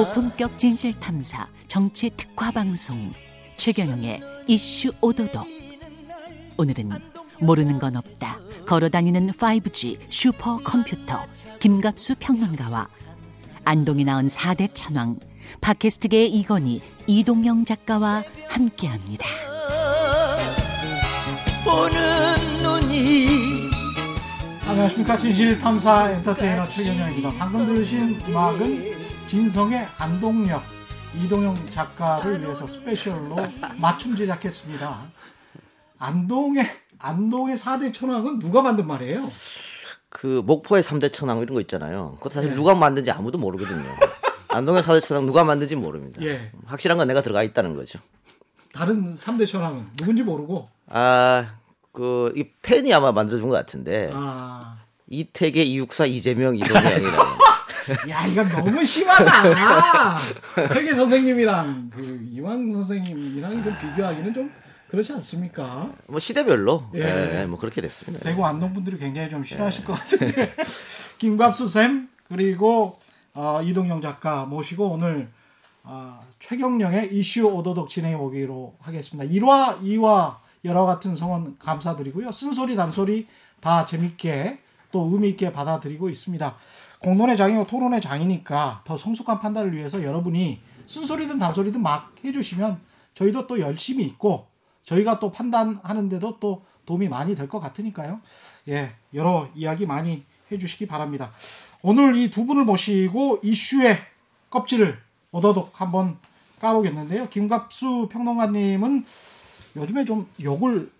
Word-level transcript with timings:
고품격 0.00 0.56
진실 0.56 0.98
탐사 0.98 1.46
정치 1.68 2.08
특화 2.16 2.50
방송 2.50 3.12
최경영의 3.58 4.22
이슈 4.46 4.90
오도독 5.02 5.46
오늘은 6.56 6.88
모르는 7.38 7.78
건 7.78 7.96
없다 7.96 8.38
걸어다니는 8.66 9.32
5G 9.32 9.98
슈퍼 10.08 10.56
컴퓨터 10.56 11.26
김갑수 11.58 12.14
평론가와 12.18 12.88
안동이 13.66 14.04
낳은 14.04 14.28
4대 14.28 14.70
천왕 14.72 15.18
팟캐스트계의 15.60 16.30
이건희 16.30 16.80
이동영 17.06 17.66
작가와 17.66 18.24
함께합니다. 18.48 19.26
보는 21.62 22.62
눈이 22.62 23.28
안녕하십니까 24.66 25.18
진실탐사 25.18 26.12
엔터테이너 26.12 26.64
최경영입니다. 26.64 27.32
방금 27.38 27.66
들으신 27.66 28.18
음악은 28.26 28.99
진성의 29.30 29.86
안동역 29.96 30.60
이동영 31.14 31.54
작가를 31.70 32.40
위해서 32.40 32.66
스페셜로 32.66 33.36
맞춤 33.80 34.16
제작했습니다. 34.16 35.02
안동의 36.00 36.66
안동의 36.98 37.56
4대 37.56 37.94
천왕은 37.94 38.40
누가 38.40 38.60
만든 38.60 38.88
말이에요? 38.88 39.28
그 40.08 40.42
목포의 40.44 40.82
3대 40.82 41.12
천왕 41.12 41.38
이런 41.38 41.54
거 41.54 41.60
있잖아요. 41.60 42.14
그것도 42.16 42.34
사실 42.34 42.54
누가 42.56 42.74
만든지 42.74 43.12
아무도 43.12 43.38
모르거든요. 43.38 43.84
안동의 44.48 44.82
4대 44.82 45.00
천왕 45.00 45.26
누가 45.26 45.44
만든지 45.44 45.76
모릅니다. 45.76 46.20
예. 46.22 46.50
확실한 46.66 46.98
건 46.98 47.06
내가 47.06 47.22
들어가 47.22 47.44
있다는 47.44 47.76
거죠. 47.76 48.00
다른 48.74 49.14
3대 49.14 49.46
천왕은 49.46 49.90
누군지 49.96 50.24
모르고 50.24 50.68
아, 50.88 51.54
그, 51.92 52.32
이 52.36 52.44
팬이 52.62 52.92
아마 52.92 53.12
만들어 53.12 53.38
준 53.38 53.48
것 53.48 53.54
같은데, 53.54 54.10
아, 54.12 54.78
이태계, 55.08 55.62
이육사, 55.62 56.06
이재명, 56.06 56.56
이동영이라는. 56.56 57.10
야 58.08 58.26
이건 58.26 58.48
너무 58.48 58.84
심하다. 58.84 60.18
태계 60.72 60.94
선생님이랑 60.94 61.90
그 61.94 62.20
이왕 62.32 62.72
선생님이랑 62.72 63.64
좀 63.64 63.78
비교하기는 63.78 64.34
좀 64.34 64.50
그렇지 64.88 65.12
않습니까? 65.12 65.90
뭐 66.08 66.18
시대별로, 66.18 66.88
예. 66.94 67.42
예, 67.42 67.46
뭐 67.46 67.58
그렇게 67.58 67.80
됐습니다. 67.80 68.24
대구 68.24 68.44
안동 68.44 68.74
분들이 68.74 68.98
굉장히 68.98 69.30
좀 69.30 69.44
싫어하실 69.44 69.84
것 69.84 69.92
같은데 69.92 70.54
김갑수 71.18 71.68
쌤 71.68 72.08
그리고 72.28 72.98
어, 73.34 73.60
이동영 73.62 74.00
작가 74.00 74.44
모시고 74.44 74.88
오늘 74.90 75.28
어, 75.84 76.20
최경령의 76.40 77.14
이슈 77.14 77.46
오도독 77.46 77.88
진행해 77.88 78.16
보기로 78.16 78.74
하겠습니다. 78.80 79.32
1화, 79.32 79.80
2화 79.80 80.36
여러 80.64 80.84
같은 80.84 81.16
성원 81.16 81.56
감사드리고요. 81.58 82.32
쓴소리 82.32 82.76
단소리 82.76 83.28
다 83.60 83.86
재밌게 83.86 84.58
또 84.92 85.08
의미 85.12 85.30
있게 85.30 85.52
받아들이고 85.52 86.08
있습니다. 86.08 86.56
공론의 87.00 87.36
장이고 87.36 87.66
토론의 87.66 88.00
장이니까 88.00 88.82
더 88.84 88.96
성숙한 88.96 89.40
판단을 89.40 89.74
위해서 89.74 90.02
여러분이 90.02 90.60
쓴소리든 90.86 91.38
단소리든 91.38 91.82
막 91.82 92.12
해주시면 92.24 92.80
저희도 93.14 93.46
또 93.46 93.58
열심히 93.60 94.04
있고 94.04 94.46
저희가 94.84 95.18
또 95.18 95.30
판단하는데도 95.32 96.38
또 96.40 96.64
도움이 96.86 97.08
많이 97.08 97.34
될 97.34 97.48
것 97.48 97.60
같으니까요. 97.60 98.20
예, 98.68 98.92
여러 99.14 99.48
이야기 99.54 99.86
많이 99.86 100.24
해주시기 100.50 100.86
바랍니다. 100.86 101.30
오늘 101.82 102.16
이 102.16 102.30
두 102.30 102.44
분을 102.44 102.64
모시고 102.64 103.40
이슈의 103.42 103.96
껍질을 104.50 104.98
오도독 105.32 105.80
한번 105.80 106.18
까보겠는데요. 106.60 107.28
김갑수 107.28 108.08
평론가님은 108.10 109.04
요즘에 109.76 110.04
좀 110.04 110.26
욕을 110.42 110.90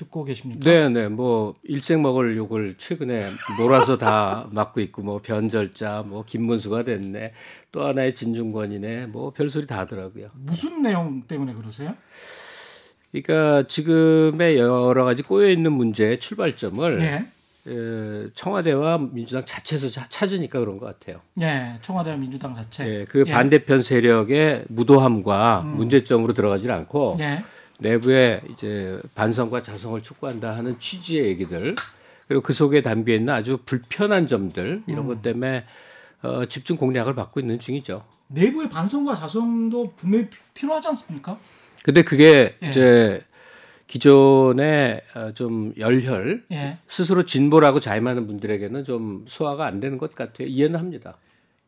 듣고 0.00 0.24
계십니까? 0.24 0.60
네, 0.64 0.88
네. 0.88 1.08
뭐 1.08 1.54
일생 1.62 2.00
먹을 2.00 2.34
욕을 2.36 2.76
최근에 2.78 3.30
몰아서 3.58 3.98
다 3.98 4.46
맞고 4.52 4.80
있고 4.80 5.02
뭐 5.02 5.20
변절자, 5.22 6.04
뭐 6.06 6.24
김문수가 6.24 6.84
됐네. 6.84 7.32
또 7.70 7.86
하나의 7.86 8.14
진중권이네. 8.14 9.06
뭐 9.06 9.30
별소리 9.32 9.66
다 9.66 9.78
하더라고요. 9.80 10.30
무슨 10.34 10.82
내용 10.82 11.22
때문에 11.28 11.52
그러세요? 11.52 11.94
그러니까 13.12 13.66
지금의 13.68 14.56
여러 14.58 15.04
가지 15.04 15.22
꼬여 15.22 15.50
있는 15.50 15.72
문제의 15.72 16.18
출발점을 16.20 17.00
예. 17.02 17.26
에, 17.70 18.28
청와대와 18.34 18.98
민주당 19.12 19.44
자체에서 19.44 19.90
자- 19.90 20.06
찾으니까 20.08 20.60
그런 20.60 20.78
것 20.78 20.86
같아요. 20.86 21.20
예, 21.42 21.74
청와대 21.82 22.16
민주당 22.16 22.54
자체. 22.54 22.86
예, 22.88 23.04
그 23.04 23.24
반대편 23.24 23.82
세력의 23.82 24.64
무도함과 24.68 25.62
문제점으로 25.62 26.32
들어가질 26.32 26.70
않고 26.70 27.18
예. 27.20 27.44
내부에 27.80 28.42
이제 28.52 29.00
반성과 29.14 29.62
자성을 29.62 30.00
촉구한다 30.02 30.56
하는 30.56 30.78
취지의 30.78 31.26
얘기들 31.26 31.74
그리고 32.28 32.42
그 32.42 32.52
속에 32.52 32.82
담겨 32.82 33.12
있는 33.12 33.32
아주 33.34 33.58
불편한 33.66 34.26
점들 34.26 34.82
이런 34.86 35.06
것 35.06 35.22
때문에 35.22 35.64
어, 36.22 36.44
집중 36.46 36.76
공략을 36.76 37.14
받고 37.14 37.40
있는 37.40 37.58
중이죠. 37.58 38.04
내부의 38.28 38.68
반성과 38.70 39.16
자성도 39.16 39.92
분명히 39.96 40.28
피- 40.28 40.38
필요하지 40.54 40.88
않습니까? 40.88 41.38
근데 41.82 42.02
그게 42.02 42.56
예. 42.62 42.68
이제 42.68 43.22
기존의 43.88 45.00
어, 45.16 45.32
좀 45.34 45.72
열혈 45.76 46.44
예. 46.52 46.78
스스로 46.86 47.24
진보라고 47.24 47.80
자임하는 47.80 48.26
분들에게는 48.26 48.84
좀 48.84 49.24
소화가 49.26 49.66
안 49.66 49.80
되는 49.80 49.98
것 49.98 50.14
같아요. 50.14 50.46
이해는 50.46 50.78
합니다. 50.78 51.16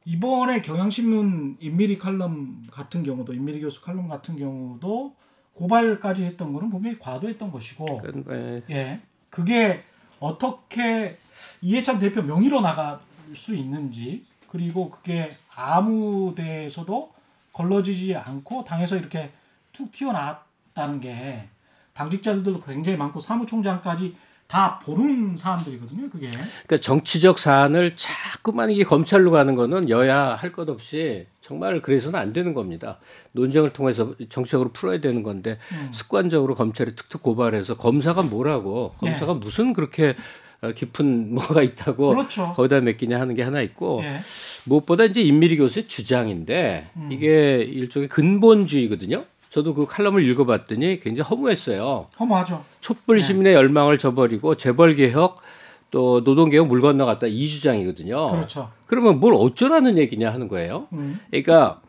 이번에 0.05 0.63
경향신문 0.63 1.57
인미리 1.61 1.99
칼럼 1.99 2.67
같은 2.71 3.03
경우도 3.03 3.33
인미리 3.33 3.61
교수 3.61 3.83
칼럼 3.83 4.09
같은 4.09 4.37
경우도 4.37 5.15
고발까지 5.55 6.25
했던 6.25 6.53
거는 6.53 6.71
분명히 6.71 6.99
과도했던 6.99 7.51
것이고 7.51 8.03
예, 8.31 8.63
예. 8.71 9.01
그게 9.31 9.83
어떻게 10.19 11.19
이해찬 11.61 11.99
대표 11.99 12.23
명의로 12.23 12.61
나갈 12.61 13.01
수 13.35 13.55
있는지 13.55 14.25
그리고 14.49 14.91
그게 14.91 15.37
아무 15.55 16.35
데에서도 16.35 17.13
걸러지지 17.53 18.15
않고 18.17 18.65
당에서 18.65 18.97
이렇게 18.97 19.31
툭 19.73 19.91
튀어나왔다는 19.91 21.01
게 21.01 21.49
당직자들도 21.95 22.63
굉장히 22.63 22.97
많고 22.99 23.21
사무총장까지 23.21 24.17
다 24.53 24.79
보는 24.85 25.35
사람들이거든요 25.35 26.11
그게 26.11 26.31
그러니까 26.31 26.79
정치적 26.79 27.39
사안을 27.39 27.97
자꾸만 27.97 28.71
이게 28.71 28.85
검찰로 28.85 29.31
가는 29.31 29.55
거는 29.55 29.89
여야 29.89 30.35
할 30.35 30.53
것 30.53 30.69
없이 30.69 31.27
정말 31.41 31.81
그래서는 31.81 32.19
안 32.21 32.35
되는 32.35 32.53
겁니다. 32.53 32.99
논쟁을 33.33 33.73
통해서 33.73 34.15
정치적으로 34.29 34.71
풀어야 34.71 35.01
되는 35.01 35.23
건데 35.23 35.57
음. 35.73 35.89
습관적으로 35.91 36.55
검찰이 36.55 36.95
툭툭 36.95 37.23
고발해서 37.23 37.79
검사가 37.79 38.23
뭐라고 38.23 38.95
예. 39.05 39.09
검사가 39.09 39.35
무슨 39.35 39.73
그렇게 39.73 40.15
어, 40.61 40.73
깊은 40.73 41.33
뭐가 41.35 41.63
있다고 41.63 42.11
그렇죠. 42.11 42.53
거기다 42.55 42.83
맡기냐 42.83 43.19
하는 43.19 43.35
게 43.35 43.43
하나 43.43 43.63
있고 43.63 44.03
예. 44.05 44.21
무엇보다 44.67 45.05
이제 45.05 45.23
임미리 45.23 45.57
교수의 45.57 45.89
주장인데 45.89 46.91
음. 46.97 47.09
이게 47.11 47.57
일종의 47.63 48.09
근본주의거든요. 48.11 49.25
저도 49.53 49.75
그 49.75 49.85
칼럼을 49.85 50.27
읽어봤더니 50.31 51.01
굉장히 51.01 51.29
허무했어요. 51.29 52.07
허무하죠 52.19 52.65
촛불 52.81 53.19
네. 53.19 53.23
시민의 53.23 53.53
열망을 53.53 53.99
저버리고 53.99 54.55
재벌 54.57 54.95
개혁 54.95 55.43
또 55.91 56.25
노동 56.25 56.49
개혁 56.49 56.69
물 56.69 56.81
건너갔다 56.81 57.27
이 57.27 57.47
주장이거든요. 57.47 58.31
그렇죠 58.31 58.71
그러면 58.87 59.21
뭘 59.21 59.35
어쩌라는 59.35 59.99
얘기냐 59.99 60.33
하는 60.33 60.49
거예요. 60.49 60.89
음. 60.95 61.21
그러니까 61.31 61.83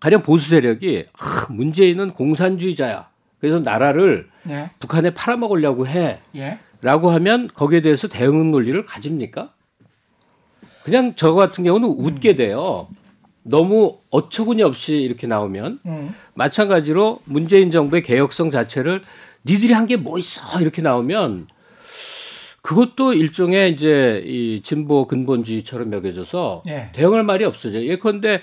가령 0.00 0.22
보수 0.22 0.50
세력이 0.50 1.04
아, 1.16 1.46
문재인은 1.48 2.10
공산주의자야. 2.10 3.08
그래서 3.38 3.60
나라를 3.60 4.28
예. 4.48 4.70
북한에 4.80 5.10
팔아먹으려고 5.10 5.86
해. 5.86 6.18
예. 6.34 6.58
라고 6.82 7.10
하면 7.10 7.48
거기에 7.54 7.82
대해서 7.82 8.08
대응 8.08 8.50
논리를 8.50 8.84
가집니까? 8.84 9.52
그냥 10.82 11.12
저 11.14 11.34
같은 11.34 11.62
경우는 11.62 11.88
웃게 11.88 12.34
돼요. 12.34 12.88
너무 13.48 13.98
어처구니 14.10 14.62
없이 14.62 14.96
이렇게 14.96 15.26
나오면 15.26 15.80
음. 15.86 16.14
마찬가지로 16.34 17.20
문재인 17.24 17.70
정부의 17.70 18.02
개혁성 18.02 18.50
자체를 18.50 19.02
니들이 19.44 19.72
한 19.72 19.86
게 19.86 19.96
뭐 19.96 20.18
있어 20.18 20.60
이렇게 20.60 20.82
나오면 20.82 21.46
그것도 22.62 23.12
일종의 23.14 23.72
이제 23.72 24.22
이 24.26 24.60
진보 24.62 25.06
근본주의처럼 25.06 25.92
여겨져서 25.92 26.64
예. 26.66 26.90
대응할 26.94 27.22
말이 27.22 27.44
없어져요. 27.44 27.86
예컨대 27.86 28.40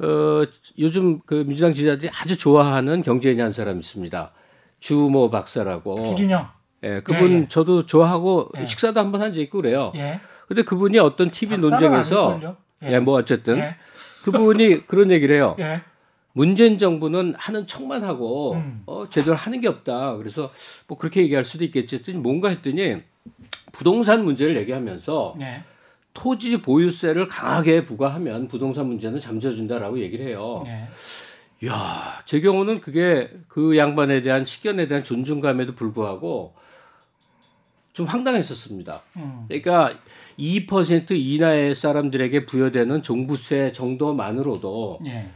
어 0.00 0.42
요즘 0.78 1.20
그 1.24 1.44
민주당 1.46 1.72
지지자들이 1.72 2.10
아주 2.20 2.36
좋아하는 2.36 3.02
경제인이 3.02 3.40
한 3.40 3.52
사람 3.52 3.78
있습니다. 3.78 4.32
주모 4.80 5.30
박사라고. 5.30 6.04
주진영 6.04 6.48
예, 6.82 7.00
그분 7.00 7.30
예, 7.30 7.34
예. 7.42 7.48
저도 7.48 7.86
좋아하고 7.86 8.48
예. 8.58 8.66
식사도 8.66 8.98
한 8.98 9.12
번 9.12 9.20
한 9.22 9.32
적 9.34 9.40
있고 9.40 9.58
그래요. 9.60 9.92
예. 9.94 10.20
근데 10.48 10.62
그분이 10.62 10.98
어떤 10.98 11.30
TV 11.30 11.58
논쟁에서 11.58 12.30
아닐걸요? 12.32 12.56
예, 12.84 12.98
뭐 12.98 13.14
어쨌든 13.18 13.58
예. 13.58 13.76
그분이 14.22 14.86
그런 14.86 15.10
얘기를 15.10 15.34
해요. 15.34 15.56
예. 15.58 15.82
문재인 16.32 16.78
정부는 16.78 17.34
하는 17.36 17.66
척만 17.66 18.04
하고 18.04 18.54
음. 18.54 18.82
어, 18.86 19.06
제대로 19.10 19.34
하는 19.34 19.60
게 19.60 19.68
없다. 19.68 20.16
그래서 20.16 20.50
뭐 20.86 20.96
그렇게 20.96 21.22
얘기할 21.22 21.44
수도 21.44 21.64
있겠지 21.64 21.96
했더니 21.96 22.18
뭔가 22.18 22.48
했더니 22.48 23.02
부동산 23.72 24.24
문제를 24.24 24.56
얘기하면서 24.58 25.36
예. 25.40 25.64
토지 26.14 26.60
보유세를 26.60 27.28
강하게 27.28 27.84
부과하면 27.84 28.48
부동산 28.48 28.86
문제는 28.86 29.18
잠재준다라고 29.18 30.00
얘기를 30.00 30.26
해요. 30.26 30.64
예. 30.66 30.88
이야, 31.62 32.22
제 32.24 32.40
경우는 32.40 32.80
그게 32.80 33.28
그 33.48 33.76
양반에 33.76 34.22
대한 34.22 34.46
식견에 34.46 34.88
대한 34.88 35.04
존중감에도 35.04 35.74
불구하고 35.74 36.54
좀 37.92 38.06
황당했었습니다. 38.06 39.02
음. 39.16 39.44
그러니까 39.48 39.94
2% 40.40 41.10
이하의 41.12 41.76
사람들에게 41.76 42.46
부여되는 42.46 43.02
종부세 43.02 43.72
정도만으로도 43.72 44.98
예. 45.06 45.26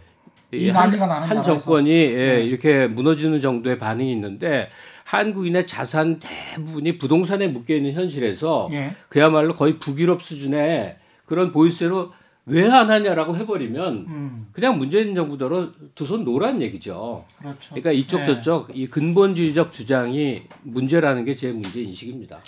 이이 0.53 0.71
한, 0.71 0.85
난리가 0.91 1.07
나는 1.07 1.29
한. 1.29 1.43
정권이 1.43 1.91
예, 1.91 2.37
네. 2.37 2.45
이렇게 2.45 2.87
무너지는 2.87 3.41
정도의 3.41 3.79
반응이 3.79 4.11
있는데 4.13 4.71
한국인의 5.05 5.67
자산 5.67 6.21
대부분이 6.21 6.97
부동산에 6.99 7.49
묶여 7.49 7.75
있는 7.75 7.93
현실에서 7.93 8.69
예. 8.73 8.95
그야말로 9.09 9.55
거의 9.55 9.79
북유럽 9.79 10.23
수준의 10.23 10.97
그런 11.27 11.53
보이스로 11.53 12.13
왜 12.47 12.69
안 12.71 12.91
하냐라고 12.91 13.35
해버리면 13.39 13.93
음. 14.07 14.47
그냥 14.53 14.77
문재인 14.79 15.15
정부대로 15.15 15.71
두손 15.95 16.25
놓으란 16.25 16.61
얘기죠. 16.61 17.25
그렇죠. 17.39 17.59
그러니까 17.71 17.91
이쪽 17.93 18.21
예. 18.21 18.25
저쪽 18.27 18.69
이 18.77 18.87
근본주의적 18.87 19.73
주장이 19.73 20.43
문제라는 20.63 21.25
게 21.25 21.35
제 21.37 21.51
문제 21.53 21.81
인식입니다. 21.81 22.41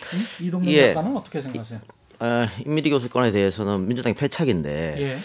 이- 0.42 0.46
이동준 0.48 0.70
예. 0.70 0.88
작가는 0.92 1.16
어떻게 1.16 1.40
생각하세요? 1.40 1.80
어, 2.20 2.46
임미리 2.64 2.90
교수 2.90 3.08
건에 3.08 3.30
대해서는 3.32 3.86
민주당이 3.86 4.14
패착인데 4.14 4.96
예. 5.00 5.16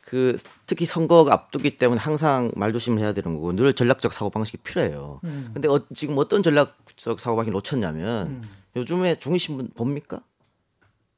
그 0.00 0.36
특히 0.66 0.86
선거가 0.86 1.32
앞두기 1.34 1.76
때문에 1.76 2.00
항상 2.00 2.50
말조심을 2.56 2.98
해야 3.00 3.12
되는 3.12 3.34
거고 3.34 3.54
늘 3.54 3.74
전략적 3.74 4.12
사고 4.12 4.30
방식이 4.30 4.58
필요해요. 4.58 5.20
음. 5.24 5.50
근데 5.52 5.68
어, 5.68 5.80
지금 5.94 6.16
어떤 6.16 6.42
전략적 6.42 7.20
사고 7.20 7.36
방식을 7.36 7.52
놓쳤냐면 7.52 8.26
음. 8.28 8.42
요즘에 8.76 9.18
종이 9.18 9.38
신문 9.38 9.68
봅니까? 9.74 10.22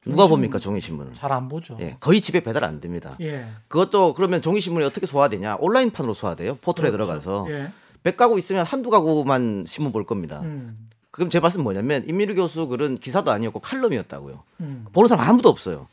누가 0.05 0.25
봅니까 0.27 0.57
종이 0.57 0.81
신문을? 0.81 1.13
잘 1.13 1.31
안 1.31 1.47
보죠. 1.47 1.77
예, 1.79 1.95
거의 1.99 2.21
집에 2.21 2.39
배달 2.41 2.63
안 2.63 2.81
됩니다. 2.81 3.15
예. 3.21 3.45
그것도 3.67 4.13
그러면 4.15 4.41
종이 4.41 4.59
신문이 4.59 4.83
어떻게 4.85 5.05
소화되냐? 5.05 5.57
온라인판으로 5.59 6.13
소화돼요. 6.15 6.55
포털에 6.55 6.89
들어가서 6.91 7.45
예. 7.49 7.69
100가구 8.03 8.39
있으면 8.39 8.65
한두 8.65 8.89
가구만 8.89 9.63
신문 9.67 9.91
볼 9.91 10.05
겁니다. 10.05 10.41
음. 10.41 10.89
그럼 11.11 11.29
제 11.29 11.39
말씀 11.39 11.59
은 11.59 11.63
뭐냐면 11.63 12.03
임미루 12.07 12.35
교수 12.35 12.67
글은 12.67 12.97
기사도 12.97 13.31
아니었고 13.31 13.59
칼럼이었다고요. 13.59 14.43
음. 14.61 14.85
보는 14.93 15.09
사람 15.09 15.27
아무도 15.27 15.49
없어요. 15.49 15.87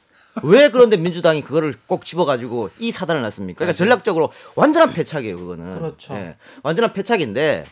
왜 0.44 0.70
그런데 0.70 0.96
민주당이 0.96 1.42
그거를 1.42 1.74
꼭 1.86 2.04
집어가지고 2.04 2.70
이 2.78 2.92
사단을 2.92 3.22
놨습니까? 3.22 3.58
그러니까 3.58 3.76
전략적으로 3.76 4.30
완전한 4.54 4.92
패착이에요, 4.92 5.36
그거는. 5.36 5.78
그렇죠. 5.78 6.14
예, 6.14 6.36
완전한 6.62 6.92
패착인데 6.92 7.66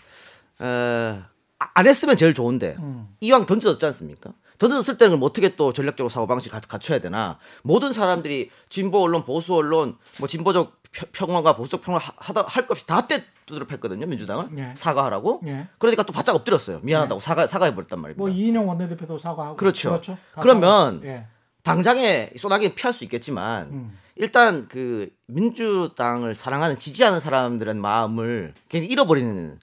어, 0.58 1.24
안 1.58 1.86
했으면 1.86 2.16
제일 2.16 2.34
좋은데 2.34 2.76
음. 2.80 3.08
이왕 3.20 3.46
던져졌지 3.46 3.86
않습니까? 3.86 4.32
던져졌을 4.58 4.96
때는 4.98 5.16
그럼 5.16 5.22
어떻게 5.28 5.54
또 5.56 5.72
전략적으로 5.72 6.08
사고 6.08 6.26
방식 6.26 6.54
을 6.54 6.60
갖춰야 6.60 6.98
되나? 7.00 7.38
모든 7.62 7.92
사람들이 7.92 8.50
진보 8.68 9.02
언론, 9.02 9.24
보수 9.24 9.54
언론, 9.54 9.96
뭐 10.18 10.28
진보적 10.28 10.80
평- 10.92 11.08
평론가, 11.12 11.56
보수적 11.56 11.86
하- 11.88 11.98
하다 12.16 12.44
할것 12.48 12.70
없이 12.70 12.86
다 12.86 13.06
떼두드려 13.06 13.66
팼거든요, 13.66 14.06
민주당은 14.06 14.58
예. 14.58 14.72
사과하라고. 14.76 15.42
예. 15.46 15.68
그러니까 15.78 16.02
또 16.04 16.12
바짝 16.12 16.34
엎드렸어요. 16.34 16.80
미안하다고 16.82 17.20
사과 17.20 17.46
사과해 17.46 17.74
버렸단 17.74 18.00
말입니다. 18.00 18.18
뭐 18.18 18.28
이인영 18.30 18.66
원내대표도 18.68 19.18
사과하고 19.18 19.56
그렇죠. 19.56 20.00
다 20.00 20.16
그러면 20.40 21.02
예. 21.04 21.26
당장에 21.62 22.30
소나기는 22.38 22.74
피할 22.76 22.94
수 22.94 23.04
있겠지만 23.04 23.70
음. 23.72 23.98
일단 24.14 24.68
그 24.68 25.10
민주당을 25.26 26.34
사랑하는 26.34 26.78
지지하는 26.78 27.20
사람들의 27.20 27.74
마음을 27.74 28.54
굉장히 28.68 28.90
잃어버리는 28.92 29.58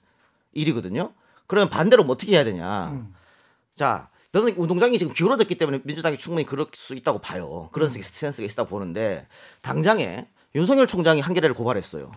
일이거든요. 0.52 1.12
그러면 1.46 1.70
반대로 1.70 2.04
뭐 2.04 2.12
어떻게 2.14 2.32
해야 2.36 2.44
되냐? 2.44 2.90
음. 2.90 3.14
자, 3.74 4.08
너는 4.34 4.54
운동장이 4.56 4.98
지금 4.98 5.12
기울어졌기 5.12 5.54
때문에 5.54 5.80
민주당이 5.84 6.18
충분히 6.18 6.44
그럴 6.44 6.66
수 6.72 6.94
있다고 6.94 7.20
봐요. 7.20 7.68
그런 7.70 7.88
음. 7.88 8.02
센스가 8.02 8.44
있다고 8.44 8.68
보는데 8.68 9.28
당장에 9.62 10.26
윤석열 10.56 10.88
총장이 10.88 11.20
한겨레를 11.20 11.54
고발했어요. 11.54 12.10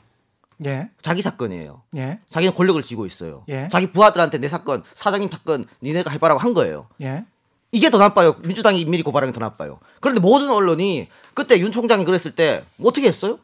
예. 0.66 0.90
자기 1.04 1.22
사건이에요. 1.22 1.84
예. 1.98 2.19
자기는 2.28 2.56
권력을 2.56 2.81
쥐고 2.81 3.06
있어요. 3.06 3.44
예. 3.50 3.68
자기 3.72 3.92
부하들한테 3.92 4.40
내 4.40 4.48
사건, 4.48 4.84
사장님 4.96 5.30
사건 5.30 5.68
니네가 5.84 6.10
해봐라고 6.10 6.40
한 6.40 6.56
거예요. 6.56 6.88
예. 7.04 7.24
이게 7.72 7.92
더 7.92 8.00
나빠요. 8.00 8.36
민주당이 8.44 8.86
미리 8.86 9.04
고발하는 9.04 9.31
게 9.31 9.40
더 9.40 9.46
나빠요. 9.46 9.80
그런데 10.02 10.19
모든 10.19 10.50
언론이 10.50 11.10
그때 11.36 11.60
윤 11.60 11.72
총장이 11.72 12.04
그랬을 12.04 12.34
때뭐 12.34 12.64
어떻게 12.86 13.08
했어요? 13.08 13.38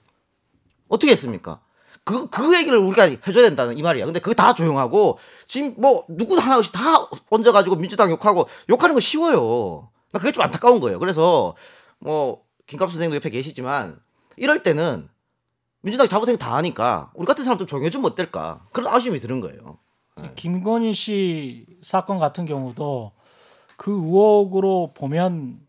어떻게 0.87 1.11
했습니까? 1.11 1.59
그, 2.03 2.27
그 2.29 2.57
얘기를 2.57 2.79
우리가 2.79 3.03
해줘야 3.03 3.43
된다는 3.43 3.77
이 3.77 3.83
말이야. 3.83 4.05
근데 4.05 4.19
그거 4.19 4.33
다 4.33 4.55
조용하고 4.55 5.19
지금 5.53 5.75
뭐 5.77 6.03
누구 6.09 6.35
하나씩 6.35 6.73
다 6.73 6.81
얹어가지고 7.29 7.75
민주당 7.75 8.09
욕하고 8.09 8.47
욕하는 8.71 8.95
거 8.95 8.99
쉬워요. 8.99 9.87
나 10.11 10.17
그게 10.17 10.31
좀 10.31 10.41
안타까운 10.43 10.79
거예요. 10.79 10.97
그래서 10.97 11.55
뭐 11.99 12.41
김갑 12.65 12.89
선생도 12.89 13.15
옆에 13.17 13.29
계시지만 13.29 13.99
이럴 14.35 14.63
때는 14.63 15.07
민주당이 15.81 16.09
잘못한 16.09 16.33
게 16.35 16.39
다 16.43 16.55
하니까 16.55 17.11
우리 17.13 17.27
같은 17.27 17.43
사람 17.43 17.59
좀 17.59 17.67
조용해주면 17.67 18.03
어떨까 18.11 18.61
그런 18.71 18.91
아쉬움이 18.91 19.19
드는 19.19 19.41
거예요. 19.41 19.77
김건희 20.33 20.95
씨 20.95 21.67
사건 21.83 22.17
같은 22.17 22.45
경우도 22.45 23.11
그 23.77 23.91
의혹으로 23.91 24.93
보면 24.95 25.59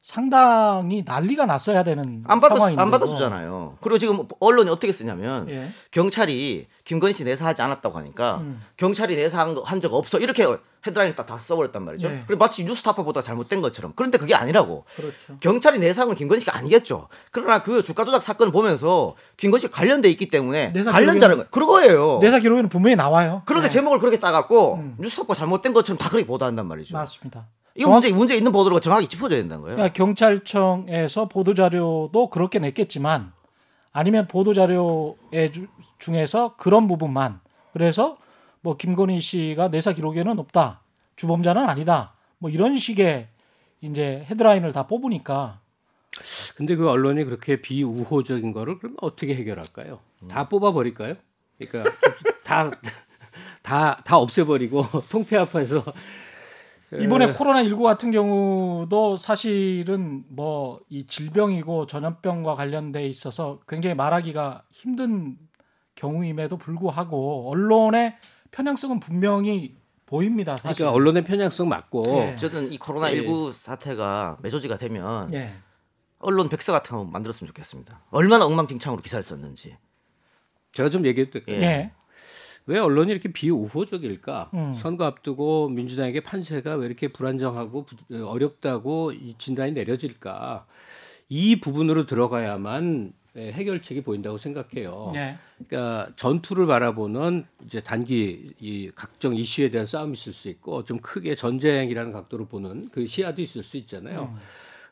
상당히 0.00 1.02
난리가 1.04 1.46
났어야 1.46 1.82
되는 1.82 2.22
안 2.28 2.38
받아 2.38 2.54
상황인데 2.54 2.80
안 2.80 2.90
받아주잖아요. 2.92 3.53
그리고 3.84 3.98
지금 3.98 4.26
언론이 4.40 4.70
어떻게 4.70 4.92
쓰냐면 4.92 5.48
예. 5.50 5.70
경찰이 5.90 6.66
김건희 6.84 7.12
씨 7.12 7.22
내사하지 7.24 7.60
않았다고 7.62 7.98
하니까 7.98 8.38
음. 8.38 8.60
경찰이 8.78 9.14
내사한 9.14 9.54
거- 9.54 9.60
한적 9.62 9.92
없어 9.94 10.18
이렇게 10.18 10.44
헤드라인 10.86 11.14
딱 11.14 11.24
다 11.26 11.38
써버렸단 11.38 11.82
말이죠. 11.84 12.08
네. 12.08 12.24
그리고 12.26 12.40
마치 12.44 12.64
뉴스타파 12.64 13.02
보다 13.04 13.22
잘못된 13.22 13.60
것처럼. 13.62 13.92
그런데 13.96 14.18
그게 14.18 14.34
아니라고. 14.34 14.84
그렇죠. 14.96 15.38
경찰이 15.40 15.78
내사한 15.78 16.08
건 16.08 16.16
김건희 16.16 16.40
씨가 16.40 16.56
아니겠죠. 16.56 17.08
그러나 17.30 17.62
그 17.62 17.82
주가 17.82 18.04
조작 18.04 18.20
사건을 18.22 18.52
보면서 18.52 19.14
김건희 19.38 19.60
씨가 19.62 19.72
관련돼 19.72 20.10
있기 20.10 20.28
때문에 20.28 20.72
내사 20.72 20.90
관련자는 20.90 21.36
거 21.38 21.44
그거예요. 21.50 22.18
내사 22.20 22.38
기록에는 22.38 22.68
분명히 22.68 22.96
나와요. 22.96 23.42
그런데 23.46 23.68
네. 23.68 23.72
제목을 23.72 23.98
그렇게 23.98 24.18
따갖고 24.18 24.74
음. 24.76 24.96
뉴스타파 24.98 25.34
잘못된 25.34 25.72
것처럼 25.72 25.96
다 25.98 26.08
그렇게 26.10 26.26
보도한단 26.26 26.66
말이죠. 26.66 26.94
맞습니다. 26.96 27.46
이거 27.76 27.90
문제 27.90 28.12
문제 28.12 28.36
있는 28.36 28.52
보도로 28.52 28.78
정확히 28.78 29.08
짚어줘야 29.08 29.38
된다는 29.40 29.62
거예요. 29.62 29.76
그러니까 29.76 29.92
경찰청에서 29.94 31.28
보도 31.28 31.54
자료도 31.54 32.30
그렇게 32.30 32.58
냈겠지만 32.58 33.32
아니면 33.94 34.26
보도 34.26 34.52
자료의 34.52 35.52
주- 35.52 35.68
중에서 35.98 36.56
그런 36.56 36.86
부분만. 36.88 37.40
그래서 37.72 38.18
뭐 38.60 38.76
김건희 38.76 39.20
씨가 39.20 39.68
내사 39.68 39.92
기록에는 39.92 40.38
없다. 40.38 40.80
주범자는 41.16 41.66
아니다. 41.68 42.14
뭐 42.38 42.50
이런 42.50 42.76
식의 42.76 43.28
이제 43.80 44.26
헤드라인을 44.28 44.72
다 44.72 44.86
뽑으니까. 44.88 45.60
근데 46.56 46.74
그 46.76 46.88
언론이 46.90 47.24
그렇게 47.24 47.60
비우호적인 47.60 48.52
거를 48.52 48.78
그러면 48.78 48.96
어떻게 49.00 49.34
해결할까요? 49.36 50.00
다 50.28 50.48
뽑아버릴까요? 50.48 51.14
그러니까 51.58 51.90
다 52.44 52.70
다 53.62 53.96
다 54.04 54.18
없애버리고 54.18 54.84
통폐합해서 55.10 55.84
이번에 57.00 57.32
코로나 57.32 57.62
19 57.64 57.82
같은 57.82 58.10
경우도 58.10 59.16
사실은 59.16 60.24
뭐 60.28 60.80
이 60.88 61.06
질병이고 61.06 61.86
전염병과 61.86 62.54
관련돼 62.54 63.06
있어서 63.08 63.58
굉장히 63.66 63.94
말하기가 63.94 64.62
힘든 64.70 65.36
경우임에도 65.96 66.56
불구하고 66.56 67.50
언론의 67.50 68.16
편향성은 68.50 69.00
분명히 69.00 69.74
보입니다. 70.06 70.56
사실. 70.56 70.76
그러니까 70.76 70.94
언론의 70.94 71.24
편향성 71.24 71.68
맞고 71.68 72.02
예. 72.06 72.36
저는 72.36 72.72
이 72.72 72.78
코로나 72.78 73.10
19 73.10 73.52
사태가 73.52 74.38
매조지가 74.42 74.76
되면 74.78 75.32
예. 75.32 75.54
언론 76.18 76.48
백서 76.48 76.72
같은 76.72 76.96
거 76.96 77.04
만들었으면 77.04 77.48
좋겠습니다. 77.48 78.02
얼마나 78.10 78.44
엉망진창으로 78.46 79.02
기사를 79.02 79.22
썼는지. 79.22 79.76
제가 80.72 80.90
좀 80.90 81.04
얘기해도 81.06 81.32
될까요? 81.32 81.56
예. 81.60 81.92
예. 82.68 82.72
왜 82.72 82.78
언론이 82.78 83.10
이렇게 83.12 83.30
비우호적일까? 83.32 84.50
음. 84.54 84.74
선거 84.74 85.04
앞두고 85.04 85.68
민주당에게 85.70 86.20
판세가 86.20 86.76
왜 86.76 86.86
이렇게 86.86 87.08
불안정하고 87.08 87.84
부- 87.86 88.26
어렵다고 88.28 89.12
이 89.12 89.34
진단이 89.38 89.72
내려질까? 89.72 90.66
이 91.28 91.60
부분으로 91.60 92.06
들어가야만 92.06 93.12
예, 93.36 93.50
해결책이 93.50 94.02
보인다고 94.02 94.38
생각해요. 94.38 95.12
예. 95.16 95.36
그러니까 95.66 96.12
전투를 96.14 96.66
바라보는 96.66 97.44
이제 97.66 97.80
단기 97.80 98.52
이 98.60 98.92
각종 98.94 99.34
이슈에 99.34 99.70
대한 99.70 99.88
싸움이 99.88 100.12
있을 100.12 100.32
수 100.32 100.48
있고 100.48 100.84
좀 100.84 100.98
크게 101.00 101.34
전쟁이라는 101.34 102.12
각도로 102.12 102.46
보는 102.46 102.90
그 102.92 103.06
시야도 103.08 103.42
있을 103.42 103.64
수 103.64 103.76
있잖아요. 103.78 104.38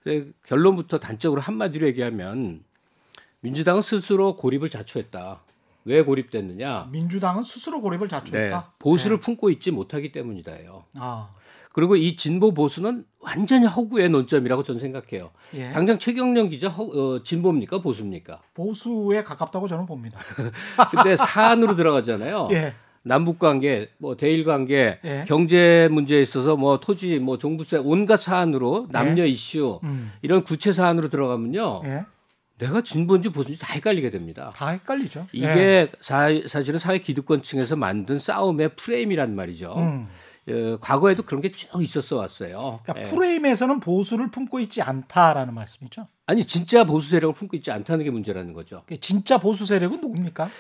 근데 0.03 0.29
결론부터 0.47 0.99
단적으로 0.99 1.41
한마디로 1.41 1.87
얘기하면 1.87 2.65
민주당은 3.41 3.81
스스로 3.81 4.35
고립을 4.35 4.71
자초했다. 4.71 5.41
왜 5.85 6.03
고립됐느냐? 6.03 6.89
민주당은 6.91 7.43
스스로 7.43 7.81
고립을 7.81 8.09
네, 8.09 8.11
자초했다. 8.11 8.73
보수를 8.79 9.19
품고 9.19 9.51
있지 9.51 9.71
못하기 9.71 10.13
때문이다요. 10.13 10.85
아, 10.99 11.31
그리고 11.73 11.97
이 11.97 12.17
진보 12.17 12.53
보수는 12.53 13.05
완전히 13.21 13.67
허구의 13.67 14.11
논점이라고 14.11 14.63
저는 14.63 14.81
생각해요. 14.81 15.31
예. 15.55 15.71
당장 15.73 15.99
최경련 15.99 16.51
기자 16.51 16.69
허, 16.69 16.85
어, 16.85 17.23
진보입니까 17.23 17.81
보수입니까? 17.81 18.41
보수에 18.55 19.25
가깝다고 19.25 19.69
저는 19.69 19.87
봅니다. 19.87 20.19
근데 20.91 21.17
사안으로 21.17 21.75
들어가잖아요. 21.75 22.49
예. 22.53 22.75
남북 23.05 23.39
관계, 23.41 23.89
뭐 23.99 24.17
대일 24.17 24.45
관계, 24.45 25.01
예. 25.05 25.25
경제 25.27 25.89
문제에 25.91 26.21
있어서 26.21 26.57
뭐 26.57 26.79
토지, 26.79 27.19
뭐 27.19 27.37
종부세 27.37 27.79
온갖 27.79 28.21
사안으로 28.21 28.87
남녀 28.91 29.25
이슈 29.25 29.81
음. 29.83 30.13
이런 30.23 30.45
구체 30.45 30.73
사안으로 30.73 31.09
들어가면요. 31.09 31.83
예. 32.63 32.67
내가 32.67 32.83
진보인지 32.83 33.31
보수인지 33.31 33.61
다 33.61 33.73
헷갈리게 33.75 34.11
됩니다. 34.11 34.51
다 34.55 34.69
헷갈리죠. 34.71 35.27
예. 35.35 35.39
이게 35.39 35.93
사, 36.01 36.29
사실은 36.47 36.79
사회 36.79 36.99
기득권층에서 36.99 37.77
만든 37.77 38.19
싸움의 38.19 38.77
프레임이란 38.77 39.35
말이죠. 39.35 39.75
음. 39.77 40.09
어, 40.49 40.77
과거에도 40.81 41.23
그런 41.23 41.41
게 41.41 41.51
쭉 41.51 41.83
있었어 41.83 42.17
왔어요. 42.17 42.81
그러니까 42.83 42.95
예. 42.99 43.11
프레임에서는 43.15 43.79
보수를 43.81 44.31
품고 44.31 44.59
있지 44.61 44.83
않다라는 44.83 45.55
말씀이죠. 45.55 46.09
아니 46.27 46.45
진짜 46.45 46.85
보수 46.85 47.11
세력을 47.11 47.35
품고 47.35 47.57
있지 47.59 47.71
않다는 47.71 48.05
게 48.05 48.11
문제라는 48.11 48.53
거죠. 48.53 48.83
그 48.87 48.99
진짜 48.99 49.39
보수 49.39 49.67
세력은 49.67 50.01
누굽니까? 50.01 50.51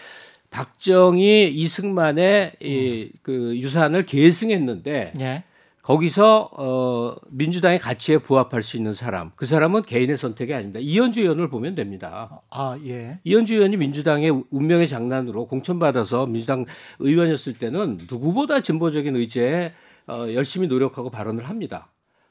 박정희 0.50 1.50
이승만의 1.54 2.52
이, 2.61 3.11
그 3.23 3.56
유산을 3.56 4.04
계승했는데 4.04 5.14
예. 5.18 5.44
거기서 5.82 6.50
어, 6.52 7.16
민주당의 7.30 7.80
가치에 7.80 8.18
부합할 8.18 8.62
수 8.62 8.76
있는 8.76 8.94
사람, 8.94 9.32
그 9.34 9.46
사람은 9.46 9.82
개인의 9.82 10.16
선택이 10.16 10.54
아닙니다. 10.54 10.78
이현주 10.80 11.20
의원을 11.20 11.48
보면 11.50 11.74
됩니다. 11.74 12.40
아, 12.50 12.78
예. 12.86 13.18
이현주 13.24 13.54
의원이 13.54 13.76
민주당의 13.78 14.44
운명의 14.50 14.86
장난으로 14.86 15.46
공천받아서 15.48 16.26
민주당 16.26 16.66
의원이었을 17.00 17.54
때는 17.58 17.98
누구보다 18.08 18.60
진보적인 18.60 19.16
의제에 19.16 19.72
어, 20.06 20.26
열심히 20.32 20.68
노력하고 20.68 21.10
발언을 21.10 21.48
합니다. 21.48 21.88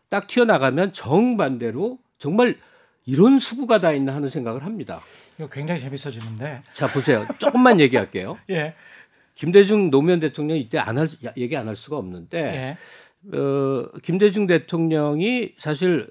딱 0.07 0.27
튀어나가면 0.27 0.93
정반대로 0.93 1.99
정말 2.19 2.57
이런 3.05 3.37
수구가 3.39 3.81
다 3.81 3.91
있나 3.91 4.15
하는 4.15 4.29
생각을 4.29 4.63
합니다. 4.63 5.01
이거 5.37 5.49
굉장히 5.49 5.81
재밌어지는데. 5.81 6.61
자 6.73 6.87
보세요. 6.87 7.25
조금만 7.37 7.81
얘기할게요. 7.81 8.37
예. 8.49 8.75
김대중 9.35 9.89
노무현 9.89 10.19
대통령 10.19 10.55
이때 10.57 10.77
안 10.77 10.97
할 10.97 11.07
얘기 11.37 11.55
안 11.57 11.67
할 11.67 11.75
수가 11.75 11.97
없는데 11.97 12.37
예. 12.39 12.77
어, 13.33 13.85
김대중 14.03 14.47
대통령이 14.47 15.53
사실 15.57 16.09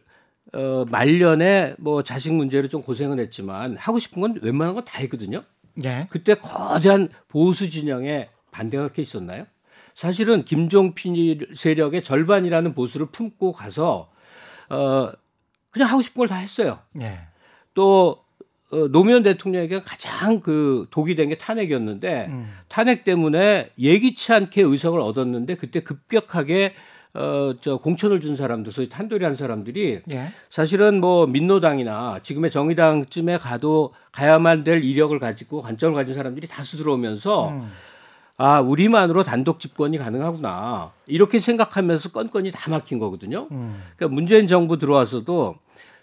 어, 0.53 0.85
말년에 0.91 1.75
뭐 1.79 2.03
자식 2.03 2.33
문제로 2.35 2.69
좀 2.69 2.83
고생을 2.83 3.19
했지만 3.21 3.77
하고 3.77 3.99
싶은 3.99 4.21
건 4.21 4.39
웬만한 4.43 4.75
건 4.75 4.85
다 4.85 4.99
했거든요. 5.01 5.45
예. 5.85 6.07
그때 6.11 6.35
거대한 6.35 7.09
보수 7.29 7.71
진영의 7.71 8.29
반대가 8.51 8.83
그렇게 8.85 9.03
있었나요? 9.03 9.47
사실은 9.95 10.43
김종필 10.45 11.51
세력의 11.55 12.03
절반이라는 12.03 12.75
보수를 12.75 13.07
품고 13.07 13.53
가서 13.53 14.11
어, 14.69 15.11
그냥 15.71 15.89
하고 15.89 16.03
싶은 16.03 16.19
걸 16.21 16.29
다 16.29 16.37
했어요. 16.37 16.81
예. 17.01 17.19
또 17.75 18.25
어, 18.73 18.89
노무현 18.89 19.23
대통령에게 19.25 19.81
가장 19.81 20.41
그 20.41 20.87
독이 20.91 21.15
된 21.17 21.29
게 21.29 21.39
탄핵이었는데 21.39 22.27
음. 22.29 22.53
탄핵 22.69 23.05
때문에 23.05 23.71
예기치 23.79 24.33
않게 24.33 24.63
의석을 24.63 25.01
얻었는데 25.01 25.57
그때 25.57 25.81
급격하게 25.81 26.75
어, 27.13 27.55
저 27.61 27.77
공천을 27.79 28.21
준 28.21 28.37
사람들, 28.37 28.73
소위 28.73 28.89
탄돌이한 28.89 29.35
사람들이 29.35 30.03
예. 30.11 30.33
사실은 30.49 31.01
뭐 31.01 31.27
민노당이나 31.27 32.21
지금의 32.23 32.51
정의당쯤에 32.53 33.39
가도 33.39 33.93
가야만 34.13 34.63
될 34.63 34.85
이력을 34.85 35.19
가지고 35.19 35.61
관점을 35.61 35.95
가진 35.95 36.15
사람들이 36.15 36.47
다수 36.47 36.77
들어오면서 36.77 37.49
음. 37.49 37.71
아 38.37 38.61
우리만으로 38.61 39.23
단독 39.23 39.61
집권이 39.61 39.99
가능하구나 39.99 40.93
이렇게 41.07 41.39
생각하면서 41.39 42.11
건건이 42.13 42.53
다 42.53 42.71
막힌 42.71 42.99
거거든요. 42.99 43.49
음. 43.51 43.83
그러니까 43.97 44.15
문재인 44.15 44.47
정부 44.47 44.79
들어와서도 44.79 45.57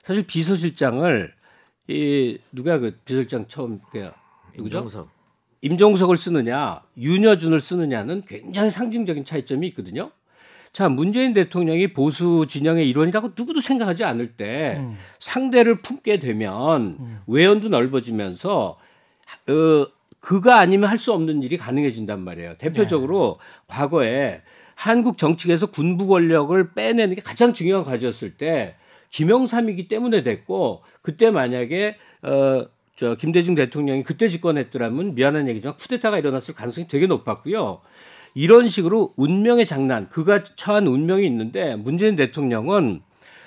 사실 0.04 0.28
비서실장을 0.28 1.34
이 1.88 2.38
누가 2.52 2.80
그 2.80 2.98
비서실장 3.06 3.46
처음 3.48 3.80
그 3.92 4.12
누구죠? 4.58 4.80
임종석. 4.80 5.10
임종석을 5.62 6.18
쓰느냐 6.18 6.82
윤여준을 6.98 7.60
쓰느냐는 7.60 8.24
굉장히 8.28 8.70
상징적인 8.72 9.26
차이점이 9.26 9.68
있거든요. 9.70 10.12
자 10.74 10.90
문재인 10.90 11.34
대통령이 11.34 11.94
보수 11.94 12.46
진영의 12.48 12.88
일원이라고 12.90 13.32
누구도 13.38 13.62
생각하지 13.62 14.04
않을 14.04 14.34
때 14.34 14.76
음. 14.80 14.96
상대를 15.20 15.80
품게 15.82 16.20
되면 16.20 16.98
외연도 17.28 17.70
넓어지면서 17.70 18.78
어, 19.50 19.88
그가 20.20 20.60
아니면 20.60 20.90
할 20.90 20.98
수 20.98 21.14
없는 21.14 21.42
일이 21.44 21.58
가능해진단 21.58 22.20
말이에요. 22.22 22.56
대표적으로 22.58 23.40
과거에 23.68 24.42
한국 24.76 25.18
정치계에서 25.18 25.68
군부 25.68 26.08
권력을 26.08 26.74
빼내는 26.74 27.16
게 27.16 27.22
가장 27.22 27.54
중요한 27.54 27.84
과제였을 27.84 28.38
때 28.38 28.76
김영삼이기 29.12 29.88
때문에 29.88 30.24
됐고 30.24 30.84
그때 31.02 31.32
만약에 31.32 31.96
어, 32.24 32.66
저 32.96 33.16
김대중 33.16 33.56
대통령이 33.56 34.04
그때 34.04 34.28
집권했더라면 34.28 35.16
미안한 35.16 35.48
얘기지만 35.48 35.78
쿠데타가 35.78 36.18
일어났을 36.18 36.56
가능성이 36.56 36.88
되게 36.88 37.06
높았고요. 37.08 37.80
이런 38.38 38.68
식으로 38.70 39.14
운명의 39.16 39.66
장난, 39.66 40.08
그가 40.10 40.44
처한 40.44 40.86
운명이 40.86 41.26
있는데 41.26 41.76
문재인 41.76 42.16
대통령은 42.16 43.02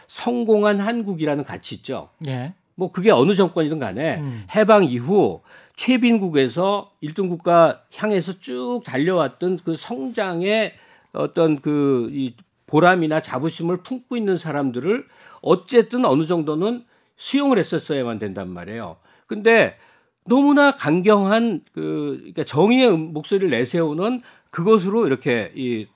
성공한 0.08 0.80
한국이라는 0.80 1.44
가치 1.44 1.76
있죠. 1.76 2.08
예. 2.26 2.54
뭐 2.74 2.90
그게 2.90 3.12
어느 3.12 3.36
정권이든 3.36 3.78
간에 3.78 4.16
음. 4.18 4.44
해방 4.52 4.84
이후 4.86 5.42
최빈국에서 5.76 6.90
1등 7.04 7.28
국가 7.28 7.82
향해서 7.94 8.40
쭉 8.40 8.82
달려왔던 8.84 9.60
그 9.64 9.76
성장의 9.76 10.74
어떤 11.12 11.60
그 11.60 12.10
이 12.12 12.34
보람이나 12.66 13.20
자부심을 13.20 13.78
품고 13.84 14.16
있는 14.16 14.36
사람들을 14.38 15.06
어쨌든 15.42 16.04
어느 16.04 16.24
정도는 16.24 16.84
수용을 17.16 17.58
했었어야만 17.58 18.18
된단 18.18 18.48
말이에요. 18.48 18.96
근데 19.26 19.76
너무나 20.24 20.70
강경한 20.70 21.62
그 21.72 22.16
그러니까 22.18 22.44
정의의 22.44 22.88
음- 22.90 23.12
목소리를 23.12 23.50
내세우는 23.50 24.22
그것으로 24.50 25.06
이렇게 25.06 25.52
이 25.54 25.86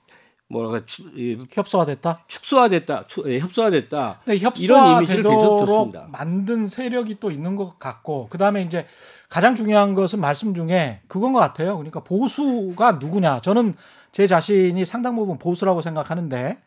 뭐랄까 0.47 0.85
추- 0.85 1.09
이 1.15 1.37
협소화됐다. 1.51 2.23
축소화됐다, 2.27 3.07
추- 3.07 3.23
예, 3.27 3.39
협소화됐다. 3.39 4.21
근데 4.25 4.37
이런 4.59 4.97
이미지를 4.97 5.23
계속. 5.23 5.93
만든 6.11 6.67
세력이 6.67 7.17
또 7.19 7.31
있는 7.31 7.55
것 7.55 7.79
같고 7.79 8.27
그 8.29 8.37
다음에 8.37 8.61
이제 8.61 8.85
가장 9.27 9.55
중요한 9.55 9.95
것은 9.95 10.19
말씀 10.21 10.53
중에 10.53 11.01
그건 11.07 11.33
것 11.33 11.39
같아요. 11.39 11.75
그러니까 11.77 12.01
보수가 12.01 12.93
누구냐. 12.93 13.41
저는 13.41 13.73
제 14.11 14.27
자신이 14.27 14.85
상당 14.85 15.15
부분 15.15 15.39
보수라고 15.39 15.81
생각하는데 15.81 16.59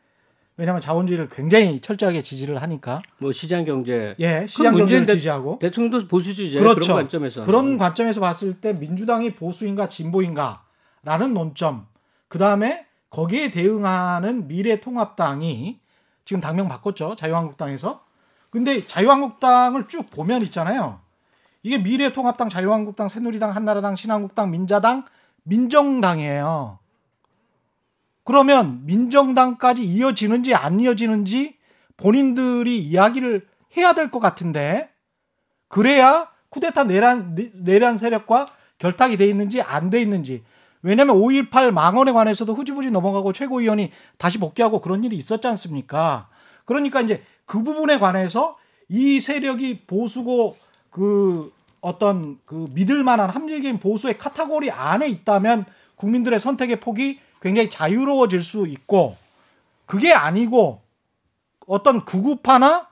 왜냐하면 0.57 0.83
자본주의를 0.83 1.29
굉장히 1.29 1.79
철저하게 1.81 2.21
지지를 2.23 2.61
하니까 2.61 3.01
뭐 3.19 3.31
시장 3.31 3.65
경제 3.65 4.17
예 4.19 4.45
시장 4.49 4.75
경제를 4.75 5.07
대- 5.07 5.15
지지하고 5.15 5.61
대통령도 5.61 6.09
보수주의죠. 6.09 6.59
그렇죠. 6.59 6.81
그런 6.81 6.97
관점에서 6.97 7.45
그런 7.47 7.79
관점에서 7.79 8.21
봤을 8.21 8.55
때 8.61 8.73
민주당이 8.73 9.35
보수인가 9.35 9.89
진보인가 9.89 10.65
라는 11.03 11.35
논점. 11.35 11.87
그 12.29 12.39
다음에 12.39 12.87
거기에 13.11 13.51
대응하는 13.51 14.49
미래통합당이 14.49 15.81
지금 16.25 16.41
당명 16.41 16.69
바꿨죠. 16.69 17.17
자유한국당에서. 17.17 18.05
근데 18.51 18.87
자유한국당을 18.87 19.89
쭉 19.89 20.11
보면 20.11 20.43
있잖아요. 20.43 21.01
이게 21.63 21.79
미래통합당 21.79 22.49
자유한국당 22.51 23.09
새누리당 23.09 23.51
한나라당 23.55 23.97
신한국당 23.97 24.51
민자당 24.51 25.05
민정당이에요. 25.45 26.79
그러면 28.25 28.85
민정당까지 28.85 29.83
이어지는지 29.85 30.55
안 30.55 30.81
이어지는지 30.81 31.57
본인들이 31.97 32.79
이야기를 32.79 33.49
해야 33.77 33.93
될 33.95 34.11
것 34.11 34.21
같은데 34.21 34.91
그래야 35.69 36.31
쿠데타 36.51 36.85
내란 36.85 37.35
내란 37.65 37.97
세력과 37.97 38.49
결탁이 38.79 39.17
돼 39.17 39.27
있는지 39.27 39.61
안 39.63 39.91
돼 39.91 40.01
있는지 40.01 40.45
왜냐하면 40.83 41.17
5.18 41.17 41.71
망언에 41.73 42.13
관해서도 42.13 42.55
흐지부지 42.55 42.91
넘어가고 42.91 43.33
최고위원이 43.33 43.91
다시 44.17 44.39
복귀하고 44.39 44.81
그런 44.81 45.05
일이 45.05 45.17
있었지 45.17 45.47
않습니까? 45.49 46.29
그러니까 46.65 47.01
이제 47.01 47.23
그 47.47 47.63
부분에 47.63 47.99
관해서 47.99 48.57
이 48.89 49.21
세력이 49.21 49.85
보수고 49.87 50.57
그 50.91 51.53
어떤 51.81 52.39
그 52.45 52.67
믿을 52.75 53.03
만한 53.03 53.31
합리적인 53.31 53.81
보수의 53.81 54.19
카테고리 54.19 54.71
안에 54.71 55.09
있다면 55.09 55.65
국민들의 55.97 56.39
선택의 56.39 56.81
폭이 56.81 57.21
굉장히 57.41 57.71
자유로워질 57.71 58.43
수 58.43 58.67
있고 58.67 59.17
그게 59.87 60.13
아니고 60.13 60.83
어떤 61.67 62.05
구구파나 62.05 62.89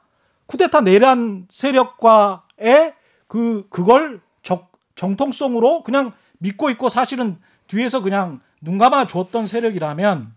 쿠데타 0.47 0.83
내란 0.83 1.47
세력과의 1.51 2.95
그 3.27 3.67
그걸 3.69 4.21
적, 4.43 4.71
정통성으로 4.95 5.83
그냥 5.83 6.13
믿고 6.39 6.71
있고 6.71 6.89
사실은 6.89 7.39
뒤에서 7.67 8.03
그냥 8.03 8.41
눈 8.61 8.79
감아 8.79 9.07
줬던 9.07 9.47
세력이라면 9.47 10.35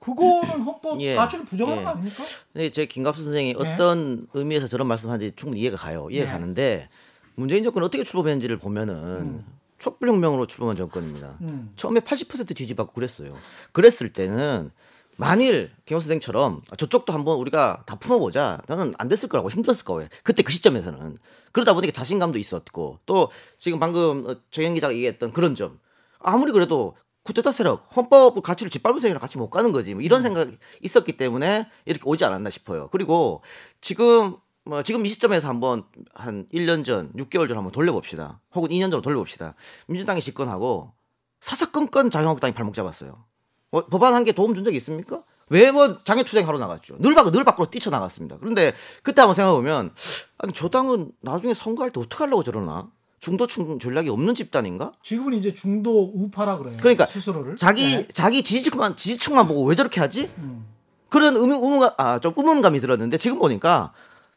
그거는 0.00 0.60
헌법 0.60 1.00
예. 1.00 1.14
가치를 1.14 1.44
부정하는 1.44 1.80
예. 1.80 1.84
거 1.84 1.90
아닙니까? 1.90 2.24
근데 2.52 2.70
제 2.70 2.86
김갑수 2.86 3.24
선생이 3.24 3.54
네. 3.54 3.58
어떤 3.58 4.28
의미에서 4.34 4.68
저런 4.68 4.86
말씀하는지 4.86 5.32
충분히 5.34 5.62
이해가 5.62 5.76
가요. 5.76 6.08
이해가 6.10 6.26
네. 6.26 6.32
가는데 6.32 6.88
문재인 7.34 7.64
정권이 7.64 7.84
어떻게 7.84 8.04
출범했는지를 8.04 8.58
보면은 8.58 9.44
촛불혁명으로 9.78 10.46
출범한 10.46 10.76
정권입니다. 10.76 11.36
음. 11.42 11.72
처음에 11.76 12.00
80% 12.00 12.56
지지받고 12.56 12.92
그랬어요. 12.92 13.36
그랬을 13.72 14.12
때는 14.12 14.70
만일 15.16 15.70
김갑수 15.86 16.06
선생처럼 16.06 16.62
아, 16.70 16.76
저쪽도 16.76 17.12
한번 17.12 17.38
우리가 17.38 17.82
다 17.86 17.96
품어보자. 17.96 18.62
나는 18.68 18.92
안 18.98 19.08
됐을 19.08 19.28
거라고 19.28 19.50
힘들었을 19.50 19.84
거예요. 19.84 20.08
그때 20.22 20.42
그 20.42 20.52
시점에서는 20.52 21.16
그러다 21.52 21.72
보니까 21.74 21.92
자신감도 21.92 22.38
있었고 22.38 23.00
또 23.06 23.30
지금 23.58 23.80
방금 23.80 24.26
어, 24.28 24.36
정현 24.50 24.74
기자가 24.74 24.94
얘기했던 24.94 25.32
그런 25.32 25.54
점 25.54 25.78
아무리 26.26 26.52
그래도 26.52 26.96
쿠데타 27.24 27.50
세력, 27.52 27.88
헌법 27.96 28.40
가치를 28.42 28.70
짓밟은 28.70 29.00
세력이랑 29.00 29.20
같이 29.20 29.38
못 29.38 29.50
가는 29.50 29.72
거지. 29.72 29.94
뭐 29.94 30.02
이런 30.02 30.22
생각이 30.22 30.58
있었기 30.82 31.16
때문에 31.16 31.68
이렇게 31.84 32.02
오지 32.04 32.24
않았나 32.24 32.50
싶어요. 32.50 32.88
그리고 32.92 33.42
지금 33.80 34.36
뭐 34.64 34.82
지금 34.82 35.06
이 35.06 35.08
시점에서 35.08 35.48
한번 35.48 35.84
한 36.14 36.46
1년 36.52 36.84
전, 36.84 37.12
6개월 37.14 37.48
전 37.48 37.56
한번 37.56 37.72
돌려봅시다. 37.72 38.40
혹은 38.54 38.68
2년 38.70 38.82
전으로 38.82 39.02
돌려봅시다. 39.02 39.54
민주당이 39.88 40.20
집권하고 40.20 40.92
사사건건 41.40 42.10
자유한국당이 42.10 42.54
발목 42.54 42.74
잡았어요. 42.74 43.24
어, 43.72 43.86
법안 43.86 44.14
한 44.14 44.24
게 44.24 44.32
도움 44.32 44.54
준 44.54 44.64
적이 44.64 44.76
있습니까? 44.78 45.22
매번 45.48 45.98
장애 46.04 46.24
투쟁 46.24 46.46
하러 46.48 46.58
나갔죠. 46.58 46.96
늘 46.98 47.14
밖, 47.14 47.30
늘 47.30 47.44
밖으로 47.44 47.70
뛰쳐나갔습니다. 47.70 48.38
그런데 48.38 48.72
그때 49.04 49.20
한번 49.20 49.34
생각해보면, 49.36 49.94
아니, 50.38 50.52
저 50.54 50.68
당은 50.68 51.12
나중에 51.20 51.54
선거할 51.54 51.92
때 51.92 52.00
어떻게 52.00 52.16
하려고 52.24 52.42
저러나? 52.42 52.90
중도층 53.20 53.78
전략이 53.78 54.08
없는 54.08 54.34
집단인가? 54.34 54.92
지금은 55.02 55.34
이제 55.34 55.54
중도 55.54 56.12
우파라 56.14 56.58
그래요. 56.58 56.76
그러니까 56.80 57.06
스스로를 57.06 57.56
자기, 57.56 57.96
네. 57.96 58.08
자기 58.12 58.42
지지층만, 58.42 58.96
지지층만 58.96 59.48
보고 59.48 59.64
왜 59.64 59.74
저렇게 59.74 60.00
하지? 60.00 60.30
음. 60.38 60.66
그런 61.08 61.36
의문, 61.36 61.62
의문가, 61.62 61.94
아, 61.96 62.18
좀 62.18 62.34
의문감이 62.36 62.80
들었는데 62.80 63.16
지금 63.16 63.38
보니까 63.38 63.92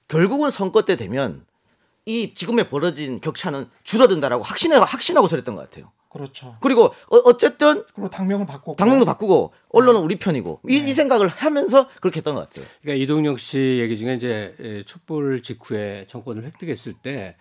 결국은 0.08 0.50
선거 0.50 0.84
때 0.84 0.96
되면 0.96 1.46
이 2.06 2.34
지금의 2.34 2.70
벌어진 2.70 3.20
격차는 3.22 3.70
줄어든다라고 3.84 4.44
확신하고, 4.44 4.86
확신하고 4.86 5.28
저랬던 5.28 5.56
것 5.56 5.70
같아요. 5.70 5.92
그렇죠. 6.10 6.56
그리고 6.60 6.86
어, 6.86 7.18
어쨌든 7.26 7.84
그리고 7.94 8.10
당명을 8.10 8.48
바꿨고 8.48 8.76
당명도 8.76 9.06
바꾸고 9.06 9.54
언론은 9.70 10.02
우리 10.02 10.18
편이고 10.18 10.62
이, 10.68 10.80
네. 10.80 10.90
이 10.90 10.94
생각을 10.94 11.28
하면서 11.28 11.88
그렇게 12.02 12.18
했던 12.18 12.34
것 12.34 12.50
같아요. 12.50 12.66
그러니까 12.82 13.04
이동영 13.04 13.38
씨 13.38 13.78
얘기 13.80 13.98
중에 13.98 14.16
이제 14.16 14.56
에, 14.60 14.84
촛불 14.84 15.44
직후에 15.44 16.08
정권을 16.10 16.44
획득했을 16.46 16.94
때 16.94 17.36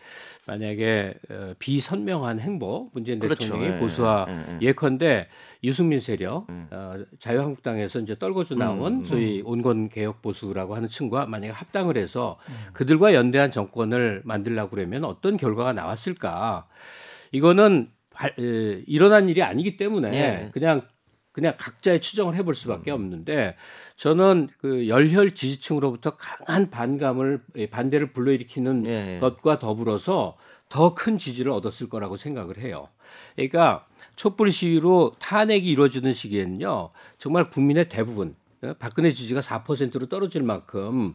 만약에 0.47 1.15
어, 1.31 1.55
비선명한 1.59 2.41
행보 2.41 2.91
문재인 2.93 3.19
그렇죠. 3.19 3.45
대통령이 3.45 3.75
예, 3.75 3.79
보수와 3.81 4.27
예, 4.29 4.33
예. 4.33 4.59
예컨대 4.61 5.29
유승민 5.65 6.01
세력 6.01 6.49
음. 6.51 6.69
어, 6.71 6.95
자유한국당에서 7.21 8.01
이제 8.01 8.19
떨궈져 8.19 8.55
나온 8.55 9.01
음, 9.01 9.07
소위 9.07 9.43
온건 9.45 9.89
개혁 9.89 10.21
보수라고 10.21 10.77
하는 10.77 10.89
층과 10.91 11.27
만약에 11.27 11.53
합당을 11.53 11.97
해서 11.97 12.37
음. 12.49 12.55
그들과 12.75 13.15
연대한 13.15 13.51
정권을 13.51 14.23
만들려고 14.25 14.71
그러면 14.71 15.05
어떤 15.05 15.39
결과가 15.39 15.73
나왔을까? 15.73 16.67
이거는 17.33 17.91
일어난 18.87 19.29
일이 19.29 19.43
아니기 19.43 19.77
때문에 19.77 20.13
예. 20.13 20.51
그냥 20.53 20.83
그냥 21.33 21.55
각자의 21.57 22.01
추정을 22.01 22.35
해볼 22.35 22.57
수밖에 22.57 22.91
없는데 22.91 23.55
저는 23.95 24.49
그 24.59 24.89
열혈 24.89 25.33
지지층으로부터 25.33 26.17
강한 26.17 26.69
반감을 26.71 27.43
예, 27.57 27.67
반대를 27.71 28.13
불러일으키는 28.13 28.87
예. 28.89 29.19
것과 29.21 29.61
더불어서 29.61 30.37
더 30.69 30.95
큰 30.95 31.17
지지를 31.17 31.53
얻었을 31.53 31.89
거라고 31.89 32.17
생각을 32.17 32.59
해요. 32.59 32.89
그러니까 33.37 33.87
촛불 34.17 34.51
시위로 34.51 35.15
탄핵이 35.21 35.65
이루어지는 35.65 36.13
시기에는요 36.13 36.91
정말 37.19 37.49
국민의 37.49 37.89
대부분 37.89 38.35
예, 38.65 38.75
박근혜 38.79 39.13
지지가 39.13 39.41
4%로 39.41 40.09
떨어질 40.09 40.43
만큼 40.43 41.15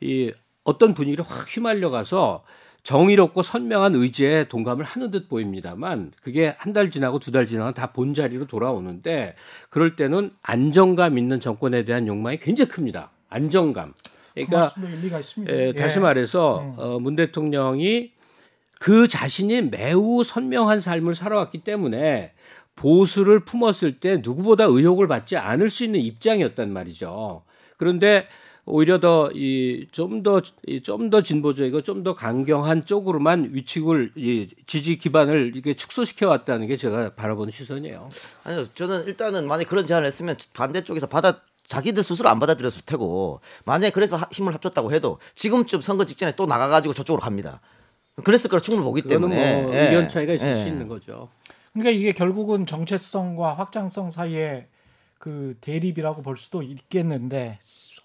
이 0.00 0.32
어떤 0.64 0.94
분위기를 0.94 1.24
확 1.24 1.54
휘말려 1.54 1.90
가서 1.90 2.44
정의롭고 2.82 3.42
선명한 3.42 3.94
의지에 3.94 4.44
동감을 4.48 4.84
하는 4.84 5.10
듯 5.10 5.28
보입니다만 5.28 6.12
그게 6.22 6.54
한 6.58 6.72
달 6.72 6.90
지나고 6.90 7.18
두 7.18 7.30
달 7.30 7.46
지나면 7.46 7.74
다 7.74 7.92
본자리로 7.92 8.46
돌아오는데 8.46 9.34
그럴 9.68 9.96
때는 9.96 10.30
안정감 10.42 11.18
있는 11.18 11.40
정권에 11.40 11.84
대한 11.84 12.06
욕망이 12.06 12.38
굉장히 12.38 12.68
큽니다. 12.70 13.10
안정감. 13.28 13.92
그 13.92 14.46
그러니까. 14.46 14.72
에, 15.48 15.68
예. 15.68 15.72
다시 15.72 16.00
말해서 16.00 16.60
음. 16.60 16.74
어, 16.78 16.98
문 17.00 17.16
대통령이 17.16 18.12
그 18.78 19.08
자신이 19.08 19.62
매우 19.62 20.24
선명한 20.24 20.80
삶을 20.80 21.14
살아왔기 21.14 21.58
때문에 21.64 22.32
보수를 22.76 23.44
품었을 23.44 24.00
때 24.00 24.22
누구보다 24.24 24.64
의혹을 24.64 25.06
받지 25.06 25.36
않을 25.36 25.68
수 25.68 25.84
있는 25.84 26.00
입장이었단 26.00 26.72
말이죠. 26.72 27.42
그런데 27.76 28.26
오히려 28.70 29.00
더 29.00 29.30
이 29.34 29.86
좀 29.92 30.22
더 30.22 30.40
좀 30.82 31.10
더 31.10 31.22
진보적이고 31.22 31.82
좀 31.82 32.02
더 32.02 32.14
강경한 32.14 32.86
쪽으로만 32.86 33.50
위축을 33.52 34.12
이 34.16 34.48
지지 34.66 34.96
기반을 34.96 35.52
이게 35.56 35.74
축소시켜 35.74 36.28
왔다는 36.28 36.66
게 36.66 36.76
제가 36.76 37.14
바라보는 37.14 37.50
시선이에요. 37.50 38.08
아니요, 38.44 38.66
저는 38.74 39.06
일단은 39.06 39.46
만약 39.46 39.62
에 39.62 39.64
그런 39.64 39.84
제안을 39.84 40.06
했으면 40.06 40.36
반대 40.54 40.82
쪽에서 40.82 41.06
받아 41.06 41.40
자기들 41.66 42.02
스스로 42.02 42.28
안 42.28 42.38
받아들였을 42.38 42.82
테고 42.86 43.40
만약에 43.64 43.90
그래서 43.92 44.16
하- 44.16 44.28
힘을 44.32 44.54
합쳤다고 44.54 44.92
해도 44.92 45.18
지금쯤 45.34 45.82
선거 45.82 46.04
직전에 46.04 46.34
또 46.36 46.46
나가가지고 46.46 46.94
저쪽으로 46.94 47.20
갑니다. 47.22 47.60
그랬을 48.24 48.50
거라 48.50 48.60
충분히 48.60 48.84
보기 48.84 49.02
때문에 49.02 49.62
뭐 49.62 49.74
예. 49.74 49.86
의견 49.86 50.08
차이가 50.08 50.32
있을 50.32 50.48
예. 50.48 50.56
수 50.56 50.66
있는 50.66 50.88
거죠. 50.88 51.28
그러니까 51.72 51.90
이게 51.96 52.12
결국은 52.12 52.66
정체성과 52.66 53.54
확장성 53.54 54.10
사이에 54.10 54.66
그 55.18 55.54
대립이라고 55.60 56.22
볼 56.22 56.36
수도 56.36 56.62
있겠는데 56.62 57.58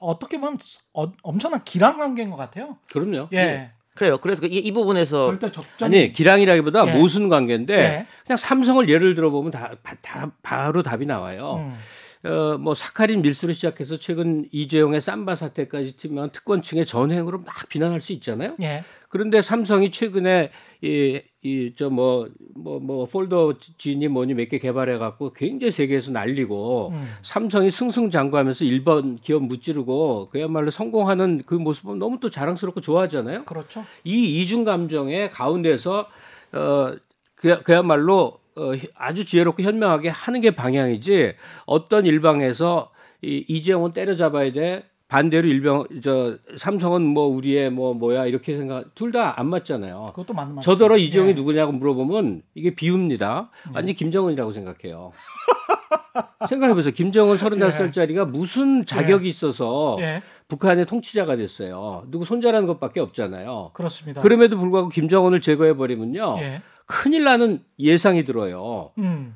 어떻게 0.05 0.39
보면 0.39 0.57
어, 0.93 1.11
엄청난 1.23 1.63
기란 1.63 1.97
관계인 1.97 2.29
것 2.29 2.35
같아요. 2.37 2.77
그럼요. 2.91 3.29
예. 3.33 3.71
그래요. 3.95 4.17
그래서 4.17 4.41
그 4.41 4.47
이, 4.47 4.57
이 4.57 4.71
부분에서 4.73 5.27
절대 5.27 5.51
적정. 5.51 5.85
아니 5.85 6.11
기량이라기보다 6.11 6.87
예. 6.87 6.97
모순 6.97 7.29
관계인데 7.29 7.73
예. 7.77 8.05
그냥 8.25 8.37
삼성을 8.37 8.89
예를 8.89 9.15
들어 9.15 9.29
보면 9.29 9.51
다, 9.51 9.71
바- 9.83 9.95
다 10.01 10.31
바로 10.43 10.83
답이 10.83 11.05
나와요. 11.05 11.55
음. 11.59 11.77
어, 12.25 12.57
뭐 12.57 12.73
사카린 12.73 13.21
밀수를 13.21 13.53
시작해서 13.53 13.97
최근 13.97 14.47
이재용의 14.51 14.99
삼바 15.01 15.35
사태까지 15.35 15.95
팀면 15.97 16.31
특권층의 16.31 16.85
전횡으로 16.85 17.39
막 17.39 17.69
비난할 17.69 18.01
수 18.01 18.13
있잖아요. 18.13 18.55
예. 18.61 18.83
그런데 19.09 19.41
삼성이 19.41 19.91
최근에 19.91 20.49
이이저 20.83 21.89
뭐뭐 21.89 22.79
뭐 22.81 23.05
폴더 23.05 23.53
진이 23.77 24.07
뭐니 24.09 24.33
몇 24.33 24.49
개 24.49 24.59
개발해 24.59 24.97
갖고 24.97 25.31
굉장히 25.31 25.71
세계에서 25.71 26.11
날리고 26.11 26.89
음. 26.89 27.07
삼성이 27.21 27.71
승승장구하면서 27.71 28.65
일본 28.65 29.17
기업 29.17 29.43
무찌르고 29.43 30.29
그야말로 30.31 30.69
성공하는 30.71 31.43
그 31.45 31.53
모습은 31.53 31.97
너무 31.99 32.19
또 32.19 32.29
자랑스럽고 32.29 32.81
좋아하잖아요. 32.81 33.45
그렇죠. 33.45 33.85
이 34.03 34.41
이중 34.41 34.65
감정의 34.65 35.31
가운데서 35.31 36.07
어 36.53 36.95
그, 37.35 37.61
그야말로 37.63 38.39
어, 38.55 38.71
아주 38.95 39.25
지혜롭고 39.25 39.63
현명하게 39.63 40.09
하는 40.09 40.41
게 40.41 40.51
방향이지 40.55 41.33
어떤 41.65 42.05
일방에서 42.05 42.91
이 43.21 43.43
이재용은 43.47 43.93
때려잡아야 43.93 44.51
돼 44.53 44.85
반대로 45.07 45.47
일병 45.47 46.01
저 46.01 46.37
삼성은 46.57 47.01
뭐 47.03 47.25
우리의 47.27 47.69
뭐 47.69 47.91
뭐야 47.93 48.25
이렇게 48.25 48.57
생각 48.57 48.95
둘 48.95 49.11
다 49.11 49.33
안 49.37 49.47
맞잖아요. 49.49 50.05
그것도 50.15 50.33
맞는 50.33 50.55
말. 50.55 50.63
저더러 50.63 50.97
이재용이 50.97 51.29
예. 51.29 51.33
누구냐고 51.33 51.71
물어보면 51.73 52.41
이게 52.55 52.73
비웁니다. 52.73 53.51
완전 53.73 53.95
김정은이라고 53.95 54.51
생각해요. 54.51 55.11
생각해보세요. 56.49 56.93
김정은 56.93 57.35
35살짜리가 57.37 58.27
무슨 58.29 58.85
자격이 58.85 59.27
있어서 59.29 59.97
예. 59.99 60.21
북한의 60.47 60.85
통치자가 60.85 61.35
됐어요. 61.35 62.03
누구 62.09 62.25
손자라는 62.25 62.67
것밖에 62.67 62.99
없잖아요. 62.99 63.71
그렇습니다. 63.73 64.21
그럼에도 64.21 64.57
불구하고 64.57 64.89
김정은을 64.89 65.41
제거해버리면요. 65.41 66.37
예. 66.85 66.93
큰일 66.93 67.23
나는 67.23 67.59
예상이 67.79 68.25
들어요. 68.25 68.91
음. 68.97 69.35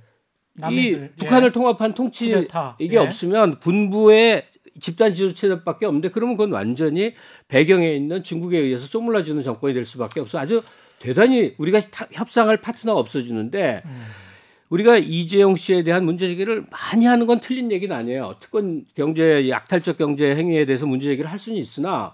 이 0.58 0.62
남인들, 0.62 1.02
예. 1.14 1.20
북한을 1.20 1.52
통합한 1.52 1.94
통치 1.94 2.30
쿠데타. 2.30 2.78
이게 2.80 2.96
예. 2.96 3.00
없으면 3.00 3.60
군부의 3.60 4.46
집단 4.82 5.14
지도 5.16 5.34
체제밖에 5.34 5.86
없는데 5.86 6.10
그러면 6.10 6.38
그건 6.38 6.54
완전히 6.54 7.14
배경에 7.48 7.92
있는 7.94 8.24
중국에 8.24 8.58
의해서 8.58 8.88
쪼물라지는 8.88 9.42
정권이 9.44 9.74
될 9.74 9.84
수밖에 9.86 10.20
없어. 10.22 10.38
아주 10.40 10.62
대단히 11.00 11.54
우리가 11.58 11.82
타- 11.90 12.08
협상할 12.12 12.58
파트너가 12.58 13.00
없어지는데 13.00 13.82
음. 13.86 14.06
우리가 14.70 14.98
이재용 14.98 15.56
씨에 15.56 15.84
대한 15.84 16.06
문제 16.06 16.28
제기를 16.28 16.66
많이 16.70 17.06
하는 17.06 17.26
건 17.26 17.40
틀린 17.40 17.72
얘기는 17.72 17.94
아니에요. 17.96 18.36
특권 18.40 18.86
경제 18.96 19.50
약탈적 19.50 19.98
경제 19.98 20.36
행위에 20.36 20.66
대해서 20.66 20.86
문제 20.86 21.06
제기를 21.08 21.30
할 21.32 21.40
수는 21.40 21.58
있으나 21.58 22.14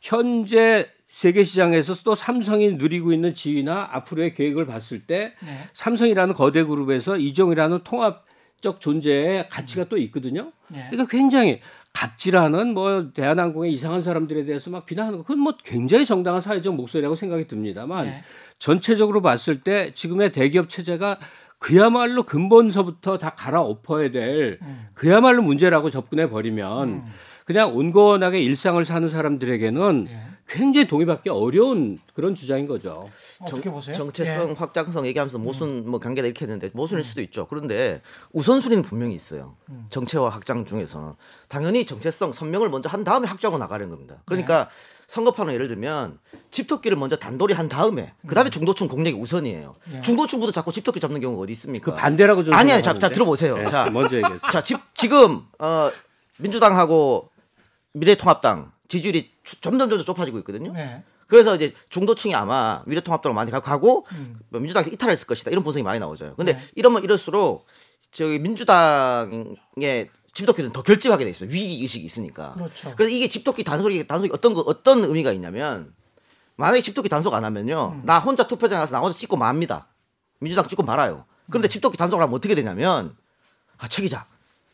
현재 0.00 0.88
세계 1.12 1.44
시장에서 1.44 1.94
또 2.04 2.14
삼성이 2.14 2.72
누리고 2.72 3.12
있는 3.12 3.34
지위나 3.34 3.90
앞으로의 3.92 4.32
계획을 4.32 4.64
봤을 4.66 5.00
때 5.00 5.34
네. 5.44 5.58
삼성이라는 5.74 6.34
거대 6.34 6.64
그룹에서 6.64 7.18
이종이라는 7.18 7.80
통합적 7.84 8.80
존재의 8.80 9.48
가치가 9.50 9.84
또 9.84 9.98
있거든요. 9.98 10.52
예. 10.74 10.86
그러니까 10.90 11.06
굉장히 11.10 11.60
갑질하는 11.92 12.72
뭐 12.72 13.12
대한항공의 13.12 13.74
이상한 13.74 14.02
사람들에 14.02 14.46
대해서 14.46 14.70
막 14.70 14.86
비난하는 14.86 15.18
거 15.18 15.24
그건 15.24 15.40
뭐 15.40 15.54
굉장히 15.62 16.06
정당한 16.06 16.40
사회적 16.40 16.74
목소리라고 16.74 17.14
생각이 17.14 17.46
듭니다만 17.46 18.06
예. 18.06 18.24
전체적으로 18.58 19.20
봤을 19.20 19.60
때 19.60 19.90
지금의 19.90 20.32
대기업 20.32 20.70
체제가 20.70 21.18
그야말로 21.58 22.22
근본서부터 22.22 23.18
다 23.18 23.34
갈아엎어야 23.36 24.10
될 24.10 24.58
음. 24.62 24.86
그야말로 24.94 25.42
문제라고 25.42 25.90
접근해 25.90 26.30
버리면 26.30 27.04
그냥 27.44 27.76
온건하게 27.76 28.40
일상을 28.40 28.82
사는 28.84 29.08
사람들에게는 29.08 30.06
예. 30.08 30.31
굉장히 30.52 30.86
동의받기 30.86 31.30
어려운 31.30 31.98
그런 32.12 32.34
주장인 32.34 32.66
거죠. 32.66 33.08
어떻게 33.40 33.70
보세요? 33.70 33.94
정체성 33.94 34.50
예. 34.50 34.52
확장성 34.52 35.06
얘기하면서 35.06 35.38
모순 35.38 35.88
뭐 35.90 35.98
관계다 35.98 36.26
이렇게 36.26 36.44
했는데 36.44 36.66
음. 36.66 36.70
모순일 36.74 37.04
수도 37.04 37.22
있죠. 37.22 37.46
그런데 37.48 38.02
우선순위는 38.32 38.82
분명히 38.82 39.14
있어요. 39.14 39.56
정체와 39.88 40.28
확장 40.28 40.66
중에서는 40.66 41.14
당연히 41.48 41.86
정체성 41.86 42.32
선명을 42.32 42.68
먼저 42.68 42.90
한 42.90 43.02
다음에 43.02 43.26
확장으로 43.26 43.58
나가는 43.58 43.88
겁니다. 43.88 44.16
그러니까 44.26 44.64
네. 44.64 44.70
선거판은 45.06 45.54
예를 45.54 45.68
들면 45.68 46.18
집토끼를 46.50 46.98
먼저 46.98 47.16
단돌이 47.16 47.54
한 47.54 47.68
다음에 47.68 48.12
그다음에 48.26 48.50
중도층 48.50 48.88
공략이 48.88 49.16
우선이에요. 49.16 49.72
음. 49.86 49.94
예. 49.96 50.02
중도층부터 50.02 50.52
자꾸 50.52 50.70
집토끼 50.70 51.00
잡는 51.00 51.22
경우가 51.22 51.42
어디 51.42 51.52
있습니까? 51.52 51.92
그 51.92 51.96
반대라고 51.96 52.44
저는 52.44 52.58
아니 52.58 52.72
아니 52.72 52.82
자, 52.82 52.92
자. 52.92 53.08
들어보세요. 53.08 53.56
네, 53.56 53.70
자 53.70 53.88
먼저 53.90 54.16
얘기했어요. 54.16 54.50
자, 54.50 54.60
지, 54.60 54.76
지금 54.92 55.46
어, 55.58 55.90
민주당하고 56.36 57.30
미래통합당 57.94 58.72
지지율이 58.92 59.30
주- 59.42 59.58
점점 59.62 59.88
점점 59.88 60.04
좁아지고 60.04 60.36
있거든요. 60.40 60.72
네. 60.72 61.02
그래서 61.26 61.54
이제 61.56 61.72
중도층이 61.88 62.34
아마 62.34 62.82
미래통합당으로 62.86 63.34
많이 63.34 63.50
가고 63.50 64.06
음. 64.12 64.38
뭐 64.50 64.60
민주당에서 64.60 64.90
이탈했을 64.90 65.26
것이다 65.26 65.50
이런 65.50 65.64
분석이 65.64 65.82
많이 65.82 65.98
나오죠. 65.98 66.34
근데 66.36 66.52
네. 66.54 66.62
이러면 66.74 67.02
이럴수록 67.02 67.64
저기 68.10 68.38
민주당의 68.38 70.10
집토끼는 70.34 70.72
더 70.72 70.82
결집하게 70.82 71.24
돼 71.24 71.30
있어요. 71.30 71.48
위기 71.50 71.80
의식이 71.82 72.04
있으니까. 72.04 72.52
그렇죠. 72.52 72.92
그래서 72.96 73.10
이게 73.10 73.28
집토끼 73.28 73.64
단속이 73.64 74.06
단속이 74.06 74.30
어떤 74.34 74.52
거 74.52 74.60
어떤 74.66 75.04
의미가 75.04 75.32
있냐면 75.32 75.94
만약에 76.56 76.82
집토끼 76.82 77.08
단속 77.08 77.32
안 77.32 77.44
하면요, 77.44 77.92
음. 77.96 78.02
나 78.04 78.18
혼자 78.18 78.46
투표장에 78.46 78.80
가서 78.80 78.92
나 78.94 79.00
혼자 79.00 79.16
찍고 79.16 79.36
맙니다. 79.36 79.88
민주당 80.38 80.66
찍고 80.68 80.82
말아요. 80.82 81.24
음. 81.26 81.46
그런데 81.48 81.68
집토끼 81.68 81.96
단속을 81.96 82.22
하면 82.22 82.34
어떻게 82.34 82.54
되냐면 82.54 83.16
아 83.78 83.88
최기자 83.88 84.26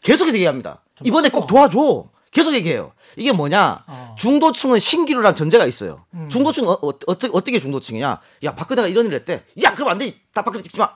계속해서 0.03 0.37
얘기합니다. 0.39 0.83
좀 0.97 1.07
이번에 1.07 1.29
꼭 1.29 1.47
도와줘. 1.47 2.11
계속 2.31 2.53
얘기해요. 2.55 2.93
이게 3.17 3.33
뭐냐? 3.33 3.85
어. 3.87 4.15
중도층은 4.19 4.79
신기루란 4.79 5.35
전제가 5.35 5.67
있어요. 5.67 6.05
음. 6.15 6.29
중도층 6.31 6.69
어, 6.69 6.73
어, 6.73 6.89
어떻게 7.07 7.29
어떻게 7.33 7.59
중도층이냐? 7.59 8.21
야 8.45 8.55
박근혜가 8.55 8.89
이런 8.89 9.07
일을 9.07 9.19
했대. 9.19 9.45
야 9.63 9.75
그럼 9.75 9.91
안 9.91 9.99
되지. 9.99 10.21
다 10.33 10.43
박근혜 10.43 10.63
찍지 10.63 10.79
마. 10.79 10.91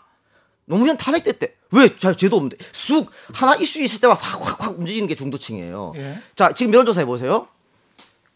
노무현 0.65 0.97
탄핵됐대. 0.97 1.55
왜? 1.73 1.97
잘 1.97 2.15
죄도 2.15 2.37
없는데. 2.37 2.57
쑥 2.73 3.11
하나 3.35 3.57
이슈 3.57 3.81
있을 3.83 4.01
때만 4.01 4.17
확확확 4.17 4.79
움직이는 4.79 5.09
게 5.09 5.15
중도층이에요. 5.15 5.95
예. 5.97 6.19
자 6.37 6.53
지금 6.53 6.73
여론조사 6.73 7.01
해보세요. 7.01 7.49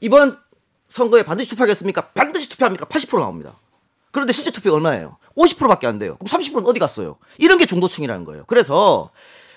이번 0.00 0.38
선거에 0.88 1.22
반드시 1.22 1.48
투표하겠습니까? 1.50 2.08
반드시 2.08 2.48
투표합니까? 2.48 2.86
80% 2.86 3.18
나옵니다. 3.18 3.58
그런데 4.10 4.32
실제 4.32 4.50
투표 4.50 4.72
얼마예요? 4.72 5.18
50%밖에 5.36 5.86
안 5.86 5.98
돼요. 5.98 6.16
그럼 6.16 6.40
30%는 6.40 6.66
어디 6.66 6.78
갔어요? 6.78 7.18
이런 7.38 7.58
게 7.58 7.66
중도층이라는 7.66 8.24
거예요. 8.24 8.44
그래서 8.46 9.10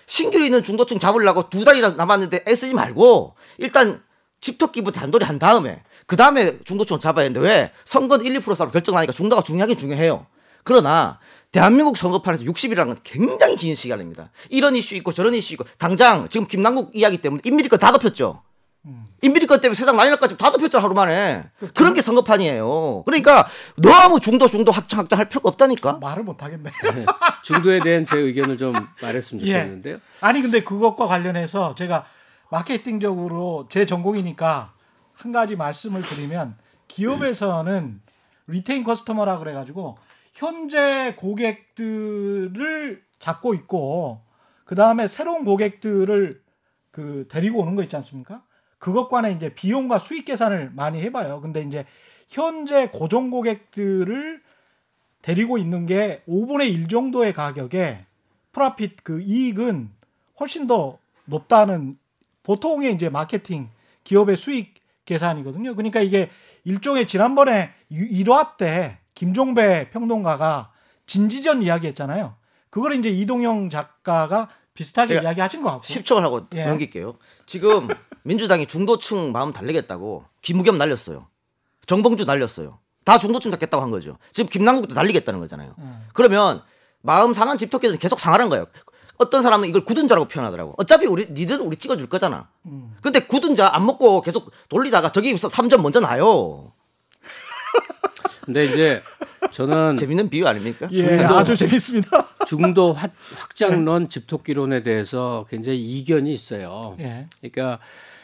신규로 0.09 0.43
있는 0.43 0.63
중도층 0.63 0.97
잡으려고 0.97 1.49
두 1.51 1.63
달이나 1.63 1.89
남았는데 1.91 2.45
애쓰지 2.47 2.73
말고 2.73 3.35
일단 3.59 4.01
집토끼부터 4.41 4.99
단돌이 4.99 5.23
한 5.23 5.37
다음에 5.37 5.83
그 6.07 6.15
다음에 6.15 6.57
중도층을 6.63 6.99
잡아야 6.99 7.25
되는데 7.25 7.47
왜? 7.47 7.71
선거는 7.85 8.25
1, 8.25 8.39
2% 8.39 8.55
싸움 8.55 8.71
결정나니까 8.71 9.13
중도가 9.13 9.43
중요하긴 9.43 9.77
중요해요. 9.77 10.25
그러나 10.63 11.19
대한민국 11.51 11.95
선거판에서 11.95 12.43
60이라는 12.43 12.87
건 12.87 12.97
굉장히 13.03 13.55
긴 13.55 13.75
시간입니다. 13.75 14.31
이런 14.49 14.75
이슈 14.75 14.95
있고 14.95 15.13
저런 15.13 15.35
이슈 15.35 15.53
있고 15.53 15.65
당장 15.77 16.27
지금 16.27 16.47
김남국 16.47 16.89
이야기 16.95 17.19
때문에 17.19 17.41
인민이 17.45 17.69
건다 17.69 17.91
덮였죠. 17.91 18.41
건 19.49 19.61
때문에 19.61 19.73
세상 19.75 19.97
난리 19.97 20.09
날까지 20.11 20.37
다 20.37 20.51
덮였죠 20.51 20.77
하루 20.77 20.93
만에. 20.93 21.43
그런 21.73 21.93
게 21.93 22.01
선거판이에요. 22.01 23.03
그러니까 23.05 23.47
너무 23.75 24.19
중도 24.19 24.47
중도 24.47 24.71
확장 24.71 24.99
확장 24.99 25.17
할 25.17 25.27
필요가 25.27 25.49
없다니까. 25.49 25.93
말을 25.93 26.23
못 26.23 26.41
하겠네. 26.43 26.69
네. 26.93 27.05
중도에 27.43 27.79
대한 27.81 28.05
제 28.05 28.17
의견을 28.17 28.57
좀 28.57 28.73
말했으면 29.01 29.43
예. 29.47 29.53
좋겠는데요. 29.53 29.97
아니 30.21 30.41
근데 30.41 30.63
그것과 30.63 31.07
관련해서 31.07 31.73
제가 31.75 32.05
마케팅적으로 32.51 33.67
제 33.69 33.85
전공이니까 33.85 34.73
한 35.13 35.31
가지 35.31 35.55
말씀을 35.55 36.01
드리면 36.01 36.55
기업에서는 36.87 38.01
리테인 38.47 38.83
커스터머라 38.83 39.39
그래가지고 39.39 39.95
현재 40.33 41.15
고객들을 41.17 43.03
잡고 43.19 43.53
있고 43.55 44.21
그 44.63 44.75
다음에 44.75 45.07
새로운 45.07 45.43
고객들을 45.43 46.41
그 46.91 47.27
데리고 47.29 47.61
오는 47.61 47.75
거 47.75 47.83
있지 47.83 47.95
않습니까? 47.95 48.43
그것과는 48.79 49.35
이제 49.35 49.53
비용과 49.53 49.99
수익 49.99 50.25
계산을 50.25 50.71
많이 50.73 51.01
해봐요. 51.01 51.41
근데 51.41 51.61
이제 51.61 51.85
현재 52.27 52.87
고정 52.87 53.29
고객들을 53.29 54.41
데리고 55.21 55.57
있는 55.57 55.85
게 55.85 56.23
5분의 56.27 56.73
1 56.73 56.87
정도의 56.87 57.33
가격에 57.33 58.05
프라핏 58.51 59.03
그 59.03 59.21
이익은 59.21 59.91
훨씬 60.39 60.65
더 60.65 60.97
높다는 61.25 61.97
보통의 62.43 62.93
이제 62.93 63.09
마케팅 63.09 63.69
기업의 64.03 64.37
수익 64.37 64.75
계산이거든요. 65.05 65.75
그러니까 65.75 65.99
이게 66.01 66.29
일종의 66.63 67.07
지난번에 67.07 67.71
1화 67.91 68.57
때 68.57 68.99
김종배 69.13 69.89
평론가가 69.91 70.71
진지전 71.05 71.61
이야기 71.63 71.87
했잖아요. 71.87 72.35
그걸 72.69 72.93
이제 72.93 73.09
이동영 73.09 73.69
작가가 73.69 74.47
비슷하게 74.73 75.15
이야기하신 75.15 75.61
것 75.61 75.71
같고. 75.71 75.83
10초만 75.83 76.21
하고 76.21 76.47
예. 76.53 76.65
넘길게요. 76.65 77.17
지금 77.45 77.87
민주당이 78.23 78.65
중도층 78.67 79.31
마음 79.31 79.53
달래겠다고 79.53 80.25
김우겸 80.41 80.77
날렸어요. 80.77 81.27
정봉주 81.85 82.25
날렸어요. 82.25 82.79
다 83.05 83.17
중도층 83.17 83.51
잡겠다고 83.51 83.81
한 83.81 83.89
거죠. 83.89 84.17
지금 84.31 84.49
김남국도 84.49 84.93
날리겠다는 84.93 85.39
거잖아요. 85.39 85.73
음. 85.79 86.07
그러면 86.13 86.61
마음 87.01 87.33
상한 87.33 87.57
집토끼들은 87.57 87.97
계속 87.99 88.19
상하는 88.19 88.49
거예요. 88.49 88.67
어떤 89.17 89.41
사람은 89.43 89.67
이걸 89.67 89.83
굳은 89.83 90.07
자라고 90.07 90.27
표현하더라고. 90.27 90.75
어차피 90.77 91.05
우리 91.05 91.27
니들은 91.29 91.61
우리 91.61 91.75
찍어줄 91.77 92.07
거잖아. 92.07 92.49
음. 92.67 92.95
근데 93.01 93.19
굳은 93.25 93.55
자 93.55 93.73
안 93.75 93.85
먹고 93.85 94.21
계속 94.21 94.51
돌리다가 94.69 95.11
저기 95.11 95.33
3점 95.33 95.81
먼저 95.81 95.99
나요. 95.99 96.71
근데 98.49 98.65
이제 98.65 99.01
저는 99.51 99.95
재밌는 99.95 100.29
비유 100.31 100.47
아닙니까? 100.47 100.87
예, 100.91 100.95
중도- 100.95 101.37
아주 101.37 101.55
재밌습니다. 101.55 102.27
중도 102.47 102.91
확, 102.93 103.11
확장론 103.37 104.09
집토끼론에 104.09 104.81
대해서 104.81 105.45
굉장히 105.51 105.79
이견이 105.83 106.33
있어요. 106.33 106.95
예. 106.99 107.27
그러니까 107.39 107.77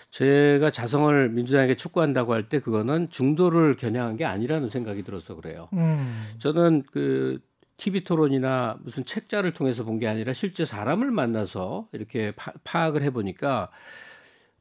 제가 0.10 0.72
자성을 0.72 1.30
민주당에게 1.30 1.76
촉구한다고 1.76 2.34
할 2.34 2.50
때 2.50 2.60
그거는 2.60 3.10
중도를 3.12 3.76
겨냥한 3.76 4.18
게 4.18 4.26
아니라는 4.26 4.70
생각이 4.70 5.04
들어서 5.04 5.36
그래요. 5.36 5.70
음. 5.74 6.26
저는 6.40 6.84
그 6.92 7.38
TV 7.78 8.04
토론이나 8.04 8.78
무슨 8.84 9.06
책자를 9.06 9.54
통해서 9.54 9.84
본 9.84 10.00
게 10.00 10.08
아니라 10.08 10.34
실제 10.34 10.66
사람을 10.66 11.12
만나서 11.12 11.88
이렇게 11.92 12.32
파, 12.32 12.52
파악을 12.64 13.04
해보니까 13.04 13.70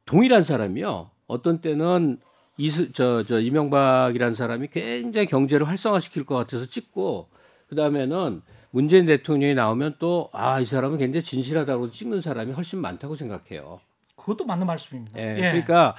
동일한 0.05 0.43
사람이요. 0.43 1.09
어떤 1.25 1.59
때는 1.59 2.19
이스 2.57 2.91
저저 2.93 3.39
이명박이라는 3.41 4.35
사람이 4.35 4.69
굉장히 4.69 5.27
경제를 5.27 5.67
활성화시킬 5.67 6.25
것 6.25 6.35
같아서 6.35 6.65
찍고 6.65 7.27
그 7.67 7.75
다음에는 7.75 8.41
문재인 8.71 9.05
대통령이 9.05 9.53
나오면 9.55 9.95
또 9.99 10.29
아 10.33 10.59
이 10.61 10.65
사람은 10.65 10.97
굉장히 10.97 11.23
진실하다고 11.23 11.91
찍는 11.91 12.21
사람이 12.21 12.53
훨씬 12.53 12.79
많다고 12.79 13.15
생각해요. 13.15 13.79
그것도 14.15 14.45
맞는 14.45 14.65
말씀입니다. 14.67 15.19
예, 15.19 15.35
예. 15.37 15.41
그러니까 15.41 15.95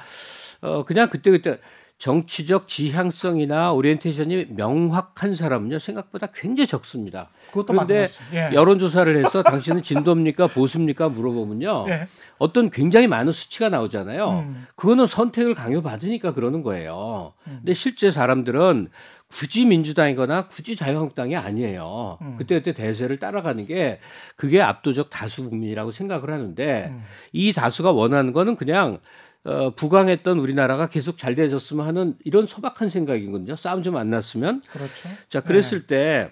어 0.61 0.85
그냥 0.85 1.09
그때 1.11 1.31
그때 1.31 1.59
정치적 1.99 2.69
지향성이나 2.69 3.73
오리엔테이션이 3.73 4.49
명확한 4.51 5.35
사람은요 5.35 5.79
생각보다 5.79 6.29
굉장히 6.35 6.67
적습니다. 6.67 7.31
그런데. 7.53 8.09
예. 8.35 8.55
여론조사를 8.55 9.17
해서 9.17 9.43
당신은 9.43 9.83
진도입니까 9.83 10.47
보수입니까 10.53 11.09
물어보면요 11.09 11.87
예. 11.89 12.09
어떤 12.39 12.69
굉장히 12.69 13.07
많은 13.07 13.33
수치가 13.33 13.71
나오잖아요. 13.71 14.31
음. 14.31 14.67
그거는 14.77 15.07
선택을 15.07 15.55
강요받으니까 15.55 16.35
그러는 16.35 16.63
거예요. 16.63 17.33
근데 17.45 17.73
실제 17.73 18.11
사람들은 18.11 18.89
굳이 19.29 19.65
민주당이거나 19.65 20.49
굳이 20.49 20.77
자유한국당이 20.77 21.35
아니에요. 21.35 22.19
음. 22.21 22.37
그때그때 22.37 22.75
대세를 22.75 23.19
따라가는 23.19 23.67
게 23.67 24.01
그게 24.37 24.61
압도적 24.61 25.09
다수 25.09 25.49
국민이라고 25.49 25.91
생각을 25.91 26.31
하는데 26.31 26.89
음. 26.91 27.03
이 27.33 27.55
다수가 27.55 27.93
원하는 27.93 28.35
거는 28.35 28.57
그냥 28.57 28.99
어, 29.47 29.71
부강했던 29.71 30.41
우리나라가 30.41 30.89
계속 30.89 31.19
잘 31.19 31.37
되졌으면 31.37 31.87
하는 31.87 32.15
이런 32.25 32.47
소박한 32.47 32.91
생각이거든요. 32.91 33.55
싸움 33.55 33.83
좀 33.85 33.97
안 33.97 34.09
났으면. 34.09 34.61
그렇죠. 34.73 35.09
자, 35.29 35.41
그랬을 35.41 35.87
때 35.87 36.31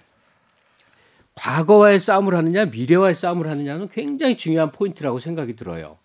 과거와의 1.36 2.00
싸움을 2.00 2.34
하느냐, 2.34 2.64
미래와의 2.66 3.14
싸움을 3.14 3.48
하느냐는 3.48 3.88
굉장히 3.88 4.36
중요한 4.36 4.72
포인트라고 4.72 5.18
생각이 5.20 5.54
들어요. 5.54 5.98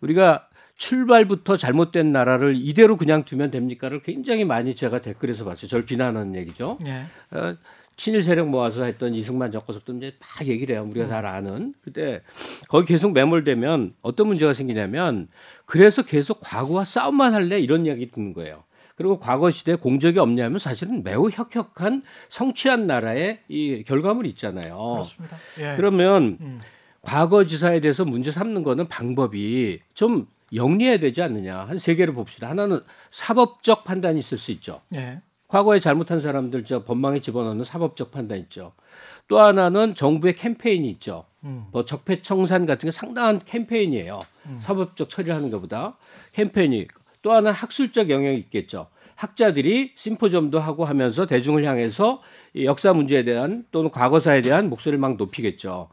우리가 0.00 0.48
출발부터 0.76 1.56
잘못된 1.56 2.12
나라를 2.12 2.54
이대로 2.56 2.96
그냥 2.96 3.24
두면 3.24 3.50
됩니까를 3.50 4.02
굉장히 4.02 4.44
많이 4.44 4.74
제가 4.76 5.00
댓글에서 5.00 5.44
봤어요. 5.44 5.68
저를 5.68 5.84
비난하는 5.84 6.34
얘기죠. 6.36 6.78
예. 6.86 7.04
어, 7.36 7.56
친일 7.98 8.22
세력 8.22 8.48
모아서 8.48 8.84
했던 8.84 9.12
이승만 9.12 9.50
정권서부터 9.50 9.92
이제 9.94 10.14
다 10.20 10.46
얘기를 10.46 10.74
해요. 10.74 10.86
우리가 10.88 11.08
잘 11.08 11.26
아는. 11.26 11.74
근데 11.82 12.22
거기 12.68 12.86
계속 12.86 13.12
매몰되면 13.12 13.94
어떤 14.02 14.28
문제가 14.28 14.54
생기냐면 14.54 15.28
그래서 15.66 16.02
계속 16.02 16.38
과거와 16.40 16.84
싸움만 16.84 17.34
할래 17.34 17.58
이런 17.58 17.84
이야기 17.86 18.10
듣는 18.10 18.32
거예요. 18.34 18.62
그리고 18.94 19.18
과거 19.18 19.50
시대에 19.50 19.74
공적이 19.74 20.20
없냐면 20.20 20.58
사실은 20.60 21.02
매우 21.02 21.28
혁혁한 21.28 22.02
성취한 22.30 22.86
나라의 22.86 23.40
이 23.48 23.82
결과물이 23.84 24.28
있잖아요. 24.30 24.76
그렇습니다. 24.92 25.36
예. 25.58 25.74
그러면 25.76 26.38
음. 26.40 26.60
과거 27.02 27.44
지사에 27.46 27.80
대해서 27.80 28.04
문제 28.04 28.30
삼는 28.30 28.62
거는 28.62 28.86
방법이 28.88 29.80
좀 29.94 30.26
영리해야 30.54 30.98
되지 30.98 31.20
않느냐. 31.22 31.60
한 31.66 31.78
세 31.78 31.94
개를 31.96 32.14
봅시다. 32.14 32.48
하나는 32.48 32.80
사법적 33.10 33.84
판단이 33.84 34.18
있을 34.20 34.38
수 34.38 34.50
있죠. 34.52 34.80
예. 34.94 35.20
과거에 35.48 35.80
잘못한 35.80 36.20
사람들 36.20 36.64
저 36.64 36.84
법망에 36.84 37.20
집어넣는 37.20 37.64
사법적 37.64 38.10
판단 38.10 38.38
있죠. 38.40 38.72
또 39.28 39.40
하나는 39.40 39.94
정부의 39.94 40.34
캠페인이 40.34 40.88
있죠. 40.92 41.24
음. 41.44 41.66
뭐 41.72 41.84
적폐청산 41.84 42.66
같은 42.66 42.86
게 42.86 42.90
상당한 42.90 43.40
캠페인이에요. 43.44 44.22
사법적 44.60 45.10
처리를 45.10 45.34
하는 45.34 45.50
것보다 45.50 45.96
캠페인이 46.32 46.86
또 47.22 47.32
하나 47.32 47.50
는 47.50 47.52
학술적 47.52 48.10
영역이 48.10 48.38
있겠죠. 48.38 48.88
학자들이 49.14 49.92
심포점도 49.96 50.60
하고 50.60 50.84
하면서 50.84 51.26
대중을 51.26 51.64
향해서 51.64 52.22
이 52.54 52.64
역사 52.64 52.92
문제에 52.92 53.24
대한 53.24 53.64
또는 53.72 53.90
과거사에 53.90 54.42
대한 54.42 54.68
목소리를 54.70 54.98
막 55.00 55.16
높이겠죠. 55.16 55.88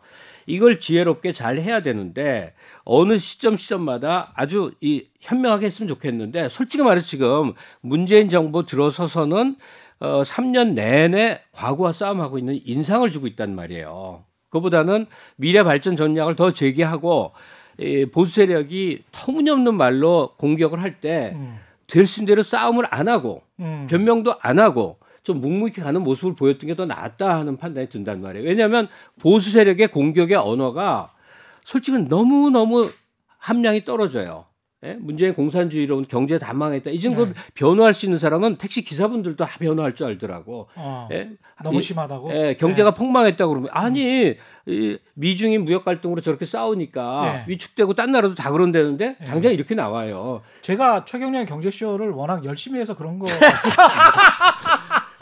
이걸 0.45 0.79
지혜롭게 0.79 1.33
잘 1.33 1.59
해야 1.59 1.81
되는데 1.81 2.53
어느 2.83 3.17
시점 3.17 3.57
시점마다 3.57 4.31
아주 4.35 4.71
이 4.81 5.05
현명하게 5.21 5.65
했으면 5.67 5.87
좋겠는데 5.87 6.49
솔직히 6.49 6.83
말해서 6.83 7.07
지금 7.07 7.53
문재인 7.81 8.29
정부 8.29 8.65
들어서서는 8.65 9.55
어 9.99 10.21
3년 10.23 10.73
내내 10.73 11.41
과거와 11.51 11.93
싸움하고 11.93 12.37
있는 12.37 12.59
인상을 12.63 13.09
주고 13.11 13.27
있단 13.27 13.55
말이에요. 13.55 14.23
그보다는 14.49 15.05
미래 15.35 15.63
발전 15.63 15.95
전략을 15.95 16.35
더 16.35 16.51
제기하고 16.51 17.33
이 17.79 18.05
보수 18.05 18.35
세력이 18.35 19.03
터무니없는 19.11 19.75
말로 19.75 20.33
공격을 20.37 20.81
할때 20.81 21.33
음. 21.35 21.59
될수 21.87 22.25
대로 22.25 22.41
싸움을 22.43 22.85
안 22.89 23.07
하고 23.07 23.43
음. 23.59 23.87
변명도 23.89 24.35
안 24.41 24.59
하고 24.59 24.97
좀 25.25 25.41
묵묵히 25.41 25.81
가는 25.81 26.01
모습을 26.01 26.35
보였던 26.35 26.67
게 26.69 26.75
더 26.75 26.85
낫다 26.85 27.35
하는 27.39 27.57
판단이 27.57 27.89
든단 27.89 28.21
말이에요. 28.21 28.45
왜냐하면 28.47 28.87
보수 29.19 29.49
세력의 29.51 29.87
공격의 29.89 30.37
언어가 30.37 31.11
솔직히 31.65 31.97
너무 32.07 32.49
너무 32.49 32.89
함량이 33.39 33.83
떨어져요. 33.85 34.45
예? 34.83 34.93
문재인 34.99 35.33
공산주의로 35.33 36.03
경제 36.03 36.37
다 36.37 36.53
망했다. 36.53 36.91
이제 36.91 37.09
그 37.09 37.23
네. 37.23 37.33
변호할 37.55 37.93
수 37.93 38.05
있는 38.05 38.19
사람은 38.19 38.57
택시 38.57 38.83
기사분들도 38.83 39.43
다 39.43 39.49
변호할 39.57 39.95
줄 39.95 40.05
알더라고. 40.07 40.67
어, 40.75 41.07
예? 41.11 41.31
너무 41.63 41.79
이- 41.79 41.81
심하다고. 41.81 42.31
예, 42.35 42.55
경제가 42.55 42.91
네. 42.91 42.97
폭망했다고 42.97 43.49
그러면 43.51 43.69
아니 43.73 44.35
이 44.67 44.97
미중인 45.15 45.63
무역 45.65 45.85
갈등으로 45.85 46.21
저렇게 46.21 46.45
싸우니까 46.45 47.21
네. 47.47 47.51
위축되고 47.51 47.93
딴 47.95 48.11
나라도 48.11 48.35
다 48.35 48.51
그런다는데 48.51 49.15
네. 49.19 49.25
당장 49.25 49.53
이렇게 49.53 49.73
나와요. 49.73 50.41
제가 50.61 51.05
최경련의 51.05 51.47
경제쇼를 51.47 52.11
워낙 52.11 52.43
열심히 52.45 52.79
해서 52.79 52.95
그런 52.95 53.17
거. 53.17 53.25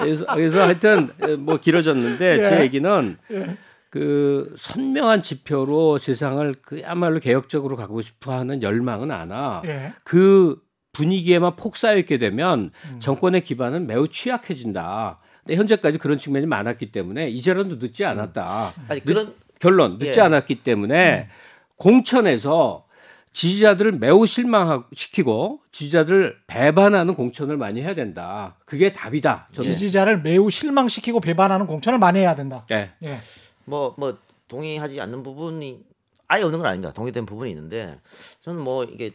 그래서, 0.03 0.25
그래서 0.33 0.61
하여튼 0.63 1.09
뭐 1.39 1.57
길어졌는데 1.57 2.39
예. 2.39 2.43
제 2.43 2.61
얘기는 2.61 3.17
예. 3.31 3.57
그 3.89 4.53
선명한 4.57 5.21
지표로 5.21 5.99
세상을 5.99 6.55
그야말로 6.61 7.19
개혁적으로 7.19 7.75
가고 7.75 8.01
싶어하는 8.01 8.63
열망은 8.63 9.11
않아. 9.11 9.61
예. 9.65 9.93
그 10.03 10.59
분위기에만 10.93 11.55
폭 11.55 11.77
쌓여 11.77 11.97
있게 11.97 12.17
되면 12.17 12.71
음. 12.91 12.99
정권의 12.99 13.41
기반은 13.41 13.87
매우 13.87 14.07
취약해진다. 14.07 15.19
근데 15.43 15.55
현재까지 15.57 15.97
그런 15.97 16.17
측면이 16.17 16.45
많았기 16.45 16.91
때문에 16.91 17.29
이제라도 17.29 17.75
늦지 17.75 18.05
않았다. 18.05 18.73
아니 18.87 18.99
그런 19.01 19.33
결론 19.59 19.97
늦지 19.97 20.19
예. 20.19 20.23
않았기 20.23 20.63
때문에 20.63 21.29
공천에서 21.77 22.85
지지자들을 23.33 23.93
매우 23.93 24.25
실망시키고 24.25 25.61
지지자들을 25.71 26.37
배반하는 26.47 27.15
공천을 27.15 27.57
많이 27.57 27.81
해야 27.81 27.95
된다. 27.95 28.55
그게 28.65 28.93
답이다. 28.93 29.49
저는. 29.51 29.71
지지자를 29.71 30.21
매우 30.21 30.49
실망시키고 30.49 31.19
배반하는 31.19 31.65
공천을 31.65 31.97
많이 31.99 32.19
해야 32.19 32.35
된다. 32.35 32.65
예. 32.71 32.91
예. 33.03 33.17
뭐, 33.65 33.95
뭐, 33.97 34.17
동의하지 34.47 35.01
않는 35.01 35.23
부분이 35.23 35.83
아예 36.27 36.43
없는 36.43 36.59
건 36.59 36.67
아닙니다. 36.67 36.93
동의된 36.93 37.25
부분이 37.25 37.49
있는데, 37.49 37.99
저는 38.41 38.61
뭐, 38.61 38.83
이게 38.83 39.11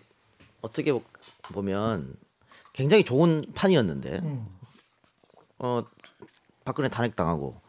어떻게 0.62 0.92
보면 1.52 2.16
굉장히 2.72 3.04
좋은 3.04 3.44
판이었는데, 3.54 4.20
음. 4.24 4.46
어, 5.59 5.85
박근혜 6.64 6.88
탄핵 6.88 7.14
당하고, 7.14 7.61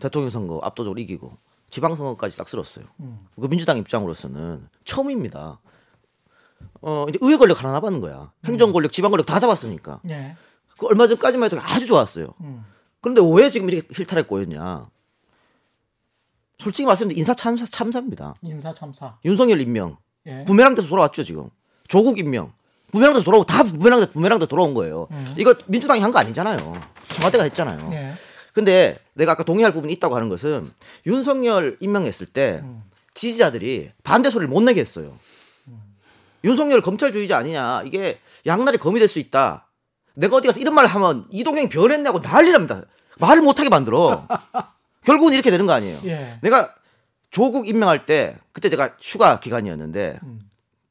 대통령 0.00 0.30
선거 0.30 0.58
압도적으로 0.62 1.00
이기고, 1.00 1.36
지방선거까지 1.70 2.36
싹 2.36 2.48
쓸었어요. 2.48 2.86
음. 3.00 3.26
그 3.40 3.48
민주당 3.48 3.78
입장으로서는 3.78 4.68
처음입니다. 4.84 5.60
어, 6.80 7.06
이제 7.08 7.18
의회 7.22 7.36
권력 7.36 7.62
하나 7.62 7.72
남았는 7.74 8.00
거야. 8.00 8.32
행정 8.44 8.72
권력, 8.72 8.92
지방 8.92 9.10
권력 9.10 9.24
다 9.26 9.38
잡았으니까. 9.38 10.00
예. 10.10 10.36
그 10.78 10.86
얼마 10.86 11.06
전까지만 11.06 11.46
해도 11.50 11.60
아주 11.62 11.86
좋았어요. 11.86 12.34
음. 12.40 12.64
그런데 13.00 13.20
왜 13.34 13.50
지금 13.50 13.68
이렇게 13.70 13.86
실타래 13.94 14.22
꼬였냐? 14.22 14.86
솔직히 16.58 16.86
말씀드리면 16.86 17.18
인사 17.18 17.34
참사, 17.34 17.66
참사입니다. 17.66 18.34
인사 18.42 18.72
참사. 18.74 19.18
윤석열 19.24 19.60
임명 19.60 19.96
예. 20.26 20.44
부메랑 20.44 20.74
돼서 20.74 20.88
돌아왔죠 20.88 21.24
지금. 21.24 21.50
조국 21.88 22.18
임명 22.18 22.52
부메랑 22.92 23.14
돼서 23.14 23.24
돌아오고 23.24 23.46
다 23.46 23.64
부메랑 23.64 24.00
돼 24.00 24.10
부메랑 24.10 24.38
돼 24.38 24.46
돌아온 24.46 24.72
거예요. 24.74 25.08
음. 25.10 25.34
이거 25.38 25.54
민주당이 25.66 26.00
한 26.00 26.12
거 26.12 26.18
아니잖아요. 26.18 26.56
청와대가 27.14 27.44
했잖아요. 27.44 27.90
예. 27.92 28.12
근데 28.52 28.98
내가 29.14 29.32
아까 29.32 29.44
동의할 29.44 29.72
부분이 29.72 29.92
있다고 29.94 30.14
하는 30.14 30.28
것은 30.28 30.70
윤석열 31.06 31.76
임명했을 31.80 32.26
때 32.26 32.60
음. 32.62 32.82
지지자들이 33.14 33.90
반대 34.04 34.30
소리를 34.30 34.48
못 34.52 34.60
내게 34.62 34.80
했어요. 34.80 35.16
윤석열 36.44 36.80
검찰주의자 36.82 37.36
아니냐 37.38 37.82
이게 37.86 38.18
양날의 38.46 38.78
검이 38.78 38.98
될 38.98 39.08
수 39.08 39.18
있다. 39.18 39.66
내가 40.14 40.36
어디 40.36 40.46
가서 40.48 40.60
이런 40.60 40.74
말을 40.74 40.88
하면 40.90 41.24
이동형이 41.30 41.68
변했냐고 41.68 42.18
난리납니다. 42.18 42.82
말을 43.18 43.42
못하게 43.42 43.68
만들어. 43.68 44.26
결국은 45.04 45.32
이렇게 45.32 45.50
되는 45.50 45.66
거 45.66 45.72
아니에요. 45.72 45.98
예. 46.04 46.38
내가 46.42 46.74
조국 47.30 47.66
임명할 47.68 48.04
때 48.06 48.36
그때 48.52 48.68
제가 48.68 48.96
휴가 49.00 49.40
기간이었는데 49.40 50.18
음. 50.22 50.40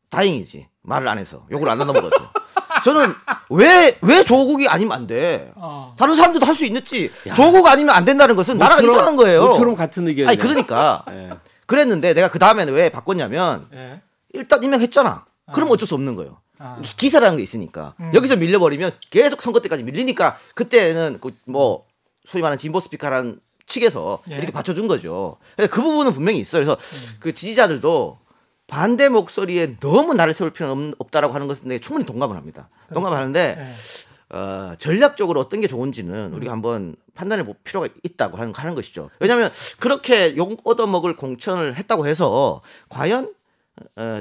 다행이지 0.09 0.67
말을 0.81 1.07
안 1.07 1.17
해서 1.19 1.45
욕을 1.51 1.69
안 1.69 1.77
넘어갔어. 1.77 2.09
저는 2.83 3.13
왜 3.49 3.97
왜 4.01 4.23
조국이 4.23 4.67
아니면 4.67 4.93
안 4.97 5.05
돼? 5.07 5.51
어. 5.55 5.93
다른 5.99 6.15
사람들도 6.15 6.45
할 6.45 6.55
수 6.55 6.65
있지. 6.65 7.11
야. 7.27 7.33
조국 7.33 7.67
아니면 7.67 7.93
안 7.95 8.05
된다는 8.05 8.35
것은 8.35 8.57
나라가 8.57 8.81
모처럼- 8.81 8.85
이상한 8.91 9.15
거예요. 9.17 9.47
모처럼 9.47 9.75
같은 9.75 10.07
의견이네. 10.07 10.29
아니 10.29 10.37
그러니까 10.39 11.03
예. 11.09 11.29
그랬는데 11.67 12.13
내가 12.13 12.29
그 12.29 12.39
다음에는 12.39 12.73
왜 12.73 12.89
바꿨냐면 12.89 13.67
예. 13.75 14.01
일단 14.33 14.63
임명했잖아. 14.63 15.25
그럼 15.53 15.69
어쩔 15.71 15.87
수 15.87 15.93
없는 15.95 16.15
거예요. 16.15 16.37
아. 16.59 16.79
기사라는 16.97 17.37
게 17.37 17.43
있으니까 17.43 17.95
음. 17.99 18.11
여기서 18.13 18.35
밀려버리면 18.35 18.91
계속 19.09 19.41
선거 19.41 19.59
때까지 19.61 19.83
밀리니까 19.83 20.37
그때는 20.55 21.19
그 21.19 21.31
뭐 21.45 21.85
소위 22.25 22.41
말하는 22.41 22.57
진보 22.57 22.79
스피커라는 22.79 23.39
측에서 23.65 24.21
예. 24.29 24.35
이렇게 24.35 24.51
받쳐준 24.51 24.87
거죠. 24.87 25.37
그 25.57 25.81
부분은 25.81 26.13
분명히 26.13 26.39
있어요. 26.39 26.63
그래서 26.63 26.79
음. 26.79 27.17
그 27.19 27.33
지지자들도 27.33 28.19
반대 28.67 29.09
목소리에 29.09 29.77
너무 29.79 30.13
나를 30.13 30.33
세울 30.33 30.51
필요는 30.51 30.93
없, 30.97 31.11
다라고 31.11 31.33
하는 31.33 31.47
것은 31.47 31.69
충분히 31.81 32.05
동감을 32.05 32.35
합니다. 32.35 32.69
동감을 32.93 33.17
하는데 33.17 33.57
예. 33.57 34.35
어, 34.35 34.75
전략적으로 34.77 35.41
어떤 35.41 35.59
게 35.59 35.67
좋은지는 35.67 36.33
우리가 36.33 36.53
한번 36.53 36.95
판단해 37.15 37.43
볼 37.43 37.55
필요가 37.65 37.87
있다고 38.03 38.37
하는, 38.37 38.53
하는 38.55 38.75
것이죠. 38.75 39.09
왜냐하면 39.19 39.51
그렇게 39.79 40.37
욕 40.37 40.61
얻어먹을 40.63 41.17
공천을 41.17 41.75
했다고 41.75 42.07
해서 42.07 42.61
과연 42.87 43.25
어, 43.25 43.29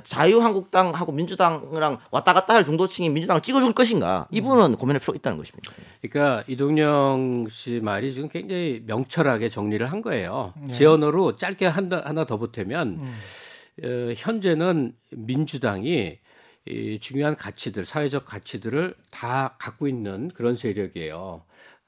자유한국당하고 0.04 1.12
민주당이랑 1.12 1.98
왔다 2.10 2.32
갔다 2.32 2.54
할 2.54 2.64
중도층이 2.64 3.08
민주당을 3.10 3.42
찍어줄 3.42 3.72
것인가 3.72 4.28
이 4.30 4.40
부분은 4.40 4.76
고민할 4.76 5.00
필요가 5.00 5.16
있다는 5.16 5.38
것입니다. 5.38 5.72
그러니까 6.00 6.44
이동영 6.46 7.48
씨 7.50 7.80
말이 7.80 8.12
지금 8.12 8.28
굉장히 8.28 8.82
명철하게 8.86 9.48
정리를 9.48 9.84
한 9.90 10.02
거예요. 10.02 10.54
네. 10.60 10.72
제 10.72 10.86
언어로 10.86 11.36
짧게 11.36 11.66
한다, 11.66 12.02
하나 12.04 12.24
더 12.24 12.36
보태면 12.36 12.88
음. 12.88 13.20
어, 13.82 14.12
현재는 14.16 14.92
민주당이 15.10 16.18
이 16.66 16.98
중요한 17.00 17.36
가치들, 17.36 17.84
사회적 17.84 18.24
가치들을 18.26 18.94
다 19.10 19.56
갖고 19.58 19.88
있는 19.88 20.28
그런 20.28 20.56
세력이에요. 20.56 21.42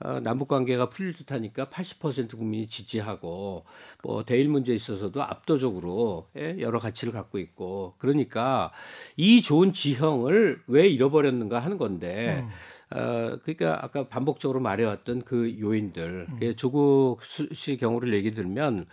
어, 0.04 0.20
남북 0.20 0.48
관계가 0.48 0.88
풀릴 0.88 1.12
듯하니까 1.14 1.66
80% 1.66 2.36
국민이 2.36 2.66
지지하고 2.68 3.64
뭐 4.02 4.24
대일 4.24 4.48
문제에 4.48 4.74
있어서도 4.74 5.22
압도적으로 5.22 6.28
예, 6.36 6.56
여러 6.58 6.78
가치를 6.78 7.12
갖고 7.12 7.38
있고 7.38 7.94
그러니까 7.98 8.72
이 9.16 9.42
좋은 9.42 9.72
지형을 9.72 10.62
왜 10.66 10.88
잃어버렸는가 10.88 11.58
하는 11.60 11.78
건데 11.78 12.44
음. 12.44 12.98
어, 12.98 13.38
그러니까 13.42 13.78
아까 13.82 14.08
반복적으로 14.08 14.60
말해왔던 14.60 15.22
그 15.22 15.58
요인들, 15.58 16.26
그 16.38 16.56
조국 16.56 17.22
수- 17.22 17.48
씨 17.54 17.76
경우를 17.76 18.12
얘기 18.12 18.32
들면 18.34 18.86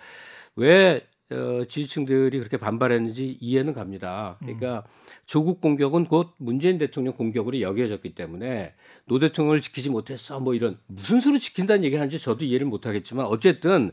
왜 0.55 1.01
어, 1.31 1.63
지지층들이 1.65 2.39
그렇게 2.39 2.57
반발했는지 2.57 3.37
이해는 3.39 3.73
갑니다. 3.73 4.37
그러니까 4.39 4.83
조국 5.25 5.61
공격은 5.61 6.05
곧 6.05 6.33
문재인 6.37 6.79
대통령 6.79 7.13
공격으로 7.13 7.61
여겨졌기 7.61 8.15
때문에 8.15 8.73
노 9.05 9.19
대통령을 9.19 9.61
지키지 9.61 9.91
못했어 9.91 10.39
뭐 10.39 10.55
이런 10.55 10.79
무슨 10.87 11.19
수로 11.19 11.37
지킨다는 11.37 11.83
얘기 11.83 11.95
하는지 11.95 12.17
저도 12.17 12.45
이해를 12.45 12.65
못하겠지만 12.65 13.27
어쨌든 13.27 13.91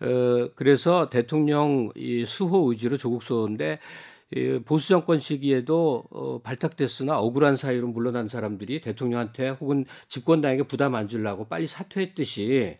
어, 0.00 0.48
그래서 0.54 1.10
대통령 1.10 1.90
이 1.94 2.24
수호 2.26 2.70
의지로 2.70 2.96
조국 2.96 3.22
수호인데 3.22 3.78
이 4.34 4.60
보수 4.64 4.88
정권 4.88 5.20
시기에도 5.20 6.04
어, 6.10 6.40
발탁됐으나 6.42 7.18
억울한 7.18 7.56
사유로 7.56 7.88
물러난 7.88 8.28
사람들이 8.28 8.80
대통령한테 8.80 9.50
혹은 9.50 9.84
집권당에게 10.08 10.62
부담 10.62 10.94
안 10.94 11.06
주려고 11.06 11.46
빨리 11.48 11.66
사퇴했듯이 11.66 12.78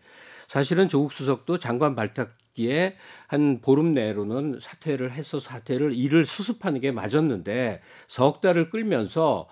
사실은 0.48 0.88
조국 0.88 1.12
수석도 1.12 1.58
장관 1.58 1.94
발탁 1.94 2.30
기에 2.54 2.96
한 3.26 3.60
보름 3.60 3.94
내로는 3.94 4.58
사퇴를 4.60 5.12
해서 5.12 5.38
사퇴를 5.40 5.94
일을 5.94 6.24
수습하는 6.24 6.80
게 6.80 6.90
맞았는데 6.92 7.80
석 8.08 8.40
달을 8.40 8.70
끌면서 8.70 9.48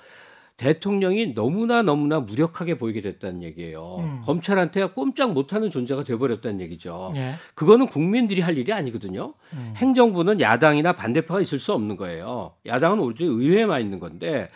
대통령이 0.59 1.33
너무나 1.35 1.81
너무나 1.83 2.21
무력하게 2.21 2.77
보이게 2.77 3.01
됐다는 3.01 3.43
얘기예요. 3.43 3.97
음. 4.01 4.23
검찰한테 4.27 4.85
꼼짝 4.91 5.33
못하는 5.33 5.71
존재가 5.71 6.05
돼버렸다는 6.05 6.61
얘기죠. 6.61 7.15
예. 7.17 7.37
그거는 7.55 7.87
국민들이 7.87 8.43
할 8.43 8.59
일이 8.59 8.71
아니거든요. 8.71 9.33
음. 9.55 9.73
행정부는 9.77 10.39
야당이나 10.43 10.93
반대파가 10.93 11.41
있을 11.41 11.59
수 11.59 11.73
없는 11.73 11.97
거예요. 11.97 12.53
야당은 12.67 12.99
오로지 13.01 13.25
의회에만 13.25 13.81
있는 13.81 14.01
건데 14.01 14.51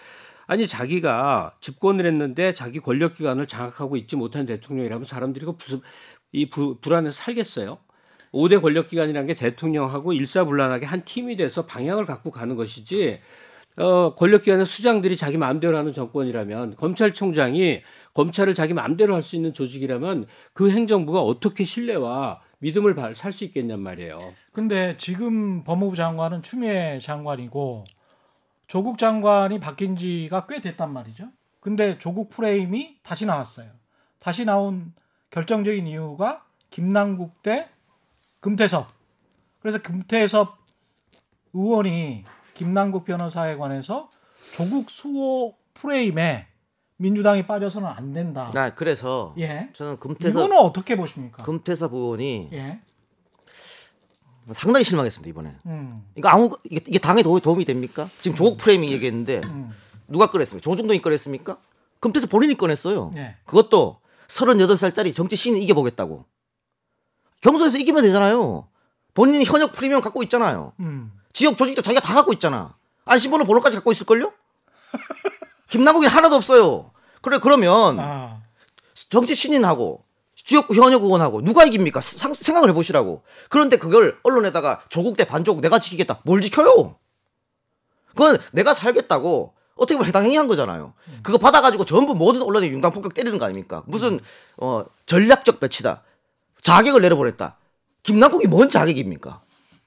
아니 0.46 0.66
자기가 0.66 1.54
집권을 1.62 2.04
했는데 2.04 2.52
자기 2.52 2.80
권력 2.80 3.14
기관을 3.14 3.46
장악하고 3.46 3.96
있지 3.96 4.14
못한 4.16 4.44
대통령이라면 4.44 5.06
사람들이 5.06 5.46
그 5.46 5.52
무슨 5.58 5.80
이 6.32 6.50
부- 6.50 6.76
불안에서 6.82 7.12
살겠어요? 7.16 7.78
5대 8.34 8.60
권력 8.60 8.88
기관이라는 8.88 9.26
게 9.26 9.34
대통령하고 9.34 10.12
일사불란하게 10.12 10.86
한 10.86 11.04
팀이 11.04 11.36
돼서 11.36 11.64
방향을 11.66 12.04
갖고 12.04 12.30
가는 12.30 12.56
것이지 12.56 13.20
어, 13.76 14.14
권력기관의 14.14 14.66
수장들이 14.66 15.16
자기 15.16 15.36
마음대로 15.36 15.76
하는 15.76 15.92
정권이라면 15.92 16.76
검찰총장이 16.76 17.82
검찰을 18.14 18.54
자기 18.54 18.72
마음대로 18.72 19.14
할 19.14 19.22
수 19.22 19.34
있는 19.34 19.52
조직이라면 19.52 20.26
그 20.52 20.70
행정부가 20.70 21.20
어떻게 21.20 21.64
신뢰와 21.64 22.40
믿음을 22.58 22.94
살 23.16 23.32
수 23.32 23.44
있겠냔 23.44 23.80
말이에요. 23.80 24.18
근데 24.52 24.96
지금 24.96 25.64
법무부 25.64 25.96
장관은 25.96 26.42
추미애 26.42 27.00
장관이고 27.00 27.84
조국 28.68 28.98
장관이 28.98 29.58
바뀐 29.60 29.96
지가 29.96 30.46
꽤 30.46 30.60
됐단 30.60 30.92
말이죠. 30.92 31.28
근데 31.60 31.98
조국 31.98 32.30
프레임이 32.30 32.98
다시 33.02 33.26
나왔어요. 33.26 33.66
다시 34.20 34.44
나온 34.44 34.92
결정적인 35.30 35.86
이유가 35.86 36.44
김남국 36.70 37.42
대 37.42 37.68
금태섭. 38.44 38.88
그래서 39.60 39.78
금태섭 39.80 40.58
의원이 41.54 42.24
김남국 42.52 43.06
변호사에 43.06 43.56
관해서 43.56 44.10
조국 44.52 44.90
수호 44.90 45.54
프레임에 45.72 46.46
민주당이 46.98 47.46
빠져서는 47.46 47.88
안 47.88 48.12
된다. 48.12 48.50
나 48.52 48.74
그래서 48.74 49.34
예. 49.38 49.70
저는 49.72 49.98
금태섭 49.98 50.44
이거는 50.44 50.58
어떻게 50.58 50.94
보십니까? 50.94 51.42
금태섭 51.42 51.94
의원이 51.94 52.50
예. 52.52 52.80
상당히 54.52 54.84
실망했습니다 54.84 55.30
이번에. 55.30 55.56
음. 55.64 56.04
이거 56.14 56.28
아무 56.28 56.50
이게, 56.64 56.84
이게 56.86 56.98
당에 56.98 57.22
도, 57.22 57.40
도움이 57.40 57.64
됩니까? 57.64 58.06
지금 58.20 58.34
조국 58.34 58.58
프레이밍 58.58 58.90
얘기했는데 58.90 59.40
음. 59.46 59.70
누가 60.06 60.28
꺼냈습니까? 60.28 60.62
조중동이 60.62 61.00
꺼냈습니까? 61.00 61.56
금태섭 61.98 62.28
본인이 62.28 62.58
꺼냈어요. 62.58 63.10
예. 63.16 63.36
그것도 63.46 64.00
38살짜리 64.28 65.14
정치 65.14 65.34
신인 65.34 65.62
이겨보겠다고. 65.62 66.26
경선에서 67.44 67.76
이기면 67.78 68.02
되잖아요. 68.04 68.66
본인이 69.12 69.44
현역 69.44 69.72
프리미엄 69.72 70.00
갖고 70.00 70.22
있잖아요. 70.24 70.72
음. 70.80 71.12
지역 71.34 71.56
조직도 71.58 71.82
자기가 71.82 72.00
다 72.00 72.14
갖고 72.14 72.32
있잖아. 72.32 72.74
안심번호 73.04 73.44
번호까지 73.44 73.76
갖고 73.76 73.92
있을걸요? 73.92 74.32
김남국이 75.68 76.06
하나도 76.06 76.36
없어요. 76.36 76.90
그래 77.20 77.38
그러면 77.38 77.98
아. 78.00 78.40
정치 79.10 79.34
신인하고 79.34 80.04
지역구 80.34 80.74
현역 80.74 81.02
의원하고 81.02 81.42
누가 81.42 81.64
이깁니까? 81.64 82.00
상- 82.00 82.32
생각을 82.34 82.70
해보시라고. 82.70 83.22
그런데 83.50 83.76
그걸 83.76 84.18
언론에다가 84.22 84.82
조국 84.88 85.16
대 85.16 85.24
반조국 85.26 85.60
내가 85.60 85.78
지키겠다. 85.78 86.20
뭘 86.24 86.40
지켜요? 86.40 86.96
그건 88.08 88.38
내가 88.52 88.72
살겠다고 88.72 89.52
어떻게 89.74 89.96
보면 89.96 90.06
해당 90.08 90.24
행위한 90.24 90.48
거잖아요. 90.48 90.94
그거 91.22 91.36
받아가지고 91.36 91.84
전부 91.84 92.14
모든 92.14 92.42
언론에 92.42 92.68
융당 92.68 92.92
폭격 92.92 93.12
때리는 93.12 93.38
거 93.38 93.44
아닙니까? 93.44 93.82
무슨 93.86 94.20
어, 94.56 94.84
전략적 95.06 95.60
배치다. 95.60 96.02
자객을 96.64 97.00
내려보냈다. 97.02 97.56
김남국이 98.02 98.48
뭔 98.48 98.68
자객입니까? 98.68 99.42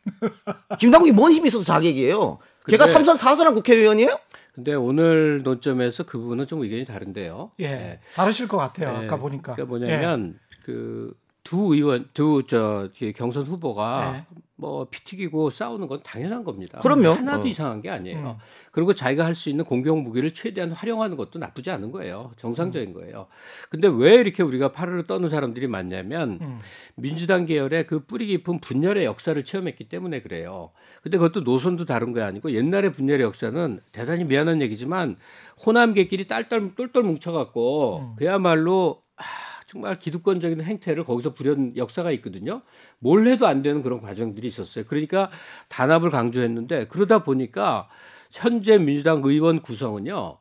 김남국이 0.80 1.12
뭔 1.12 1.34
힘이 1.34 1.48
있어서 1.48 1.66
자객이에요? 1.66 2.38
걔가 2.68 2.86
근데- 2.86 2.94
삼선 2.94 3.18
사선한 3.18 3.54
국회의원이에요? 3.56 4.18
근데 4.54 4.74
오늘 4.74 5.44
논점에서 5.44 6.04
그 6.04 6.18
부분은 6.18 6.48
좀 6.48 6.62
의견이 6.64 6.86
다른데요. 6.86 7.52
예. 7.60 7.68
네. 7.68 8.00
다르실 8.16 8.48
것 8.48 8.58
같아요. 8.58 8.98
네. 8.98 9.06
아까 9.06 9.18
보니까. 9.18 9.54
그러니까 9.54 9.70
뭐냐면 9.70 10.40
그두 10.64 11.74
의원 11.76 12.08
두 12.14 12.42
저 12.48 12.90
경선 13.16 13.46
후보가 13.46 14.12
네. 14.12 14.26
뭐 14.60 14.88
피튀기고 14.90 15.52
싸우는 15.52 15.88
건 15.88 16.02
당연한 16.04 16.44
겁니다. 16.44 16.80
그럼요. 16.80 17.10
하나도 17.10 17.44
어. 17.44 17.46
이상한 17.48 17.82
게 17.82 17.90
아니에요. 17.92 18.38
음. 18.40 18.44
그리고 18.72 18.94
자기가 18.94 19.24
할 19.24 19.38
수 19.38 19.50
있는 19.52 19.66
공격 19.66 20.02
무기를 20.02 20.34
최대한 20.34 20.72
활용하는 20.72 21.16
것도 21.16 21.38
나쁘지 21.38 21.70
않은 21.70 21.92
거예요. 21.92 22.32
정상적인 22.38 22.92
거예요. 22.94 23.28
근데 23.70 23.88
왜 23.88 24.16
이렇게 24.16 24.42
우리가 24.42 24.72
팔을 24.72 25.06
떠는 25.06 25.30
사람들이 25.30 25.68
많냐면 25.68 26.40
음. 26.42 26.58
민주당 26.96 27.46
계열의 27.46 27.86
그 27.86 28.00
뿌리 28.00 28.26
깊은 28.26 28.60
분열의 28.60 29.06
역사를 29.06 29.42
체험했기 29.46 29.90
때문에 29.90 30.24
그래요. 30.24 30.72
근데 31.04 31.20
그것도 31.20 31.42
노선도 31.42 31.86
다른 31.86 32.14
게 32.14 32.22
아니고 32.22 32.52
옛날의 32.52 32.92
분열의 32.94 33.22
역사는 33.26 33.80
대단히 33.92 34.24
미안한 34.24 34.62
얘기지만 34.64 35.18
호남계끼리 35.64 36.28
딸딸 36.28 36.74
똘똘 36.76 37.04
뭉쳐갖고 37.04 38.00
음. 38.00 38.16
그야말로 38.18 39.04
아, 39.18 39.24
정말 39.68 40.00
기득권적인 40.00 40.62
행태를 40.62 41.04
거기서 41.04 41.34
부린 41.34 41.76
역사가 41.76 42.12
있거든요. 42.14 42.62
뭘 43.00 43.28
해도 43.28 43.48
안 43.48 43.62
되는 43.62 43.82
그런 43.84 44.02
과정들이 44.02 44.48
있었어요. 44.48 44.86
그러니까 44.88 45.30
단합을 45.68 46.10
강조했는데 46.10 46.88
그러다 46.88 47.24
보니까 47.24 47.90
현재 48.32 48.78
민주당 48.78 49.22
의원 49.26 49.62
구성은요 49.62 50.40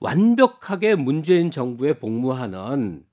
완벽하게 0.00 0.96
문재인 0.96 1.52
정부에 1.52 1.94
복무하는 2.00 3.04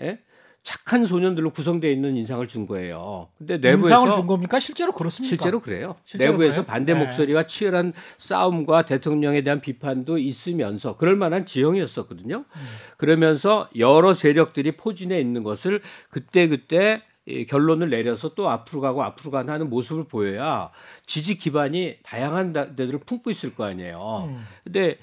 예? 0.00 0.18
착한 0.62 1.04
소년들로 1.04 1.50
구성되어 1.50 1.90
있는 1.90 2.16
인상을 2.16 2.46
준 2.46 2.66
거예요. 2.66 3.28
근데 3.36 3.58
내부에서 3.58 3.88
인상을 3.88 4.12
준 4.12 4.26
겁니까? 4.26 4.60
실제로 4.60 4.92
그렇습니까? 4.92 5.28
실제로 5.28 5.60
그래요. 5.60 5.96
실제로 6.04 6.32
내부에서 6.32 6.62
그래요? 6.62 6.66
반대 6.66 6.94
네. 6.94 7.04
목소리와 7.04 7.44
치열한 7.48 7.92
싸움과 8.18 8.82
대통령에 8.82 9.42
대한 9.42 9.60
비판도 9.60 10.18
있으면서 10.18 10.96
그럴 10.96 11.16
만한 11.16 11.46
지형이었었거든요. 11.46 12.44
음. 12.48 12.62
그러면서 12.96 13.68
여러 13.76 14.14
세력들이 14.14 14.76
포진해 14.76 15.20
있는 15.20 15.42
것을 15.42 15.80
그때 16.10 16.46
그때 16.46 17.02
이 17.26 17.44
결론을 17.46 17.90
내려서 17.90 18.34
또 18.34 18.48
앞으로 18.48 18.80
가고 18.80 19.02
앞으로 19.04 19.30
가는 19.30 19.52
하는 19.52 19.70
모습을 19.70 20.04
보여야 20.04 20.70
지지 21.06 21.38
기반이 21.38 21.96
다양한 22.02 22.52
다- 22.52 22.74
데들을 22.74 23.00
품고 23.00 23.30
있을 23.30 23.54
거 23.54 23.64
아니에요. 23.64 24.26
음. 24.28 24.44
근데 24.64 24.98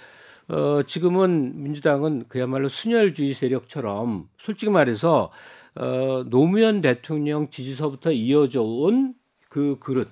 어, 0.49 0.83
지금은 0.83 1.63
민주당은 1.63 2.25
그야말로 2.27 2.67
순혈주의 2.69 3.33
세력처럼 3.33 4.27
솔직히 4.39 4.71
말해서 4.71 5.31
어, 5.75 6.23
노무현 6.27 6.81
대통령 6.81 7.49
지지서부터 7.49 8.11
이어져 8.11 8.61
온 8.61 9.19
그 9.49 9.77
그릇 9.79 10.07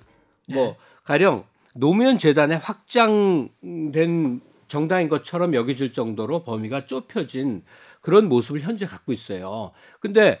뭐 0.52 0.76
가령 1.04 1.44
노무현 1.74 2.18
재단에 2.18 2.56
확장된 2.56 4.40
정당인 4.66 5.08
것처럼 5.08 5.54
여겨질 5.54 5.92
정도로 5.92 6.42
범위가 6.42 6.86
좁혀진 6.86 7.62
그런 8.02 8.28
모습을 8.28 8.60
현재 8.60 8.84
갖고 8.84 9.12
있어요. 9.12 9.72
근데 10.00 10.40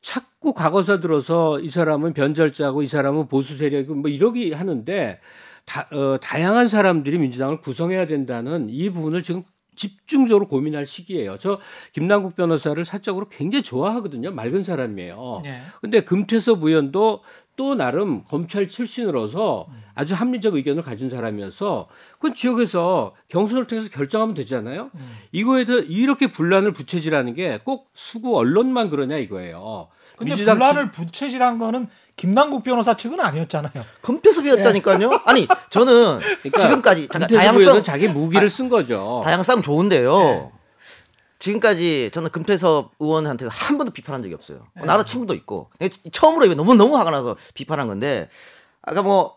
자꾸 0.00 0.54
과거사 0.54 1.00
들어서 1.00 1.60
이 1.60 1.68
사람은 1.68 2.14
변절자고 2.14 2.82
이 2.82 2.88
사람은 2.88 3.28
보수 3.28 3.56
세력이고 3.58 3.94
뭐 3.96 4.08
이러기 4.10 4.52
하는데 4.52 5.20
다, 5.66 5.86
어, 5.92 6.16
다양한 6.20 6.68
사람들이 6.68 7.18
민주당을 7.18 7.60
구성해야 7.60 8.06
된다는 8.06 8.68
이 8.70 8.88
부분을 8.90 9.22
지금 9.22 9.42
집중적으로 9.74 10.48
고민할 10.48 10.86
시기예요. 10.86 11.36
저 11.38 11.60
김남국 11.92 12.34
변호사를 12.34 12.82
사적으로 12.86 13.28
굉장히 13.28 13.62
좋아하거든요. 13.62 14.30
맑은 14.30 14.62
사람이에요. 14.62 15.42
예. 15.44 15.60
근데 15.82 16.00
금태섭 16.00 16.62
의원도 16.62 17.20
또 17.56 17.74
나름 17.74 18.24
검찰 18.24 18.68
출신으로서 18.68 19.66
아주 19.94 20.14
합리적 20.14 20.54
의견을 20.54 20.82
가진 20.82 21.10
사람이어서 21.10 21.88
그건 22.14 22.32
지역에서 22.32 23.14
경선을 23.28 23.66
통해서 23.66 23.90
결정하면 23.90 24.34
되잖아요. 24.34 24.90
음. 24.94 25.16
이거에 25.32 25.64
대해 25.66 25.82
이렇게 25.86 26.30
분란을 26.30 26.72
부채질하는 26.72 27.34
게 27.34 27.58
꼭 27.64 27.90
수구 27.92 28.36
언론만 28.38 28.88
그러냐 28.88 29.18
이거예요. 29.18 29.88
근데 30.16 30.30
민주당 30.30 30.58
분란을 30.58 30.90
부채질한 30.90 31.58
거는 31.58 31.88
김남국 32.16 32.64
변호사 32.64 32.96
측은 32.96 33.20
아니었잖아요. 33.20 33.72
금태섭이었다니까요. 34.00 35.20
아니 35.26 35.46
저는 35.68 36.18
그러니까 36.18 36.60
지금까지 36.60 37.08
잠깐 37.08 37.28
다양성 37.28 37.82
자기 37.82 38.08
무기를 38.08 38.46
아, 38.46 38.48
쓴 38.48 38.68
거죠. 38.68 39.20
다양성 39.22 39.60
좋은데요. 39.62 40.18
네. 40.18 40.50
지금까지 41.38 42.10
저는 42.12 42.30
금태섭 42.30 42.92
의원한테 42.98 43.46
한 43.50 43.76
번도 43.76 43.92
비판한 43.92 44.22
적이 44.22 44.34
없어요. 44.34 44.58
어, 44.76 44.80
네. 44.80 44.86
나도 44.86 45.04
친구도 45.04 45.34
있고 45.34 45.70
내가 45.78 45.94
처음으로 46.10 46.54
너무 46.54 46.74
너무 46.74 46.96
화가 46.96 47.10
나서 47.10 47.36
비판한 47.52 47.86
건데 47.86 48.30
아까 48.80 49.02
뭐 49.02 49.36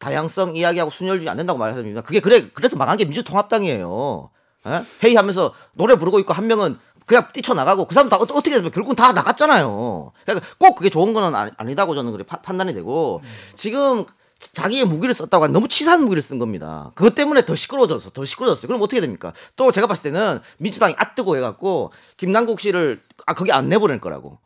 다양성 0.00 0.56
이야기하고 0.56 0.90
순혈주의 0.90 1.28
안 1.28 1.36
된다고 1.36 1.58
말하셨습니다. 1.60 2.02
그게 2.02 2.18
그래 2.18 2.50
그래서 2.52 2.76
망한 2.76 2.96
게 2.96 3.04
민주통합당이에요. 3.04 4.30
에? 4.66 4.82
회의하면서 5.04 5.54
노래 5.74 5.94
부르고 5.94 6.18
있고 6.18 6.32
한 6.32 6.48
명은 6.48 6.76
그냥 7.06 7.28
뛰쳐나가고 7.32 7.86
그 7.86 7.94
사람 7.94 8.08
다 8.08 8.16
어- 8.16 8.22
어떻게 8.22 8.50
했으면 8.50 8.70
결국은 8.72 8.96
다 8.96 9.12
나갔잖아요. 9.12 10.12
그러니까 10.24 10.46
꼭 10.58 10.74
그게 10.74 10.90
좋은 10.90 11.14
건 11.14 11.34
아니, 11.34 11.50
아니다고 11.56 11.94
저는 11.94 12.12
그래 12.12 12.24
파- 12.24 12.40
판단이 12.42 12.74
되고 12.74 13.22
지금 13.54 14.04
자기의 14.38 14.84
무기를 14.84 15.14
썼다고 15.14 15.44
하는 15.44 15.52
너무 15.54 15.66
치사한 15.68 16.02
무기를 16.02 16.20
쓴 16.22 16.38
겁니다. 16.38 16.90
그것 16.94 17.14
때문에 17.14 17.46
더 17.46 17.54
시끄러워져서 17.54 18.10
더 18.10 18.24
시끄러워졌어요. 18.24 18.66
그럼 18.66 18.82
어떻게 18.82 19.00
됩니까? 19.00 19.32
또 19.54 19.70
제가 19.70 19.86
봤을 19.86 20.02
때는 20.12 20.40
민주당이 20.58 20.94
아뜨고 20.98 21.36
해갖고 21.36 21.92
김남국 22.18 22.60
씨를 22.60 23.00
아 23.24 23.34
거기 23.34 23.52
안 23.52 23.68
내보낼 23.68 24.00
거라고. 24.00 24.38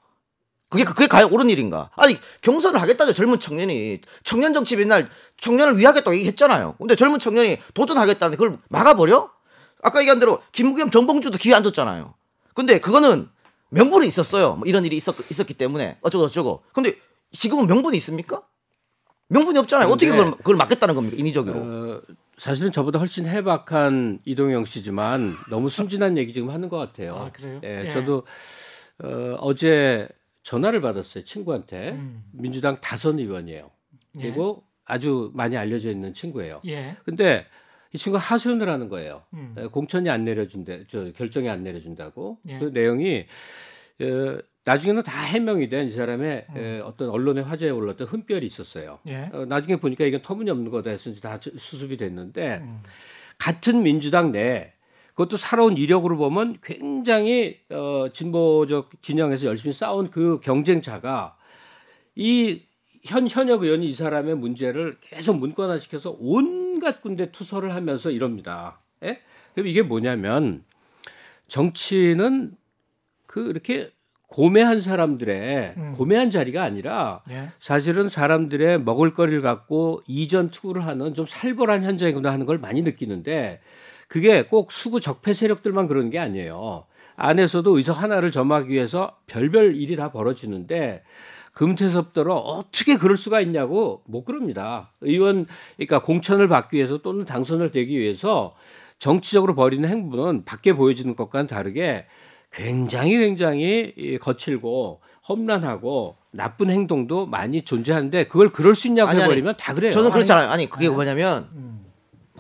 그게 0.68 0.84
그게 0.84 1.08
과연 1.08 1.32
옳은 1.32 1.50
일인가? 1.50 1.90
아니 1.96 2.16
경선을 2.42 2.80
하겠다죠 2.80 3.12
젊은 3.12 3.40
청년이 3.40 4.02
청년 4.22 4.54
정치 4.54 4.76
맨날 4.76 5.10
청년을 5.40 5.78
위하겠다고 5.78 6.14
얘기했잖아요. 6.14 6.76
근데 6.78 6.94
젊은 6.94 7.18
청년이 7.18 7.58
도전하겠다는데 7.74 8.36
그걸 8.36 8.58
막아버려? 8.68 9.30
아까 9.82 9.98
얘기한 10.00 10.20
대로 10.20 10.40
김부겸 10.52 10.90
정봉주도 10.90 11.38
기회 11.38 11.54
안 11.54 11.64
줬잖아요. 11.64 12.14
근데 12.54 12.80
그거는 12.80 13.28
명분이 13.70 14.06
있었어요. 14.06 14.56
뭐 14.56 14.66
이런 14.66 14.84
일이 14.84 14.96
있었, 14.96 15.14
있었기 15.30 15.54
때문에 15.54 15.98
어쩌고 16.02 16.28
저쩌고. 16.28 16.62
근데 16.72 16.96
지금은 17.32 17.66
명분이 17.66 17.96
있습니까? 17.98 18.42
명분이 19.28 19.58
없잖아요. 19.60 19.88
어떻게 19.88 20.10
그걸, 20.10 20.32
그걸 20.32 20.56
막겠다는 20.56 20.94
겁니까? 20.94 21.16
인위적으로. 21.18 21.60
어, 21.60 22.02
사실은 22.36 22.72
저보다 22.72 22.98
훨씬 22.98 23.26
해박한 23.26 24.20
이동영 24.24 24.64
씨지만 24.64 25.36
너무 25.50 25.68
순진한 25.68 26.18
얘기 26.18 26.32
지금 26.32 26.50
하는 26.50 26.68
것 26.68 26.78
같아요. 26.78 27.14
아, 27.14 27.30
그래요? 27.30 27.60
예, 27.62 27.84
예. 27.84 27.90
저도 27.90 28.24
어, 29.02 29.36
어제 29.40 30.08
전화를 30.42 30.80
받았어요 30.80 31.24
친구한테 31.24 31.90
음. 31.90 32.24
민주당 32.32 32.80
다선 32.80 33.18
의원이에요. 33.18 33.70
예. 34.16 34.20
그리고 34.20 34.64
아주 34.84 35.30
많이 35.34 35.56
알려져 35.56 35.90
있는 35.90 36.12
친구예요. 36.12 36.60
예. 36.66 36.96
근데 37.04 37.46
이 37.92 37.98
친구가 37.98 38.22
하소연을 38.22 38.68
하는 38.68 38.88
거예요. 38.88 39.22
음. 39.34 39.54
에, 39.58 39.66
공천이 39.66 40.08
안 40.10 40.24
내려준대, 40.24 40.84
저 40.88 41.10
결정이 41.12 41.48
안 41.48 41.62
내려준다고. 41.62 42.38
예. 42.48 42.58
그 42.58 42.64
내용이 42.66 43.26
에, 44.00 44.38
나중에는 44.64 45.02
다 45.02 45.20
해명이 45.22 45.68
된 45.68 45.88
이 45.88 45.92
사람의 45.92 46.46
음. 46.50 46.56
에, 46.56 46.80
어떤 46.80 47.08
언론의 47.08 47.42
화제에 47.44 47.70
올랐던 47.70 48.06
흠결이 48.06 48.46
있었어요. 48.46 48.98
예. 49.08 49.30
어, 49.32 49.44
나중에 49.46 49.76
보니까 49.76 50.04
이건 50.04 50.22
터무니없는 50.22 50.70
거다 50.70 50.90
해서 50.90 51.12
다 51.16 51.40
수습이 51.40 51.96
됐는데 51.96 52.58
음. 52.62 52.82
같은 53.38 53.82
민주당 53.82 54.32
내 54.32 54.72
그것도 55.14 55.36
살아온 55.36 55.76
이력으로 55.76 56.16
보면 56.16 56.58
굉장히 56.62 57.58
어, 57.70 58.06
진보적 58.12 59.02
진영에서 59.02 59.46
열심히 59.46 59.72
싸운 59.72 60.10
그 60.10 60.40
경쟁자가 60.40 61.36
이 62.14 62.62
현 63.02 63.26
현역 63.28 63.62
의원이 63.62 63.88
이 63.88 63.92
사람의 63.94 64.36
문제를 64.36 64.98
계속 65.00 65.38
문건화시켜서 65.38 66.16
온 66.20 66.59
갖 66.80 67.02
군데 67.02 67.30
투서를 67.30 67.74
하면서 67.74 68.10
이럽니다. 68.10 68.80
예? 69.04 69.20
그럼 69.54 69.68
이게 69.68 69.82
뭐냐면 69.82 70.64
정치는 71.46 72.52
그 73.26 73.48
이렇게 73.48 73.90
고매한 74.30 74.80
사람들의 74.80 75.74
음. 75.76 75.94
고매한 75.96 76.30
자리가 76.30 76.62
아니라 76.62 77.22
예. 77.30 77.48
사실은 77.58 78.08
사람들의 78.08 78.82
먹을거리를 78.82 79.42
갖고 79.42 80.02
이전 80.06 80.50
투구를 80.50 80.86
하는 80.86 81.14
좀 81.14 81.26
살벌한 81.26 81.82
현장이구나 81.82 82.32
하는 82.32 82.46
걸 82.46 82.58
많이 82.58 82.82
느끼는데 82.82 83.60
그게 84.06 84.42
꼭 84.42 84.72
수구 84.72 85.00
적폐 85.00 85.34
세력들만 85.34 85.88
그러는 85.88 86.10
게 86.10 86.18
아니에요. 86.18 86.86
안에서도 87.16 87.76
의석 87.76 88.00
하나를 88.02 88.30
점하기 88.30 88.70
위해서 88.70 89.16
별별 89.26 89.76
일이 89.76 89.94
다 89.96 90.10
벌어지는데 90.10 91.02
금태섭더러 91.52 92.34
어떻게 92.34 92.96
그럴 92.96 93.16
수가 93.16 93.40
있냐고 93.40 94.02
못 94.06 94.24
그럽니다. 94.24 94.92
의원 95.00 95.46
그러니까 95.76 96.00
공천을 96.02 96.48
받기 96.48 96.76
위해서 96.76 96.98
또는 96.98 97.24
당선을 97.24 97.70
되기 97.70 97.98
위해서 97.98 98.54
정치적으로 98.98 99.54
벌이는 99.54 99.88
행보는 99.88 100.44
밖에 100.44 100.72
보여지는 100.72 101.16
것과는 101.16 101.46
다르게 101.46 102.06
굉장히 102.52 103.16
굉장히 103.18 103.92
이 103.96 104.18
거칠고 104.18 105.00
험난하고 105.28 106.16
나쁜 106.32 106.70
행동도 106.70 107.26
많이 107.26 107.62
존재하는데 107.62 108.24
그걸 108.24 108.50
그럴 108.50 108.74
수 108.74 108.88
있냐고 108.88 109.10
아니, 109.10 109.18
아니. 109.18 109.24
해버리면 109.24 109.54
다 109.58 109.74
그래요. 109.74 109.92
저는 109.92 110.10
그렇지 110.10 110.32
않아요. 110.32 110.48
아니 110.50 110.68
그게 110.68 110.86
아니. 110.86 110.94
뭐냐면 110.94 111.48
음. 111.54 111.84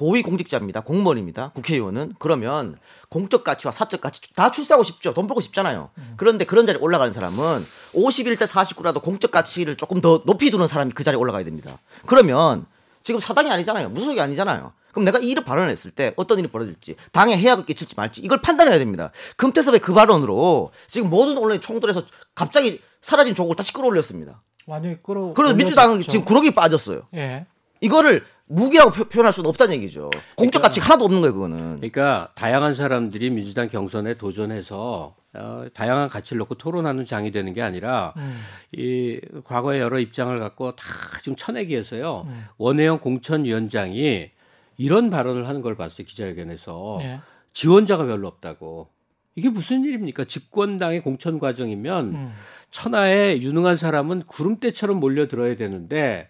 고위 0.00 0.22
공직자입니다. 0.22 0.80
공무원입니다. 0.80 1.50
국회의원은 1.54 2.14
그러면 2.18 2.78
공적 3.10 3.44
가치와 3.44 3.70
사적 3.70 4.00
가치 4.00 4.32
다 4.34 4.50
출세하고 4.50 4.82
싶죠. 4.82 5.12
돈 5.12 5.26
벌고 5.26 5.42
싶잖아요. 5.42 5.90
그런데 6.16 6.46
그런 6.46 6.64
자리에 6.64 6.80
올라가는 6.80 7.12
사람은 7.12 7.66
51대 7.92 8.46
49라도 8.46 9.02
공적 9.02 9.30
가치를 9.30 9.76
조금 9.76 10.00
더 10.00 10.22
높이 10.24 10.50
두는 10.50 10.68
사람이 10.68 10.92
그 10.92 11.04
자리에 11.04 11.18
올라가야 11.18 11.44
됩니다. 11.44 11.78
그러면 12.06 12.64
지금 13.02 13.20
사당이 13.20 13.50
아니잖아요. 13.50 13.90
무소속이 13.90 14.18
아니잖아요. 14.18 14.72
그럼 14.92 15.04
내가 15.04 15.18
이런 15.18 15.44
발언을 15.44 15.68
했을 15.68 15.90
때 15.90 16.14
어떤 16.16 16.38
일이 16.38 16.48
벌어질지 16.48 16.96
당에 17.12 17.36
해악을 17.36 17.66
끼칠지 17.66 17.94
말지 17.94 18.22
이걸 18.22 18.40
판단해야 18.40 18.78
됩니다. 18.78 19.10
금태섭의 19.36 19.80
그 19.80 19.92
발언으로 19.92 20.70
지금 20.88 21.10
모든 21.10 21.36
언론이 21.36 21.60
총돌해서 21.60 22.04
갑자기 22.34 22.80
사라진 23.02 23.34
조국을 23.34 23.54
다시 23.54 23.74
끌어올렸습니다. 23.74 24.40
완전히 24.64 25.02
끌어. 25.02 25.34
그래서 25.34 25.54
민주당은. 25.54 26.00
지금 26.00 26.24
구렁이 26.24 26.54
빠졌어요. 26.54 27.02
예. 27.16 27.44
이거를 27.80 28.24
무기라고 28.46 28.90
표- 28.90 29.04
표현할 29.04 29.32
수는 29.32 29.48
없다는 29.48 29.74
얘기죠. 29.76 30.10
공적 30.36 30.60
가치 30.62 30.80
하나도 30.80 31.04
없는 31.04 31.20
거예요, 31.20 31.34
그거는. 31.34 31.76
그러니까 31.76 32.30
다양한 32.34 32.74
사람들이 32.74 33.30
민주당 33.30 33.68
경선에 33.68 34.14
도전해서 34.14 35.14
어, 35.32 35.64
다양한 35.72 36.08
가치를 36.08 36.38
놓고 36.40 36.56
토론하는 36.56 37.04
장이 37.04 37.30
되는 37.30 37.52
게 37.52 37.62
아니라 37.62 38.12
음. 38.16 38.40
이 38.72 39.20
과거의 39.44 39.80
여러 39.80 40.00
입장을 40.00 40.36
갖고 40.40 40.74
다 40.74 40.84
지금 41.22 41.36
쳐내기해서요 41.36 42.24
음. 42.26 42.44
원혜영 42.58 42.98
공천위원장이 42.98 44.30
이런 44.76 45.10
발언을 45.10 45.46
하는 45.46 45.62
걸 45.62 45.76
봤어요 45.76 46.04
기자회견에서 46.04 46.98
예. 47.02 47.20
지원자가 47.52 48.06
별로 48.06 48.26
없다고 48.26 48.88
이게 49.36 49.48
무슨 49.50 49.84
일입니까 49.84 50.24
집권당의 50.24 51.02
공천 51.02 51.38
과정이면 51.38 52.14
음. 52.14 52.32
천하에 52.72 53.40
유능한 53.40 53.76
사람은 53.76 54.22
구름대처럼 54.22 54.98
몰려들어야 54.98 55.54
되는데 55.54 56.28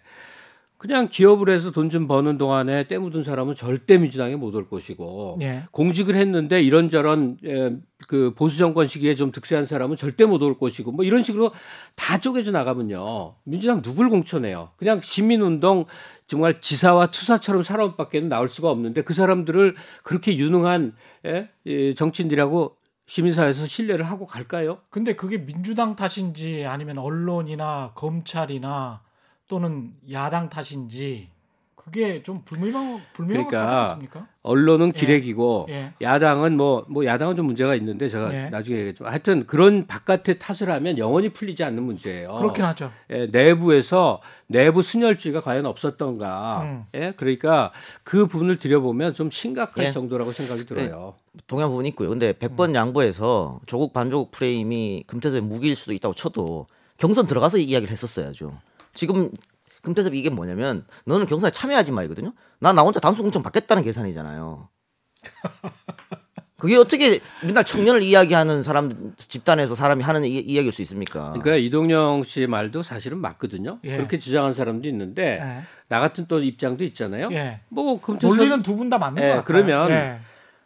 그냥 0.81 1.07
기업을 1.09 1.53
해서 1.53 1.69
돈 1.69 1.89
좀 1.91 2.07
버는 2.07 2.39
동안에 2.39 2.87
때 2.87 2.97
묻은 2.97 3.21
사람은 3.21 3.53
절대 3.53 3.99
민주당에 3.99 4.35
못 4.35 4.55
올 4.55 4.67
것이고 4.67 5.37
예. 5.41 5.63
공직을 5.71 6.15
했는데 6.15 6.59
이런저런 6.59 7.37
에, 7.45 7.77
그 8.07 8.33
보수 8.33 8.57
정권 8.57 8.87
시기에 8.87 9.13
좀 9.13 9.31
득세한 9.31 9.67
사람은 9.67 9.95
절대 9.95 10.25
못 10.25 10.41
올 10.41 10.57
것이고 10.57 10.91
뭐 10.91 11.05
이런 11.05 11.21
식으로 11.21 11.51
다 11.95 12.17
쪼개져 12.17 12.49
나가면요 12.49 13.35
민주당 13.43 13.83
누굴 13.83 14.09
공천해요 14.09 14.71
그냥 14.77 15.01
시민운동 15.03 15.83
정말 16.25 16.59
지사와 16.59 17.11
투사처럼 17.11 17.61
살아온 17.61 17.95
밖에는 17.95 18.27
나올 18.27 18.47
수가 18.49 18.71
없는데 18.71 19.03
그 19.03 19.13
사람들을 19.13 19.75
그렇게 20.01 20.35
유능한 20.35 20.95
예? 21.27 21.49
이 21.63 21.93
정치인들하고 21.95 22.75
시민사회에서 23.05 23.67
신뢰를 23.67 24.05
하고 24.09 24.25
갈까요? 24.25 24.79
근데 24.89 25.15
그게 25.15 25.45
민주당 25.45 25.95
탓인지 25.95 26.65
아니면 26.65 26.97
언론이나 26.97 27.91
검찰이나 27.93 29.01
또는 29.51 29.91
야당 30.09 30.49
탓인지 30.49 31.27
그게 31.75 32.23
좀 32.23 32.41
불명확 32.45 33.01
불명확하지 33.11 33.51
그러니까 33.51 33.81
않습니까? 33.81 34.27
언론은 34.43 34.93
기레기고 34.93 35.65
예. 35.69 35.91
야당은 36.01 36.55
뭐뭐 36.55 37.03
야당은 37.03 37.35
좀 37.35 37.47
문제가 37.47 37.75
있는데 37.75 38.07
제가 38.07 38.33
예. 38.33 38.49
나중에 38.49 38.77
얘기했죠. 38.77 39.05
하여튼 39.05 39.45
그런 39.45 39.87
바깥의 39.87 40.39
탓을 40.39 40.71
하면 40.71 40.97
영원히 40.97 41.33
풀리지 41.33 41.65
않는 41.65 41.83
문제예요. 41.83 42.35
그렇긴 42.35 42.63
하죠. 42.63 42.93
예, 43.09 43.25
내부에서 43.25 44.21
내부 44.47 44.81
순혈주의가 44.81 45.41
과연 45.41 45.65
없었던가. 45.65 46.61
음. 46.63 46.85
예, 46.93 47.11
그러니까 47.17 47.73
그 48.03 48.27
부분을 48.27 48.55
들여보면 48.57 49.13
좀 49.15 49.29
심각할 49.29 49.87
예. 49.87 49.91
정도라고 49.91 50.31
생각이 50.31 50.65
들어요. 50.65 51.15
동의한 51.47 51.71
부분이 51.71 51.89
있고요. 51.89 52.07
근데 52.07 52.31
100번 52.31 52.73
양보해서 52.73 53.59
조국 53.65 53.91
반조국 53.91 54.31
프레임이 54.31 55.03
금태섭의 55.07 55.41
무기일 55.41 55.75
수도 55.75 55.91
있다고 55.91 56.13
쳐도 56.13 56.67
경선 56.95 57.27
들어가서 57.27 57.57
이 57.57 57.63
이야기를 57.63 57.91
했었어야죠. 57.91 58.53
지금 58.93 59.31
금태섭 59.81 60.13
이게 60.13 60.29
뭐냐면 60.29 60.85
너는 61.05 61.25
경선에 61.25 61.51
참여하지 61.51 61.91
마 61.91 62.03
이거든요. 62.03 62.33
나 62.59 62.73
나 62.73 62.81
혼자 62.83 62.99
단수 62.99 63.21
공천 63.23 63.41
받겠다는 63.43 63.83
계산이잖아요. 63.83 64.69
그게 66.57 66.75
어떻게 66.75 67.19
맨날 67.43 67.63
청년을 67.65 68.03
이야기하는 68.03 68.61
사람 68.61 69.13
집단에서 69.17 69.73
사람이 69.73 70.03
하는 70.03 70.23
이, 70.25 70.37
이야기일 70.37 70.71
수 70.71 70.83
있습니까? 70.83 71.31
그러니까 71.31 71.55
이동영 71.55 72.23
씨 72.23 72.45
말도 72.45 72.83
사실은 72.83 73.17
맞거든요. 73.17 73.79
예. 73.83 73.97
그렇게 73.97 74.19
주장한 74.19 74.53
사람도 74.53 74.87
있는데 74.89 75.39
예. 75.41 75.61
나 75.87 75.99
같은 75.99 76.27
또 76.27 76.39
입장도 76.43 76.83
있잖아요. 76.83 77.29
예. 77.31 77.61
뭐 77.69 77.99
금태섭 77.99 78.37
논리는 78.37 78.61
두 78.61 78.75
분 78.75 78.91
다 78.91 78.99
맞는 78.99 79.23
예, 79.23 79.27
것 79.29 79.35
같아요. 79.37 79.45
그러면 79.45 79.89
예. 79.89 80.19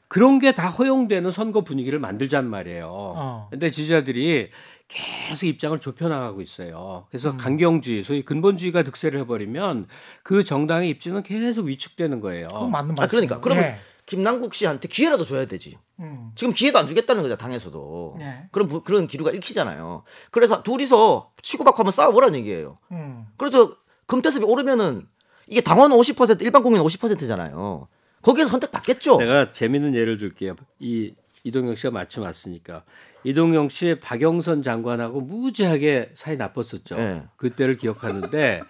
그런 0.10 0.40
게 0.40 0.52
다 0.52 0.68
허용되는 0.68 1.32
선거 1.32 1.62
분위기를 1.64 2.00
만들자는 2.00 2.50
말이에요. 2.50 2.88
어. 2.92 3.48
근데 3.50 3.70
지지자들이 3.72 4.50
계속 4.88 5.48
입장을 5.48 5.80
좁혀나가고 5.80 6.42
있어요. 6.42 7.08
그래서 7.10 7.32
음. 7.32 7.38
강경주의, 7.38 8.04
소위 8.04 8.22
근본주의가 8.22 8.84
득세를 8.84 9.20
해버리면 9.22 9.88
그 10.24 10.44
정당의 10.44 10.90
입지는 10.90 11.24
계속 11.24 11.66
위축되는 11.66 12.20
거예요. 12.22 12.48
그건 12.50 12.72
맞는 12.72 12.96
말씀. 12.96 13.04
아 13.04 13.08
그러니까 13.08 13.40
그러면 13.40 13.64
예. 13.64 13.76
김남국 14.06 14.54
씨한테 14.54 14.88
기회라도 14.88 15.24
줘야 15.24 15.46
되지. 15.46 15.78
음. 16.00 16.32
지금 16.36 16.54
기회도 16.54 16.78
안 16.78 16.86
주겠다는 16.86 17.24
거죠 17.24 17.36
당에서도. 17.36 18.18
예. 18.22 18.44
그런 18.52 18.68
부- 18.68 18.82
그런 18.82 19.08
기류가 19.08 19.32
읽히잖아요. 19.32 20.04
그래서 20.30 20.62
둘이서 20.62 21.32
치고받고 21.42 21.80
한번 21.80 21.92
싸워보라는 21.92 22.38
얘기예요. 22.40 22.78
음. 22.92 23.26
그래서 23.38 23.76
금태섭이 24.06 24.46
오르면은 24.46 25.08
이게 25.48 25.62
당원 25.62 25.92
50% 25.92 26.42
일반 26.44 26.62
국민 26.62 26.82
50%잖아요. 26.84 27.88
거기에서 28.22 28.50
선택 28.50 28.72
받겠죠. 28.72 29.18
내가 29.18 29.52
재밌는 29.52 29.96
예를 29.96 30.18
들게요. 30.18 30.56
이 30.80 31.14
이동영 31.46 31.76
씨가 31.76 31.92
마침 31.92 32.24
왔으니까 32.24 32.84
이동영 33.24 33.70
씨 33.70 33.96
박영선 34.02 34.64
장관하고 34.64 35.22
무지하게 35.22 36.12
사이 36.16 36.36
나빴었죠. 36.36 36.98
예. 36.98 37.24
그때를 37.38 37.78
기억하는데 37.78 38.62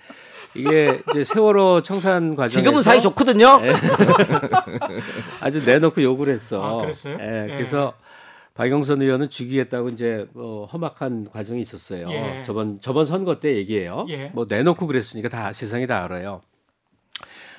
이게 0.55 1.01
이제 1.09 1.23
세월호 1.23 1.81
청산 1.81 2.35
과정에서 2.35 2.59
지금은 2.59 2.81
사이 2.81 3.01
좋거든요. 3.01 3.59
예. 3.63 3.73
아주 5.41 5.65
내놓고 5.65 6.03
욕을 6.03 6.29
했어. 6.29 6.61
아, 6.61 6.81
그랬어요? 6.81 7.17
예, 7.19 7.43
예. 7.49 7.53
그래서 7.53 7.93
박영선 8.53 9.01
의원은 9.01 9.29
죽이겠다고 9.29 9.89
이제 9.89 10.27
어, 10.35 10.67
험악한 10.71 11.29
과정이 11.31 11.61
있었어요. 11.61 12.09
예. 12.09 12.43
저번 12.45 12.79
저번 12.81 13.05
선거 13.05 13.39
때 13.39 13.55
얘기예요. 13.55 14.05
예. 14.09 14.31
뭐 14.33 14.45
내놓고 14.49 14.85
그랬으니까 14.87 15.29
다 15.29 15.53
세상이 15.53 15.87
다 15.87 16.03
알아요. 16.03 16.41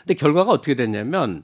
근데 0.00 0.14
결과가 0.14 0.52
어떻게 0.52 0.74
됐냐면 0.74 1.42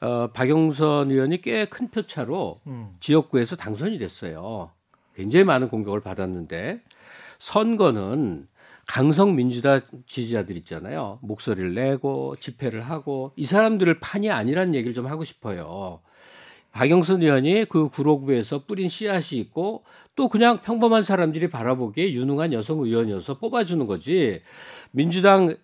어, 0.00 0.28
박영선 0.32 1.10
의원이 1.10 1.42
꽤 1.42 1.66
큰 1.66 1.88
표차로 1.90 2.60
음. 2.66 2.96
지역구에서 3.00 3.56
당선이 3.56 3.98
됐어요. 3.98 4.70
굉장히 5.14 5.44
많은 5.44 5.68
공격을 5.68 6.00
받았는데 6.00 6.80
선거는 7.38 8.48
강성 8.86 9.36
민주당 9.36 9.80
지지자들 10.06 10.56
있잖아요. 10.58 11.18
목소리를 11.22 11.74
내고 11.74 12.34
집회를 12.36 12.82
하고 12.82 13.32
이 13.36 13.44
사람들을 13.44 14.00
판이 14.00 14.30
아니라는 14.30 14.74
얘기를 14.74 14.94
좀 14.94 15.06
하고 15.06 15.22
싶어요. 15.24 16.00
박영선 16.72 17.22
의원이 17.22 17.66
그 17.68 17.88
구로구에서 17.88 18.64
뿌린 18.64 18.88
씨앗이 18.88 19.38
있고 19.40 19.84
또 20.16 20.28
그냥 20.28 20.60
평범한 20.62 21.02
사람들이 21.02 21.50
바라보기에 21.50 22.12
유능한 22.12 22.52
여성 22.52 22.80
의원이어서 22.80 23.38
뽑아주는 23.38 23.86
거지 23.86 24.42
민주당을 24.92 25.56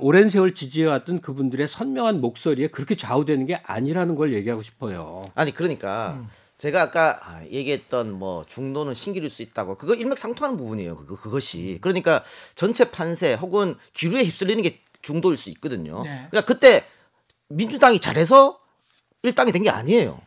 오랜 0.00 0.28
세월 0.28 0.54
지지해왔던 0.54 1.20
그분들의 1.20 1.66
선명한 1.68 2.20
목소리에 2.20 2.68
그렇게 2.68 2.96
좌우되는 2.96 3.46
게 3.46 3.56
아니라는 3.64 4.14
걸 4.14 4.34
얘기하고 4.34 4.62
싶어요. 4.62 5.22
아니 5.34 5.52
그러니까 5.52 6.18
음. 6.20 6.28
제가 6.58 6.80
아까 6.80 7.18
아, 7.24 7.44
얘기했던 7.50 8.12
뭐 8.12 8.44
중도는 8.46 8.94
신기일 8.94 9.28
수 9.30 9.42
있다고 9.42 9.76
그거 9.76 9.94
일맥상통하는 9.94 10.56
부분이에요. 10.56 10.96
그거 10.96 11.16
그것이 11.16 11.78
그러니까 11.80 12.22
전체 12.54 12.90
판세 12.90 13.34
혹은 13.34 13.74
기류에 13.94 14.22
휩쓸리는 14.22 14.62
게 14.62 14.78
중도일 15.00 15.36
수 15.36 15.50
있거든요. 15.50 16.04
네. 16.04 16.28
그러니까 16.30 16.42
그때 16.42 16.84
민주당이 17.48 17.98
잘해서 17.98 18.61
일당이 19.22 19.52
된 19.52 19.62
게 19.62 19.70
아니에요. 19.70 20.18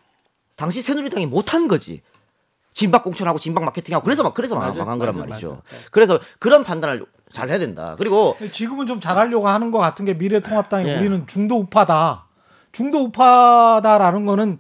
당시 0.56 0.82
새누리당이 0.82 1.26
못한 1.26 1.68
거지. 1.68 2.02
진박 2.74 3.04
공천하고 3.04 3.40
진박 3.40 3.64
마케팅하고 3.66 4.04
그래서 4.04 4.24
막 4.24 4.34
그래서 4.34 4.56
망- 4.56 4.70
맞아, 4.70 4.80
망한 4.80 5.00
거란 5.00 5.16
맞아, 5.16 5.28
말이죠. 5.28 5.62
맞아. 5.70 5.86
그래서 5.92 6.20
그런 6.40 6.64
판단을 6.64 7.06
잘 7.30 7.50
해야 7.50 7.58
된다. 7.60 7.96
그리고 7.98 8.38
지금은 8.52 8.86
좀 8.86 9.00
잘하려고 9.00 9.48
하는 9.48 9.72
것 9.72 9.80
같은 9.80 10.06
게 10.06 10.14
미래통합당이 10.14 10.88
예. 10.90 10.98
우리는 10.98 11.26
중도 11.28 11.58
우파다. 11.58 12.26
중도 12.72 13.04
우파다라는 13.06 14.26
거는 14.26 14.60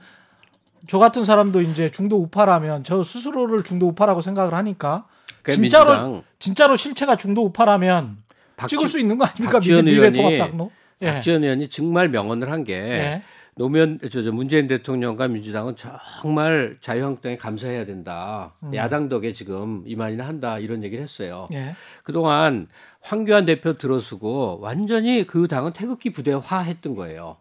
저 0.88 0.98
같은 1.00 1.24
사람도 1.26 1.62
이제 1.62 1.90
중도 1.92 2.18
우파라면 2.22 2.84
저 2.84 3.04
스스로를 3.04 3.64
중도 3.64 3.88
우파라고 3.88 4.22
생각을 4.22 4.54
하니까 4.54 5.06
그 5.42 5.52
진짜로 5.54 5.86
민주당 5.92 6.24
진짜로 6.40 6.76
실체가 6.78 7.16
중도 7.18 7.44
우파라면 7.46 8.18
박지- 8.58 8.70
찍을 8.70 8.88
수 8.88 9.00
있는 9.00 9.18
거 9.18 9.26
아닙니까? 9.26 9.52
박지원 9.54 9.86
미래- 9.86 9.98
의원이 9.98 10.18
미래통합당도. 10.18 10.72
예. 11.02 11.12
박지원 11.14 11.44
의원이 11.44 11.68
정말 11.70 12.08
명언을 12.10 12.50
한게 12.52 12.74
예. 12.76 13.24
노무현 13.58 14.00
저, 14.12 14.22
저 14.22 14.32
문재인 14.32 14.68
대통령과 14.68 15.30
민주당은 15.30 15.76
정말 16.22 16.78
자유한국당에 16.82 17.38
감사해야 17.38 17.86
된다. 17.86 18.54
야당 18.74 19.08
덕에 19.08 19.32
지금 19.32 19.84
이만이나 19.86 20.28
한다 20.28 20.60
이런 20.60 20.84
얘기를 20.84 21.02
했어요. 21.02 21.48
예. 21.54 21.74
그동안 22.04 22.68
황교안 23.00 23.46
대표 23.46 23.78
들어서고 23.78 24.60
완전히 24.60 25.26
그 25.26 25.48
당은 25.48 25.72
태극기 25.72 26.12
부대화했던 26.12 26.96
거예요. 26.96 27.38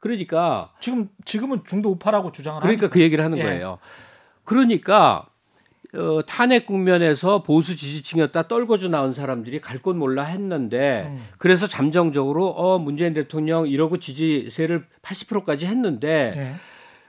그러니까 0.00 0.72
지금 0.78 1.08
지금은 1.24 1.62
중도 1.66 1.90
우파라고 1.90 2.32
주장을 2.32 2.60
그러니까 2.60 2.90
그 2.90 3.00
얘기를 3.00 3.24
하는 3.24 3.38
예. 3.38 3.42
거예요. 3.42 3.78
그러니까 4.44 5.26
어, 5.94 6.20
탄핵 6.26 6.66
국면에서 6.66 7.42
보수 7.42 7.76
지지층이었다 7.76 8.48
떨궈져 8.48 8.88
나온 8.88 9.14
사람들이 9.14 9.60
갈 9.60 9.78
곳 9.82 9.94
몰라 9.96 10.24
했는데 10.24 11.06
음. 11.08 11.24
그래서 11.38 11.66
잠정적으로 11.66 12.48
어 12.48 12.78
문재인 12.78 13.12
대통령 13.14 13.66
이러고 13.68 13.98
지지세를 13.98 14.84
80%까지 15.02 15.66
했는데 15.66 16.32
예. 16.36 16.54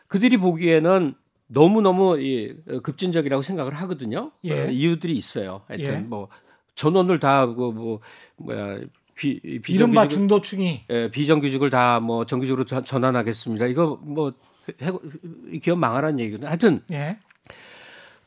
그들이 0.08 0.38
보기에는 0.38 1.16
너무 1.48 1.82
너무 1.82 2.18
급진적이라고 2.84 3.42
생각을 3.42 3.74
하거든요. 3.74 4.32
예. 4.44 4.66
어, 4.66 4.70
이유들이 4.70 5.14
있어요. 5.18 5.62
하여튼 5.68 5.86
예. 5.88 5.98
뭐 6.00 6.28
전원을 6.76 7.20
다 7.20 7.40
하고 7.40 7.72
뭐 7.72 8.00
뭐야 8.38 8.80
비, 9.16 9.40
이른바 9.44 9.60
비정규직 9.64 10.10
중도층이 10.12 10.82
예, 10.92 11.10
비정규직을 11.10 11.70
다 11.72 12.00
뭐 12.00 12.26
정규직으로 12.26 12.66
전- 12.66 12.84
전환하겠습니다. 12.84 13.66
이거 13.66 13.98
뭐 14.04 14.34
해, 14.82 14.92
이 15.54 15.60
기업 15.60 15.80
망하라는 15.80 16.20
얘기거든요. 16.20 16.48
하여튼 16.50 16.84
예. 16.92 17.18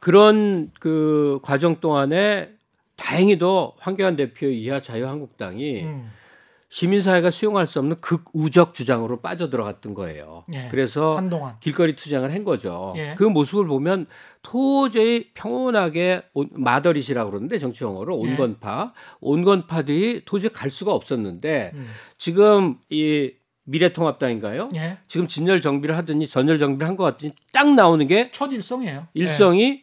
그런 0.00 0.70
그 0.80 1.38
과정 1.42 1.76
동안에 1.80 2.50
다행히도 2.96 3.74
황교안 3.78 4.16
대표의 4.16 4.60
이하 4.60 4.80
자유한국당이 4.82 5.82
음. 5.84 6.10
시민사회가 6.72 7.32
수용할 7.32 7.66
수 7.66 7.80
없는 7.80 7.96
극우적 8.00 8.74
주장으로 8.74 9.20
빠져들어갔던 9.20 9.92
거예요. 9.94 10.44
예. 10.52 10.68
그래서 10.70 11.16
한동안 11.16 11.56
길거리 11.58 11.96
투쟁을 11.96 12.32
한 12.32 12.44
거죠. 12.44 12.94
예. 12.96 13.14
그 13.18 13.24
모습을 13.24 13.66
보면 13.66 14.06
도저히 14.42 15.30
평온하게 15.34 16.22
온- 16.32 16.48
마더릿이라고 16.52 17.30
그러는데 17.30 17.58
정치 17.58 17.82
용어로 17.82 18.22
예. 18.24 18.30
온건파, 18.30 18.92
온건파들이 19.20 20.22
도저히 20.24 20.52
갈 20.52 20.70
수가 20.70 20.92
없었는데 20.94 21.72
음. 21.74 21.86
지금 22.18 22.76
이 22.88 23.32
미래통합당인가요? 23.64 24.68
예. 24.76 24.98
지금 25.08 25.26
진열 25.26 25.60
정비를 25.60 25.96
하더니 25.96 26.28
전열 26.28 26.58
정비를 26.58 26.86
한 26.88 26.96
것 26.96 27.02
같더니 27.04 27.32
딱 27.52 27.74
나오는 27.74 28.06
게 28.06 28.30
첫 28.32 28.52
일성이에요. 28.52 29.08
일성이 29.14 29.82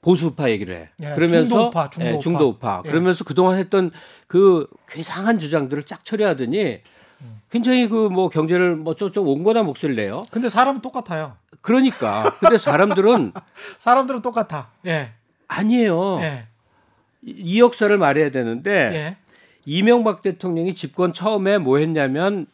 보수우파 0.00 0.50
얘기를 0.50 0.76
해. 0.76 0.88
예, 1.00 1.14
그러면서 1.14 1.48
중도우파, 1.48 1.90
중도우파. 1.90 2.14
예, 2.16 2.18
중도우파. 2.20 2.82
예. 2.84 2.88
그러면서 2.88 3.24
그동안 3.24 3.58
했던 3.58 3.90
그 4.26 4.66
괴상한 4.88 5.38
주장들을 5.38 5.82
쫙 5.84 6.04
처리하더니 6.04 6.80
굉장히 7.50 7.88
그 7.88 8.08
뭐 8.08 8.28
경제를 8.28 8.76
뭐 8.76 8.94
저쪽 8.94 9.26
온거나 9.28 9.62
목소리를 9.62 10.00
내요. 10.02 10.22
예. 10.24 10.28
근데 10.30 10.48
사람은 10.48 10.82
똑같아요. 10.82 11.36
그러니까 11.62 12.36
근데 12.40 12.58
사람들은 12.58 13.32
사람들은 13.78 14.22
똑같아. 14.22 14.70
예. 14.86 15.10
아니에요. 15.48 16.20
예. 16.22 16.46
이, 17.22 17.30
이 17.36 17.60
역사를 17.60 17.96
말해야 17.96 18.30
되는데 18.30 18.70
예. 18.72 19.16
이명박 19.64 20.22
대통령이 20.22 20.74
집권 20.74 21.12
처음에 21.12 21.58
뭐 21.58 21.78
했냐면 21.78 22.46
그 22.46 22.48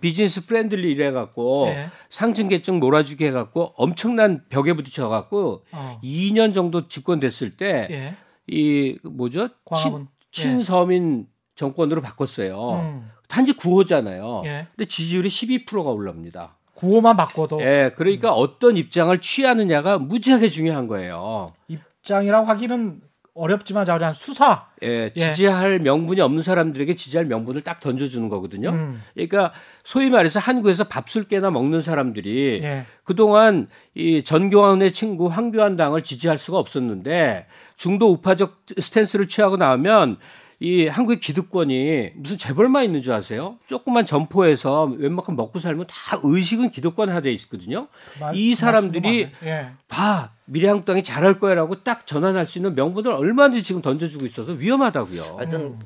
business 0.00 0.46
friendly 0.46 0.90
이래 0.90 1.10
갖고 1.10 1.66
예. 1.68 1.88
상층 2.10 2.48
계층 2.48 2.78
몰아주게 2.78 3.26
해 3.26 3.30
갖고 3.30 3.72
엄청난 3.76 4.44
벽에 4.48 4.72
부딪혀 4.72 5.08
갖고 5.08 5.64
어. 5.72 6.00
2년 6.02 6.54
정도 6.54 6.88
집권됐을 6.88 7.56
때 7.56 7.88
예. 7.90 8.14
이 8.46 8.98
뭐죠? 9.02 9.48
광화문. 9.64 10.08
친, 10.30 10.50
친서민 10.50 11.26
정권으로 11.54 12.02
바꿨어요. 12.02 12.72
음. 12.72 13.10
단지 13.28 13.52
구호잖아요. 13.52 14.42
예. 14.44 14.66
근데 14.74 14.86
지지율이 14.86 15.28
12%가 15.28 15.90
올라옵니다. 15.90 16.56
구호만 16.74 17.16
바꿔도 17.16 17.60
예, 17.62 17.92
그러니까 17.96 18.30
음. 18.30 18.34
어떤 18.38 18.76
입장을 18.76 19.16
취하느냐가 19.20 19.98
무지하게 19.98 20.50
중요한 20.50 20.88
거예요. 20.88 21.52
입장이라고 21.68 22.46
하기는 22.46 23.00
어렵지만 23.34 23.84
자 23.84 23.98
그냥 23.98 24.12
수사. 24.12 24.66
예, 24.82 25.10
예. 25.14 25.20
지지할 25.20 25.80
명분이 25.80 26.20
없는 26.20 26.42
사람들에게 26.42 26.94
지지할 26.94 27.26
명분을 27.26 27.62
딱 27.62 27.80
던져주는 27.80 28.28
거거든요. 28.28 28.70
음. 28.70 29.02
그러니까 29.12 29.52
소위 29.82 30.08
말해서 30.08 30.38
한국에서 30.38 30.84
밥술 30.84 31.24
깨나 31.24 31.50
먹는 31.50 31.82
사람들이 31.82 32.60
예. 32.62 32.86
그동안 33.02 33.68
이 33.94 34.22
전교환의 34.22 34.92
친구 34.92 35.26
황교안 35.26 35.76
당을 35.76 36.04
지지할 36.04 36.38
수가 36.38 36.58
없었는데 36.58 37.46
중도 37.76 38.12
우파적 38.12 38.62
스탠스를 38.78 39.26
취하고 39.26 39.56
나오면 39.56 40.18
이 40.64 40.86
한국의 40.86 41.20
기득권이 41.20 42.12
무슨 42.14 42.38
재벌만 42.38 42.84
있는 42.84 43.02
줄 43.02 43.12
아세요? 43.12 43.58
조그만 43.66 44.06
점포에서 44.06 44.84
웬만큼 44.84 45.36
먹고 45.36 45.58
살면 45.58 45.86
다 45.88 46.18
의식은 46.22 46.70
기득권화돼 46.70 47.30
있거든요. 47.34 47.88
말- 48.18 48.34
이 48.34 48.54
사람들이 48.54 49.26
맞네. 49.26 49.32
예. 49.44 49.70
봐 49.88 50.30
미래한국당이 50.46 51.04
잘할 51.04 51.38
거야라고 51.38 51.82
딱 51.84 52.06
전환할 52.06 52.46
수 52.46 52.58
있는 52.58 52.74
명분을 52.74 53.12
얼마든지 53.12 53.62
지금 53.62 53.82
던져주고 53.82 54.24
있어서 54.24 54.52
위험하다고요. 54.52 55.34
하여튼 55.36 55.78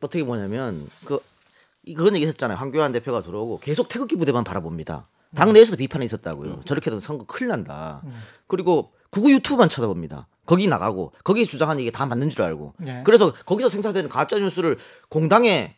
어떻게 0.00 0.24
보냐면 0.24 0.88
그 1.04 1.20
이- 1.84 1.94
그런 1.94 2.16
얘기 2.16 2.26
했었잖아요. 2.26 2.58
황교안 2.58 2.90
대표가 2.90 3.22
들어오고 3.22 3.60
계속 3.60 3.88
태극기 3.88 4.16
부대만 4.16 4.42
바라봅니다. 4.42 5.06
당 5.36 5.52
내에서도 5.52 5.76
비판이 5.76 6.04
있었다고요. 6.06 6.62
저렇게 6.64 6.90
해도 6.90 6.98
선거 6.98 7.24
큰일 7.24 7.50
난다. 7.50 8.02
그리고 8.48 8.90
구구 9.10 9.30
유튜브만 9.30 9.68
쳐다봅니다. 9.68 10.26
거기 10.48 10.66
나가고 10.66 11.12
거기 11.24 11.46
주장하는 11.46 11.80
얘기 11.82 11.92
다 11.92 12.06
맞는 12.06 12.30
줄 12.30 12.40
알고. 12.42 12.72
네. 12.78 13.02
그래서 13.04 13.32
거기서 13.44 13.68
생산되는 13.68 14.08
가짜 14.08 14.38
뉴스를 14.38 14.78
공당의 15.10 15.74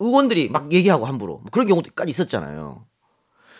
의원들이 0.00 0.48
막 0.50 0.72
얘기하고 0.72 1.06
함부로 1.06 1.38
뭐 1.38 1.44
그런 1.52 1.68
경우도까지 1.68 2.10
있었잖아요. 2.10 2.84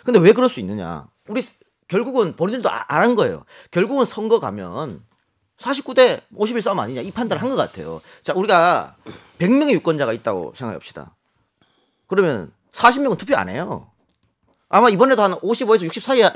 근데 0.04 0.18
왜 0.18 0.32
그럴 0.32 0.48
수 0.48 0.58
있느냐? 0.58 1.06
우리 1.28 1.42
결국은 1.86 2.34
본인들도 2.34 2.68
아- 2.70 2.84
안한 2.88 3.14
거예요. 3.14 3.44
결국은 3.70 4.04
선거 4.04 4.40
가면 4.40 5.04
49대 5.58 6.22
51 6.34 6.60
싸움 6.62 6.80
아니냐 6.80 7.02
이 7.02 7.10
판단을 7.12 7.40
한 7.40 7.50
것 7.50 7.54
같아요. 7.56 8.00
자, 8.22 8.32
우리가 8.34 8.96
100명의 9.38 9.70
유권자가 9.74 10.12
있다고 10.12 10.54
생각합시다. 10.56 11.14
그러면 12.08 12.52
40명은 12.72 13.16
투표 13.16 13.36
안 13.36 13.48
해요. 13.48 13.90
아마 14.68 14.88
이번에도 14.88 15.22
한 15.22 15.32
55에서 15.34 15.84
60 15.84 16.02
사이에 16.02 16.30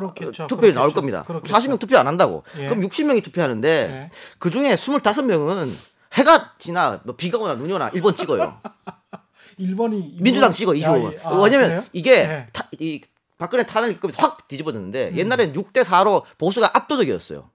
그렇겠죠. 0.00 0.46
투표율이 0.46 0.74
나올. 0.74 0.92
겁니다. 0.92 1.22
그렇겠죠. 1.26 1.54
40명 1.54 1.78
투표 1.78 1.98
안 1.98 2.06
한다고. 2.06 2.44
예. 2.58 2.68
그럼 2.68 2.80
60명이 2.82 3.22
투표하는데 3.22 3.68
예. 3.68 4.10
그 4.38 4.50
중에 4.50 4.74
25명은 4.74 5.72
해가 6.14 6.52
지나 6.58 7.00
뭐 7.04 7.16
비가 7.16 7.38
오나 7.38 7.54
눈이 7.54 7.72
오나 7.72 7.90
1번 7.90 8.16
찍어요. 8.16 8.58
1번이 9.58 10.20
민주당 10.20 10.52
찍어 10.52 10.72
25번. 10.72 11.18
아, 11.24 11.34
왜냐면 11.42 11.84
이게 11.92 12.26
네. 12.26 12.46
타, 12.52 12.68
이 12.78 13.00
박근혜 13.38 13.64
탄핵 13.64 13.94
기급이 13.94 14.14
확 14.16 14.48
뒤집어졌는데 14.48 15.10
음. 15.10 15.16
옛날엔 15.16 15.52
6대 15.52 15.84
4로 15.84 16.22
보수가 16.38 16.70
압도적이었어요. 16.72 17.50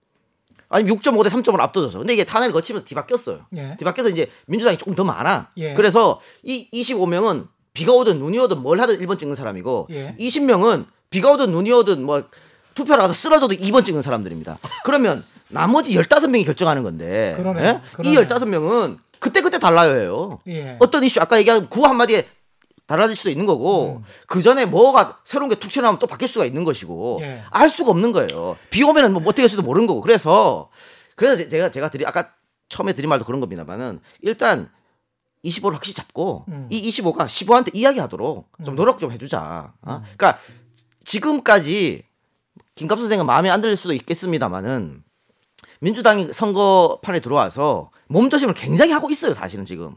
아니 0.70 0.90
6.5대 0.90 1.28
3.5로 1.28 1.60
압도져서. 1.60 2.00
근데 2.00 2.14
이게 2.14 2.24
탄핵을 2.24 2.52
거치면서 2.52 2.86
뒤바뀌었어요. 2.86 3.46
예. 3.58 3.76
뒤바뀌어서 3.78 4.10
이제 4.10 4.30
민주당이 4.48 4.78
조금 4.78 4.96
더 4.96 5.04
많아. 5.04 5.52
예. 5.58 5.74
그래서 5.76 6.20
이 6.42 6.70
25명은 6.72 7.48
비가 7.74 7.92
오든 7.94 8.20
눈이 8.20 8.40
오든 8.40 8.60
뭘 8.60 8.80
하든 8.80 8.98
1번 9.00 9.20
찍는 9.20 9.36
사람이고 9.36 9.88
예. 9.92 10.16
20명은 10.20 10.86
비가 11.14 11.30
오든 11.32 11.52
눈이 11.52 11.72
오든 11.72 12.04
뭐 12.04 12.24
투표를 12.74 13.02
가서 13.04 13.14
쓰러져도 13.14 13.54
2번 13.54 13.86
찍는 13.86 14.02
사람들입니다. 14.02 14.58
그러면 14.84 15.24
나머지 15.48 15.94
15명이 15.96 16.44
결정하는 16.44 16.82
건데 16.82 17.36
그러네. 17.38 17.64
예? 17.64 17.82
이 18.04 18.16
그러네. 18.16 18.28
15명은 18.28 18.98
그때그때 19.20 19.60
달라요 19.60 19.96
해요. 20.00 20.40
예. 20.48 20.76
어떤 20.80 21.04
이슈 21.04 21.22
아까 21.22 21.38
얘기한 21.38 21.70
구호 21.70 21.86
한마디에 21.86 22.28
달라질 22.88 23.16
수도 23.16 23.30
있는 23.30 23.46
거고 23.46 23.98
음. 24.00 24.04
그 24.28 24.42
전에 24.42 24.66
뭐가 24.66 25.20
새로운 25.24 25.50
게 25.50 25.56
툭 25.56 25.70
튀어나오면 25.72 26.00
또 26.00 26.08
바뀔 26.08 26.28
수가 26.28 26.46
있는 26.46 26.64
것이고 26.64 27.20
예. 27.22 27.44
알 27.52 27.70
수가 27.70 27.92
없는 27.92 28.12
거예요. 28.12 28.58
비 28.72 28.82
오면은 28.84 29.14
뭐 29.14 29.22
어떻게 29.24 29.44
할지도 29.44 29.62
모르는 29.62 29.86
거고 29.86 30.02
그래서 30.02 30.70
그래서 31.16 31.38
제- 31.38 31.48
제가 31.48 31.70
제가 31.70 31.90
드리 31.90 32.06
아까 32.08 32.32
처음에 32.70 32.94
드린 32.94 33.08
말도 33.10 33.24
그런 33.24 33.40
겁니다만은 33.40 34.00
일단 34.22 34.70
25를 35.46 35.74
확실히 35.74 35.94
잡고 35.94 36.46
음. 36.48 36.68
이 36.72 36.90
25가 36.90 37.28
15한테 37.28 37.76
이야기하도록 37.76 38.50
좀 38.66 38.76
노력 38.76 38.98
좀 39.00 39.12
해주자. 39.12 39.74
어? 39.84 40.02
그러니까 40.18 40.40
지금까지 41.14 42.04
김갑수 42.74 43.04
선생은 43.04 43.28
마음에 43.28 43.50
안들 43.52 43.76
수도 43.76 43.94
있겠습니다만은 43.94 45.04
민주당이 45.80 46.34
선거판에 46.34 47.20
들어와서 47.20 47.92
몸조심을 48.08 48.56
굉장히 48.56 48.94
하고 48.94 49.12
있어요, 49.12 49.34
사실은 49.34 49.64
지금. 49.64 49.96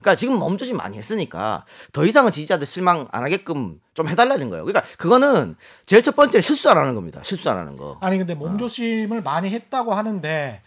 그러니까 0.00 0.16
지금 0.16 0.36
몸조심 0.38 0.76
많이 0.76 0.96
했으니까 0.96 1.64
더 1.92 2.04
이상은 2.04 2.32
지지자들 2.32 2.66
실망 2.66 3.06
안 3.12 3.22
하게끔 3.22 3.80
좀 3.94 4.08
해달라는 4.08 4.50
거예요. 4.50 4.64
그러니까 4.64 4.88
그거는 4.96 5.54
제일 5.86 6.02
첫 6.02 6.16
번째는 6.16 6.42
실수 6.42 6.70
안 6.70 6.76
하는 6.76 6.94
겁니다. 6.94 7.20
실수 7.22 7.50
안 7.50 7.58
하는 7.58 7.76
거. 7.76 7.98
아니 8.00 8.18
근데 8.18 8.34
몸조심을 8.34 9.22
많이 9.22 9.50
했다고 9.50 9.94
하는데 9.94 10.62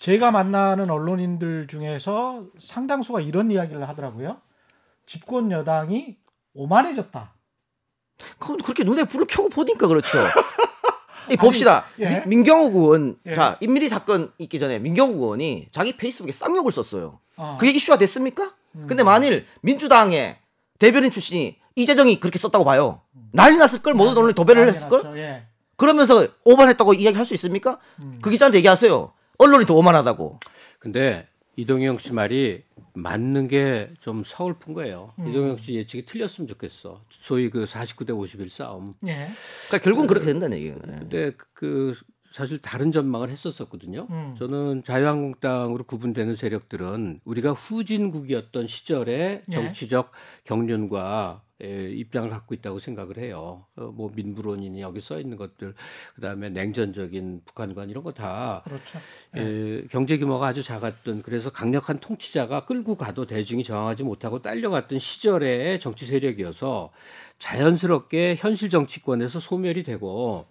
제가 0.00 0.30
만나는 0.30 0.90
언론인들 0.90 1.66
중에서 1.66 2.44
상당수가 2.58 3.20
이런 3.20 3.50
이야기를 3.50 3.88
하더라고요. 3.88 4.38
집권 5.06 5.50
여당이 5.50 6.16
오만해졌다. 6.54 7.39
그건 8.38 8.58
그렇게 8.58 8.84
눈에 8.84 9.04
불을 9.04 9.26
켜고 9.26 9.48
보니까 9.48 9.86
그렇죠. 9.86 10.18
이 11.30 11.36
봅시다. 11.36 11.84
예. 11.98 12.08
민, 12.08 12.22
민경욱 12.26 12.74
의원, 12.74 13.16
예. 13.26 13.34
자 13.34 13.56
인밀이 13.60 13.88
사건 13.88 14.32
있기 14.38 14.58
전에 14.58 14.78
민경욱 14.78 15.16
의원이 15.16 15.68
자기 15.70 15.96
페이스북에 15.96 16.32
쌍욕을 16.32 16.72
썼어요. 16.72 17.20
어. 17.36 17.56
그게 17.60 17.72
이슈가 17.72 17.98
됐습니까? 17.98 18.54
음. 18.76 18.86
근데 18.88 19.02
만일 19.02 19.46
민주당의 19.62 20.38
대변인 20.78 21.10
출신이 21.10 21.56
이재정이 21.76 22.20
그렇게 22.20 22.38
썼다고 22.38 22.64
봐요. 22.64 23.02
난리 23.32 23.56
났을 23.56 23.80
걸 23.80 23.94
모든 23.94 24.16
언론이 24.16 24.34
도배를 24.34 24.66
했을 24.68 24.88
걸. 24.88 25.16
예. 25.18 25.44
그러면서 25.76 26.26
오만했다고 26.44 26.94
이야기할 26.94 27.24
수 27.24 27.34
있습니까? 27.34 27.78
음. 28.02 28.12
그 28.20 28.30
기자한테 28.30 28.58
얘기하세요. 28.58 29.12
언론이 29.38 29.64
더 29.66 29.74
오만하다고. 29.74 30.40
근데 30.78 31.26
이동영 31.56 31.98
씨 31.98 32.12
말이 32.12 32.62
맞는 32.94 33.48
게 33.48 33.90
좀 34.00 34.22
서글픈 34.24 34.72
거예요. 34.74 35.12
음. 35.18 35.28
이동영 35.28 35.58
씨 35.58 35.74
예측이 35.74 36.06
틀렸으면 36.06 36.48
좋겠어. 36.48 37.02
소위 37.10 37.50
그 37.50 37.64
49대 37.64 38.16
51 38.16 38.48
싸움. 38.50 38.94
예. 39.06 39.28
그러니까 39.68 39.78
결국은 39.82 40.06
그렇게 40.06 40.26
된다는 40.26 40.56
얘기예요. 40.58 40.76
네. 40.86 40.96
근데 40.98 41.30
그- 41.36 41.46
그 41.52 41.94
사실 42.32 42.58
다른 42.58 42.92
전망을 42.92 43.28
했었었거든요. 43.30 44.06
음. 44.10 44.36
저는 44.38 44.84
자유한국당으로 44.84 45.82
구분되는 45.84 46.36
세력들은 46.36 47.20
우리가 47.24 47.52
후진국이었던 47.52 48.66
시절의 48.68 49.42
예. 49.48 49.52
정치적 49.52 50.12
경륜과 50.44 51.42
에, 51.44 51.49
입장을 51.60 52.28
갖고 52.30 52.54
있다고 52.54 52.78
생각을 52.78 53.18
해요. 53.18 53.64
어, 53.76 53.84
뭐 53.94 54.10
민부론이니 54.14 54.80
여기 54.80 55.00
써 55.00 55.20
있는 55.20 55.36
것들, 55.36 55.74
그다음에 56.14 56.48
냉전적인 56.50 57.42
북한관 57.44 57.90
이런 57.90 58.02
거다 58.04 58.62
그렇죠. 58.64 58.98
에, 59.36 59.86
경제 59.90 60.18
규모가 60.18 60.48
아주 60.48 60.62
작았던 60.62 61.22
그래서 61.22 61.50
강력한 61.50 61.98
통치자가 61.98 62.64
끌고 62.64 62.96
가도 62.96 63.26
대중이 63.26 63.64
저항하지 63.64 64.04
못하고 64.04 64.42
딸려갔던 64.42 64.98
시절의 64.98 65.80
정치 65.80 66.06
세력이어서 66.06 66.90
자연스럽게 67.38 68.36
현실 68.38 68.70
정치권에서 68.70 69.40
소멸이 69.40 69.82
되고 69.82 70.46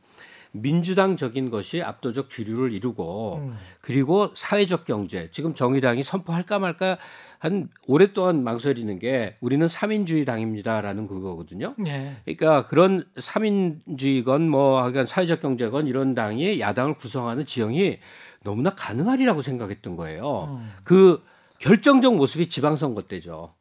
민주당적인 0.51 1.51
것이 1.51 1.81
압도적 1.81 2.29
주류를 2.29 2.73
이루고 2.73 3.35
음. 3.35 3.57
그리고 3.81 4.31
사회적 4.33 4.85
경제 4.85 5.29
지금 5.31 5.53
정의당이 5.53 6.03
선포할까 6.03 6.59
말까 6.59 6.97
한 7.39 7.69
오랫동안 7.87 8.43
망설이는 8.43 8.99
게 8.99 9.37
우리는 9.39 9.65
삼인주의 9.67 10.25
당입니다라는 10.25 11.07
그거거든요. 11.07 11.73
예. 11.87 12.17
그러니까 12.25 12.67
그런 12.67 13.05
삼인주의건 13.17 14.49
뭐 14.49 14.83
하여간 14.83 15.05
사회적 15.05 15.41
경제건 15.41 15.87
이런 15.87 16.13
당이 16.13 16.59
야당을 16.59 16.95
구성하는 16.95 17.45
지형이 17.45 17.99
너무나 18.43 18.69
가능하리라고 18.69 19.41
생각했던 19.41 19.95
거예요. 19.95 20.59
음. 20.59 20.71
그 20.83 21.23
결정적 21.59 22.15
모습이 22.15 22.47
지방선거 22.49 23.03
때죠. 23.03 23.53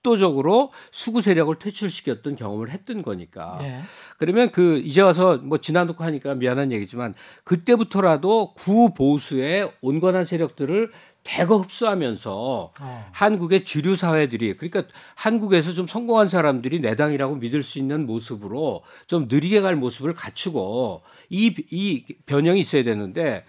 압도적으로 0.00 0.72
수구 0.90 1.22
세력을 1.22 1.54
퇴출시켰던 1.58 2.36
경험을 2.36 2.70
했던 2.70 3.02
거니까. 3.02 3.58
예. 3.62 3.80
그러면 4.18 4.50
그 4.50 4.78
이제 4.78 5.00
와서 5.00 5.38
뭐 5.38 5.58
지나놓고 5.58 6.02
하니까 6.04 6.34
미안한 6.34 6.72
얘기지만 6.72 7.14
그때부터라도 7.44 8.52
구보수의 8.54 9.72
온건한 9.80 10.24
세력들을 10.24 10.90
대거 11.22 11.58
흡수하면서 11.58 12.72
어. 12.80 13.10
한국의 13.12 13.64
주류 13.64 13.94
사회들이 13.94 14.56
그러니까 14.56 14.84
한국에서 15.14 15.72
좀 15.72 15.86
성공한 15.86 16.28
사람들이 16.28 16.80
내 16.80 16.96
당이라고 16.96 17.36
믿을 17.36 17.62
수 17.62 17.78
있는 17.78 18.06
모습으로 18.06 18.82
좀 19.06 19.28
느리게 19.30 19.60
갈 19.60 19.76
모습을 19.76 20.14
갖추고 20.14 21.02
이, 21.28 21.54
이 21.70 22.04
변형이 22.24 22.60
있어야 22.60 22.84
되는데 22.84 23.44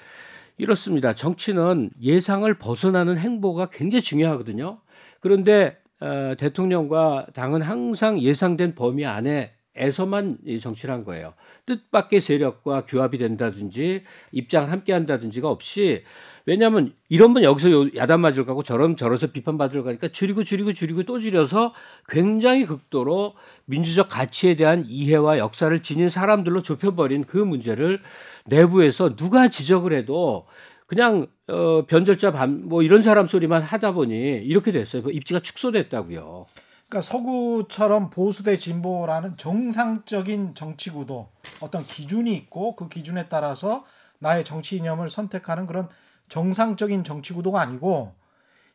이렇습니다. 0.57 1.13
정치는 1.13 1.91
예상을 2.01 2.53
벗어나는 2.55 3.17
행보가 3.17 3.69
굉장히 3.71 4.03
중요하거든요. 4.03 4.79
그런데 5.21 5.81
어, 6.01 6.35
대통령과 6.37 7.27
당은 7.33 7.61
항상 7.61 8.19
예상된 8.19 8.75
범위 8.75 9.05
안에 9.05 9.53
에서만 9.73 10.37
이 10.45 10.59
정치를 10.59 10.93
한 10.93 11.05
거예요. 11.05 11.33
뜻밖의 11.65 12.19
세력과 12.19 12.83
규합이 12.85 13.17
된다든지 13.17 14.03
입장을 14.33 14.69
함께 14.69 14.91
한다든지가 14.91 15.49
없이 15.49 16.03
왜냐하면 16.45 16.93
이런 17.07 17.33
분 17.33 17.43
여기서 17.43 17.71
요- 17.71 17.89
야단 17.95 18.19
맞을 18.19 18.45
거고 18.45 18.63
저런 18.63 18.97
저러서 18.97 19.27
비판받을 19.27 19.83
거니까 19.83 20.09
줄이고 20.09 20.43
줄이고 20.43 20.73
줄이고 20.73 21.03
또 21.03 21.19
줄여서 21.21 21.73
굉장히 22.09 22.65
극도로 22.65 23.35
민주적 23.65 24.09
가치에 24.09 24.55
대한 24.55 24.83
이해와 24.87 25.37
역사를 25.37 25.81
지닌 25.81 26.09
사람들로 26.09 26.63
좁혀버린 26.63 27.23
그 27.23 27.37
문제를 27.37 28.01
내부에서 28.47 29.15
누가 29.15 29.47
지적을 29.47 29.93
해도 29.93 30.47
그냥 30.91 31.25
어, 31.47 31.85
변절자 31.85 32.33
반 32.33 32.63
뭐 32.67 32.83
이런 32.83 33.01
사람 33.01 33.25
소리만 33.25 33.63
하다 33.63 33.93
보니 33.93 34.13
이렇게 34.13 34.73
됐어요. 34.73 35.03
입지가 35.09 35.39
축소됐다고요. 35.39 36.45
그러니까 36.89 37.01
서구처럼 37.09 38.09
보수 38.09 38.43
대 38.43 38.57
진보라는 38.57 39.37
정상적인 39.37 40.53
정치 40.53 40.89
구도 40.89 41.29
어떤 41.61 41.83
기준이 41.85 42.33
있고 42.33 42.75
그 42.75 42.89
기준에 42.89 43.29
따라서 43.29 43.85
나의 44.19 44.43
정치 44.43 44.75
이념을 44.75 45.09
선택하는 45.09 45.65
그런 45.65 45.87
정상적인 46.27 47.05
정치 47.05 47.33
구도가 47.33 47.61
아니고 47.61 48.13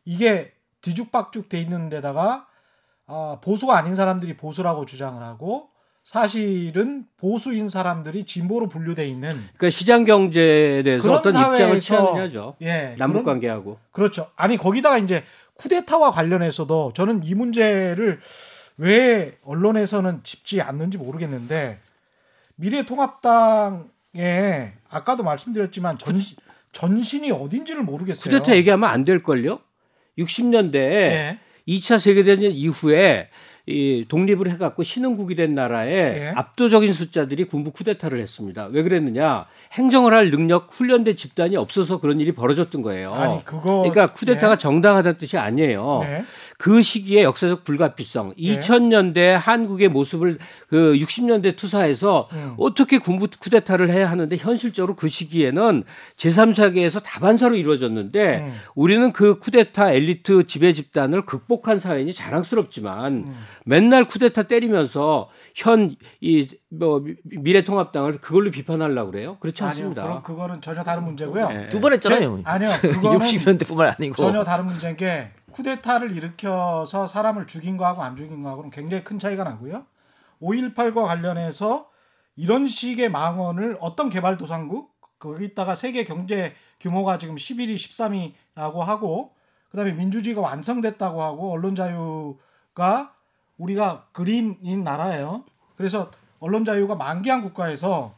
이게 0.03 0.53
뒤죽박죽 0.81 1.49
돼 1.49 1.59
있는 1.59 1.89
데다가 1.89 2.47
아, 3.05 3.37
보수가 3.43 3.77
아닌 3.77 3.93
사람들이 3.93 4.37
보수라고 4.37 4.87
주장을 4.87 5.21
하고 5.21 5.69
사실은 6.07 7.03
보수인 7.17 7.67
사람들이 7.67 8.23
진보로 8.23 8.69
분류돼 8.69 9.05
있는 9.05 9.29
그러니까 9.31 9.69
시장 9.69 10.05
경제에 10.05 10.81
대해서 10.81 11.11
어떤 11.11 11.33
입장을 11.33 11.77
취하느냐죠. 11.81 12.55
예 12.61 12.95
남북 12.97 13.25
관계하고. 13.25 13.77
그렇죠. 13.91 14.31
아니 14.37 14.55
거기다가 14.55 14.99
이제 14.99 15.25
쿠데타와 15.55 16.11
관련해서도 16.11 16.93
저는 16.95 17.23
이 17.25 17.35
문제를 17.35 18.21
왜 18.77 19.37
언론에서는 19.43 20.21
짚지 20.23 20.61
않는지 20.61 20.97
모르겠는데 20.97 21.79
미래통합당에 22.55 23.81
아까도 24.89 25.23
말씀드렸지만 25.23 25.97
전, 25.97 26.21
전신이 26.71 27.31
어딘지를 27.31 27.83
모르겠어요. 27.83 28.23
쿠데타 28.23 28.55
얘기하면 28.55 28.89
안 28.89 29.03
될 29.03 29.21
걸요. 29.23 29.59
60년대에 30.17 30.75
예. 30.77 31.39
2차 31.67 31.99
세계대전 31.99 32.51
이후에 32.53 33.27
이 33.69 34.05
독립을 34.07 34.49
해갖고 34.51 34.83
신흥국이 34.83 35.35
된 35.35 35.53
나라에 35.53 35.91
예. 35.91 36.31
압도적인 36.35 36.93
숫자들이 36.93 37.43
군부 37.43 37.71
쿠데타를 37.71 38.21
했습니다. 38.21 38.69
왜 38.71 38.81
그랬느냐? 38.81 39.45
행정을 39.73 40.13
할 40.13 40.31
능력 40.31 40.69
훈련된 40.71 41.17
집단이 41.17 41.57
없어서 41.57 41.99
그런 41.99 42.21
일이 42.21 42.31
벌어졌던 42.31 42.81
거예요. 42.81 43.13
아니 43.13 43.43
그거 43.43 43.79
그러니까 43.79 44.07
쿠데타가 44.07 44.53
예. 44.53 44.57
정당하다는 44.57 45.17
뜻이 45.17 45.37
아니에요. 45.37 45.99
네. 46.03 46.23
그 46.57 46.81
시기의 46.81 47.23
역사적 47.23 47.65
불가피성, 47.65 48.33
2000년대 48.35 49.37
한국의 49.37 49.89
모습을 49.89 50.39
그 50.69 50.95
60년대 50.95 51.55
투사해서 51.55 52.29
음. 52.31 52.55
어떻게 52.57 52.97
군부 52.97 53.27
쿠데타를 53.27 53.89
해야 53.89 54.09
하는데 54.09 54.35
현실적으로 54.37 54.95
그 54.95 55.07
시기에는 55.07 55.83
제3세계에서 56.15 57.03
다반사로 57.03 57.55
이루어졌는데 57.55 58.37
음. 58.37 58.53
우리는 58.75 59.11
그 59.11 59.37
쿠데타 59.37 59.91
엘리트 59.91 60.47
지배 60.47 60.73
집단을 60.73 61.23
극복한 61.23 61.79
사회니 61.79 62.13
자랑스럽지만 62.13 63.13
음. 63.13 63.35
맨날 63.67 64.05
쿠데타 64.05 64.43
때리면서 64.43 65.29
현 65.55 65.95
이 66.21 66.47
뭐 66.69 67.01
미래통합당을 67.23 68.19
그걸로 68.19 68.51
비판하려고 68.51 69.11
그래요? 69.11 69.37
그렇지 69.39 69.63
아니요. 69.63 69.69
않습니다. 69.71 70.03
그럼 70.03 70.23
그거는 70.23 70.61
전혀 70.61 70.83
다른 70.83 71.03
문제고요. 71.05 71.47
네. 71.49 71.69
두번 71.69 71.93
했잖아요. 71.93 72.41
아니요. 72.43 72.69
그거는 72.81 73.19
60년대뿐만 73.19 73.95
아니고. 73.97 74.15
전혀 74.15 74.43
다른 74.43 74.65
문제인 74.65 74.97
게 74.97 75.31
쿠데타를 75.51 76.15
일으켜서 76.15 77.07
사람을 77.07 77.47
죽인 77.47 77.77
거하고 77.77 78.03
안 78.03 78.15
죽인 78.17 78.43
거하고는 78.43 78.69
굉장히 78.69 79.03
큰 79.03 79.17
차이가 79.17 79.43
나고요. 79.45 79.85
5.18과 80.41 81.05
관련해서 81.05 81.89
이런 82.35 82.67
식의 82.67 83.09
망언을 83.09 83.77
어떤 83.79 84.09
개발도상국 84.09 84.91
거기다가 85.19 85.73
세계 85.75 86.03
경제 86.03 86.53
규모가 86.79 87.17
지금 87.17 87.35
11위, 87.35 87.75
13위라고 87.75 88.79
하고 88.79 89.31
그다음에 89.71 89.93
민주주의가 89.93 90.41
완성됐다고 90.41 91.23
하고 91.23 91.51
언론 91.51 91.75
자유가 91.75 93.13
우리가 93.57 94.05
그린인 94.11 94.83
나라예요. 94.83 95.43
그래서 95.75 96.11
언론 96.39 96.65
자유가 96.65 96.95
만개한 96.95 97.41
국가에서 97.41 98.13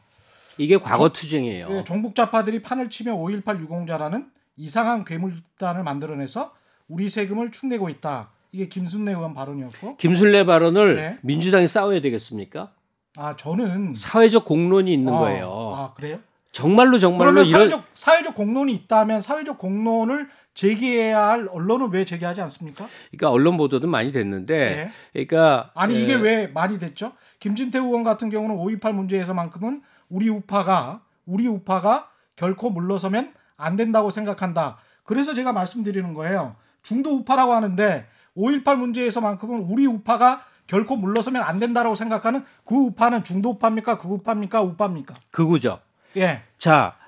이게 0.58 0.78
과거 0.78 1.10
투쟁이에요. 1.10 1.68
예, 1.72 1.84
종북 1.86 2.16
좌파들이 2.16 2.62
판을 2.62 2.90
치며 2.90 3.16
5.18 3.16 3.62
유공자라는 3.62 4.30
이상한 4.58 5.06
괴물단을 5.06 5.84
만들어내서 5.84 6.54
우리 6.90 7.10
세금을 7.10 7.52
축내고 7.52 7.88
있다. 7.90 8.30
이게 8.52 8.68
김순례 8.68 9.12
의원 9.12 9.34
발언이었고 9.34 9.98
김순례 9.98 10.46
발언을 10.46 10.96
네. 10.96 11.18
민주당이 11.22 11.68
싸워야 11.68 12.02
되겠습니까? 12.02 12.72
아 13.16 13.36
저는 13.36 13.96
사회적 13.96 14.46
공론이 14.46 14.94
있는 14.94 15.14
아, 15.14 15.20
거예요. 15.20 15.72
아 15.76 15.94
그래요? 15.94 16.20
정말로 16.52 16.98
정말로 16.98 17.32
그러면 17.32 17.46
이런 17.46 17.70
사회적 17.70 17.86
사회적 17.94 18.36
공론이 18.36 18.74
있다면 18.74 19.22
사회적 19.22 19.60
공론을 19.60 20.30
제기해야 20.60 21.30
할 21.30 21.48
언론은 21.50 21.92
왜 21.92 22.04
제기하지 22.04 22.42
않습니까? 22.42 22.90
그러니까 23.12 23.32
언론 23.32 23.56
보도도 23.56 23.88
많이 23.88 24.12
됐는데 24.12 24.92
그러니까 25.14 25.72
아니 25.74 25.96
에, 25.96 26.02
이게 26.02 26.16
왜 26.16 26.48
말이 26.48 26.78
됐죠? 26.80 27.14
김진태 27.40 27.80
의원 27.80 28.04
같은 28.04 28.30
경우는 28.30 28.58
5.18 28.58 28.92
문제에서만큼은 28.92 29.82
우리 30.10 30.28
우파가 30.28 31.02
우리 31.26 31.48
우파가 31.48 32.10
결코 32.36 32.70
물러서면 32.70 33.34
안 33.56 33.78
된다고 33.78 34.12
생각한다. 34.12 34.80
그래서 35.04 35.34
제가 35.34 35.54
말씀드리는 35.54 36.14
거예요. 36.14 36.58
중도 36.82 37.16
우파라고 37.16 37.54
하는데 37.54 38.06
5.18 38.36 38.76
문제에서만큼은 38.76 39.62
우리 39.62 39.86
우파가 39.86 40.44
결코 40.68 40.98
물러서면 40.98 41.42
안 41.42 41.60
된다라고 41.60 41.96
생각하는 41.96 42.44
그 42.66 42.76
우파는 42.76 43.24
중도 43.24 43.52
우파입니까? 43.52 43.98
극우파입니까? 43.98 44.62
우파입니까? 44.62 45.16
극우죠. 45.32 45.80
예. 46.18 46.42
자 46.58 46.99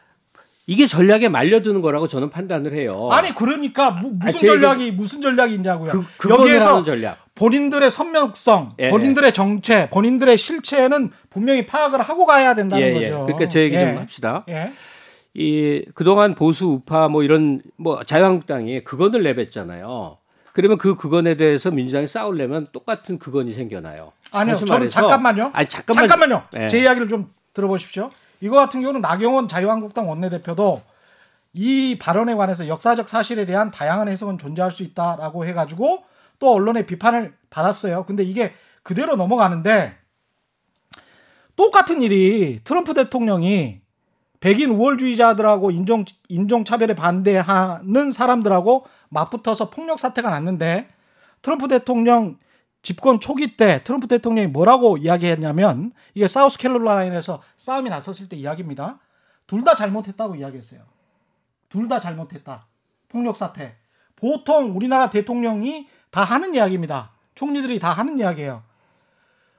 이게 0.72 0.88
전략에 0.88 1.28
말려드는 1.28 1.82
거라고 1.82 2.08
저는 2.08 2.30
판단을 2.30 2.74
해요. 2.74 3.10
아니 3.12 3.36
그러니까 3.36 3.92
무, 3.92 4.14
아, 4.22 4.26
무슨 4.28 4.40
제 4.40 4.48
전략이 4.48 4.92
무슨 4.92 5.22
전략이 5.22 5.54
있냐고요. 5.56 6.06
그, 6.18 6.30
여기에서 6.30 6.82
전략. 6.84 7.18
본인들의 7.36 7.92
선명성, 7.92 8.76
예, 8.80 8.90
본인들의 8.90 9.34
정체, 9.34 9.90
본인들의 9.90 10.38
실체는 10.38 11.12
분명히 11.30 11.66
파악을 11.66 12.00
하고 12.02 12.26
가야 12.26 12.56
된다는 12.56 12.86
예, 12.86 12.90
예. 12.92 12.94
거죠. 12.94 13.26
그러니까 13.26 13.50
제 13.50 13.64
얘기 13.64 13.76
예. 13.76 13.86
좀 13.88 13.98
합시다. 13.98 14.46
예. 14.48 14.72
이 15.34 15.84
그동안 15.94 16.36
보수 16.36 16.68
우파 16.68 17.10
뭐 17.10 17.24
이런 17.24 17.62
뭐 17.76 18.06
자유한국당이 18.06 18.86
그건을 18.86 19.24
내뱉잖아요. 19.24 20.20
그러면 20.54 20.78
그 20.78 20.96
그건에 20.96 21.36
대해서 21.36 21.70
민주당이 21.70 22.08
싸우려면 22.08 22.68
똑같은 22.72 23.20
그건이 23.20 23.52
생겨나요. 23.52 24.14
아니요, 24.32 24.56
저는 24.56 24.88
말해서- 24.88 24.92
잠깐만요. 24.92 25.50
아니 25.54 25.68
잠깐만. 25.68 26.08
잠깐만요. 26.08 26.44
예. 26.56 26.68
제 26.70 26.80
이야기를 26.80 27.10
좀 27.10 27.30
들어보십시오. 27.54 28.10
이거 28.42 28.58
같은 28.58 28.82
경우는 28.82 29.02
나경원 29.02 29.48
자유한국당 29.48 30.10
원내대표도 30.10 30.82
이 31.54 31.98
발언에 32.00 32.36
관해서 32.36 32.68
역사적 32.68 33.08
사실에 33.08 33.46
대한 33.46 33.72
다양한 33.72 34.08
해석은 34.08 34.38
존재할 34.38 34.72
수 34.72 34.84
있다라고 34.84 35.46
해가지고 35.46 36.04
또 36.40 36.54
언론의 36.54 36.86
비판을 36.86 37.36
받았어요. 37.50 38.06
근데 38.06 38.24
이게 38.24 38.54
그대로 38.84 39.16
넘어가는데 39.16 39.96
똑같은 41.56 42.02
일이 42.02 42.62
트럼프 42.64 42.94
대통령이 42.94 43.82
백인 44.40 44.72
우월주의자들하고 44.72 45.70
인종 45.70 46.04
인종 46.28 46.66
차별에 46.66 46.96
반대하는 46.96 48.12
사람들하고 48.12 48.86
맞붙어서 49.10 49.70
폭력 49.70 50.00
사태가 50.00 50.32
났는데 50.32 50.88
트럼프 51.44 51.68
대통령 51.68 52.40
집권 52.82 53.20
초기 53.20 53.56
때 53.58 53.84
트럼프 53.84 54.08
대통령이 54.08 54.48
뭐라고 54.48 54.98
이야기했냐면 54.98 55.92
이게 56.16 56.28
사우스캐롤라인에서 56.28 57.42
싸움이 57.58 57.90
났었을 57.90 58.28
때 58.28 58.36
이야기입니다. 58.36 59.00
둘 59.48 59.64
다 59.64 59.76
잘못했다고 59.76 60.36
이야기했어요. 60.36 60.82
둘 61.70 61.88
다 61.88 62.00
잘못했다. 62.00 62.66
폭력 63.10 63.38
사태. 63.38 63.76
보통 64.16 64.76
우리나라 64.76 65.10
대통령이 65.10 65.88
다 66.10 66.24
하는 66.24 66.56
이야기입니다. 66.56 67.12
총리들이 67.36 67.80
다 67.80 67.92
하는 67.92 68.18
이야기예요. 68.20 68.64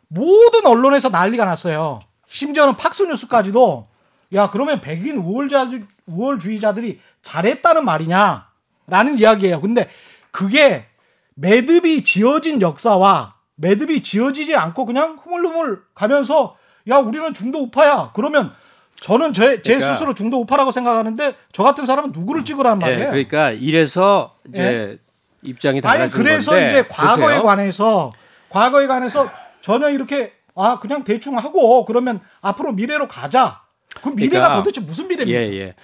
모든 0.08 0.66
언론에서 0.66 1.08
난리가 1.08 1.44
났어요. 1.44 2.00
심지어는 2.26 2.76
팍스뉴스까지도 2.76 3.88
야 4.34 4.50
그러면 4.50 4.80
백인 4.80 5.18
우월자 5.18 5.70
우월주의자들이 6.06 7.00
잘했다는 7.22 7.84
말이냐? 7.84 8.48
라는 8.86 9.18
이야기예요. 9.18 9.60
근데 9.60 9.88
그게 10.30 10.86
매듭이 11.34 12.02
지어진 12.04 12.60
역사와 12.60 13.34
매듭이 13.56 14.02
지어지지 14.02 14.54
않고 14.56 14.86
그냥 14.86 15.18
흐물흐물 15.22 15.82
가면서 15.94 16.56
야 16.88 16.96
우리는 16.98 17.32
중도 17.34 17.60
우파야. 17.62 18.10
그러면 18.14 18.52
저는 18.96 19.32
제, 19.32 19.62
제 19.62 19.74
그러니까- 19.74 19.94
스스로 19.94 20.14
중도 20.14 20.40
우파라고 20.40 20.70
생각하는데 20.70 21.34
저 21.52 21.62
같은 21.62 21.86
사람은 21.86 22.12
누구를 22.12 22.44
찍으라는 22.44 22.82
예, 22.82 22.90
말이에요. 22.90 23.10
그러니까 23.10 23.50
이래서 23.50 24.34
이제 24.48 24.98
입장이 25.42 25.76
아니 25.78 25.82
달라진 25.82 26.10
그래서 26.18 26.50
건데 26.52 26.68
이제 26.68 26.82
과거에 26.88 27.26
보세요. 27.26 27.42
관해서 27.42 28.12
과거에 28.48 28.86
관해서 28.86 29.28
전혀 29.60 29.90
이렇게 29.90 30.32
아 30.54 30.78
그냥 30.80 31.02
대충 31.04 31.36
하고 31.38 31.84
그러면 31.84 32.20
앞으로 32.40 32.72
미래로 32.72 33.08
가자. 33.08 33.62
그 34.02 34.08
미래가 34.10 34.48
그러니까- 34.48 34.56
도대체 34.62 34.80
무슨 34.80 35.08
미래입니까? 35.08 35.40
예, 35.40 35.52
예. 35.58 35.74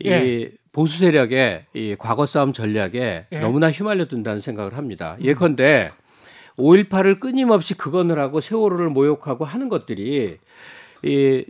이 0.00 0.08
예. 0.10 0.50
보수 0.76 0.98
세력의 0.98 1.64
이 1.72 1.96
과거 1.98 2.26
싸움 2.26 2.52
전략에 2.52 3.26
예. 3.32 3.36
음. 3.38 3.40
너무나 3.40 3.70
휘말려든다는 3.70 4.42
생각을 4.42 4.76
합니다. 4.76 5.16
예컨대 5.22 5.88
5.18을 6.58 7.18
끊임없이 7.18 7.72
극언을 7.72 8.18
하고 8.18 8.42
세월호를 8.42 8.90
모욕하고 8.90 9.46
하는 9.46 9.70
것들이 9.70 10.36
이 11.02 11.44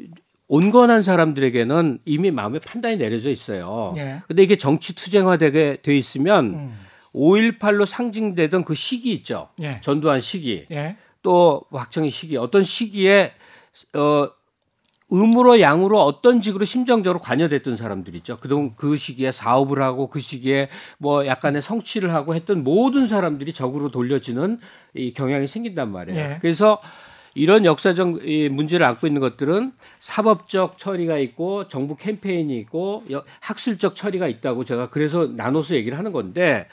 온건한 0.46 1.02
사람들에게는 1.02 1.98
이미 2.04 2.30
마음의 2.30 2.60
판단이 2.60 2.98
내려져 2.98 3.30
있어요. 3.30 3.94
예. 3.96 4.22
근데 4.28 4.44
이게 4.44 4.54
정치 4.54 4.94
투쟁화되게 4.94 5.78
돼 5.82 5.98
있으면 5.98 6.44
음. 6.54 6.78
5.18로 7.12 7.84
상징되던 7.84 8.62
그 8.62 8.76
시기 8.76 9.12
있죠. 9.12 9.48
예. 9.60 9.80
전두환 9.80 10.20
시기. 10.20 10.66
예. 10.70 10.96
또 11.22 11.64
박정희 11.72 12.10
시기 12.10 12.36
어떤 12.36 12.62
시기에 12.62 13.32
어 13.96 14.28
음으로 15.12 15.60
양으로 15.60 16.00
어떤 16.00 16.42
식으로 16.42 16.64
심정적으로 16.64 17.20
관여됐던 17.20 17.76
사람들 17.76 18.14
있죠. 18.16 18.38
그동안 18.40 18.72
그 18.76 18.96
시기에 18.96 19.30
사업을 19.30 19.80
하고 19.80 20.08
그 20.08 20.18
시기에 20.18 20.68
뭐 20.98 21.26
약간의 21.26 21.62
성취를 21.62 22.12
하고 22.12 22.34
했던 22.34 22.64
모든 22.64 23.06
사람들이 23.06 23.52
적으로 23.52 23.90
돌려지는 23.90 24.58
이 24.94 25.12
경향이 25.12 25.46
생긴단 25.46 25.92
말이에요. 25.92 26.20
예. 26.20 26.38
그래서 26.40 26.80
이런 27.34 27.64
역사적 27.64 28.26
이 28.26 28.48
문제를 28.48 28.84
안고 28.86 29.06
있는 29.06 29.20
것들은 29.20 29.72
사법적 30.00 30.78
처리가 30.78 31.18
있고 31.18 31.68
정부 31.68 31.94
캠페인이 31.94 32.56
있고 32.60 33.04
여- 33.12 33.24
학술적 33.40 33.94
처리가 33.94 34.26
있다고 34.26 34.64
제가 34.64 34.88
그래서 34.90 35.26
나눠서 35.30 35.74
얘기를 35.76 35.98
하는 35.98 36.12
건데 36.12 36.66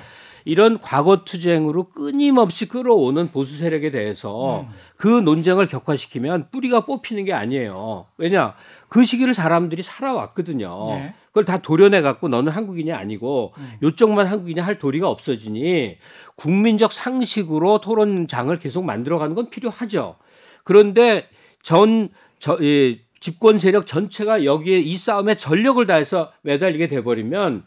이런 0.46 0.80
과거 0.80 1.24
투쟁으로 1.24 1.86
끊임없이 1.90 2.68
끌어오는 2.68 3.32
보수 3.32 3.58
세력에 3.58 3.92
대해서 3.92 4.68
그 4.98 5.08
논쟁을 5.08 5.68
격화시키면 5.68 6.50
뿌리가 6.52 6.86
뽑히는 6.86 7.26
게 7.26 7.34
아니에요. 7.34 8.08
왜냐 8.18 8.56
그 8.90 9.04
시기를 9.04 9.34
사람들이 9.34 9.84
살아왔거든요. 9.84 10.88
네. 10.90 11.14
그걸 11.28 11.46
다 11.46 11.58
도려내 11.58 12.02
갖고 12.02 12.28
너는 12.28 12.52
한국인이 12.52 12.92
아니고 12.92 13.54
요쪽만 13.82 14.28
한국인이 14.28 14.60
할 14.60 14.78
도리가 14.78 15.10
없어지니 15.10 15.98
국민적 16.36 16.94
상식으로 16.94 17.80
토론장을 17.82 18.56
계속 18.58 18.86
만들어 18.86 19.18
가는 19.18 19.34
건 19.34 19.50
필요하죠. 19.50 20.16
그런데 20.64 21.28
전 21.64 22.10
저, 22.38 22.58
이 22.62 23.00
집권 23.20 23.58
세력 23.58 23.88
전체가 23.88 24.44
여기에 24.44 24.80
이 24.80 24.98
싸움에 24.98 25.36
전력을 25.36 25.86
다해서 25.88 26.32
매달리게 26.42 26.88
돼 26.90 27.02
버리면 27.04 27.64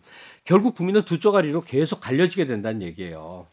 결국 0.47 0.76
국민은 0.76 1.03
두 1.05 1.18
쪼가리로 1.18 1.62
계속 1.62 2.01
갈려지게 2.01 2.47
된다는 2.47 2.80
얘기예요. 2.82 3.47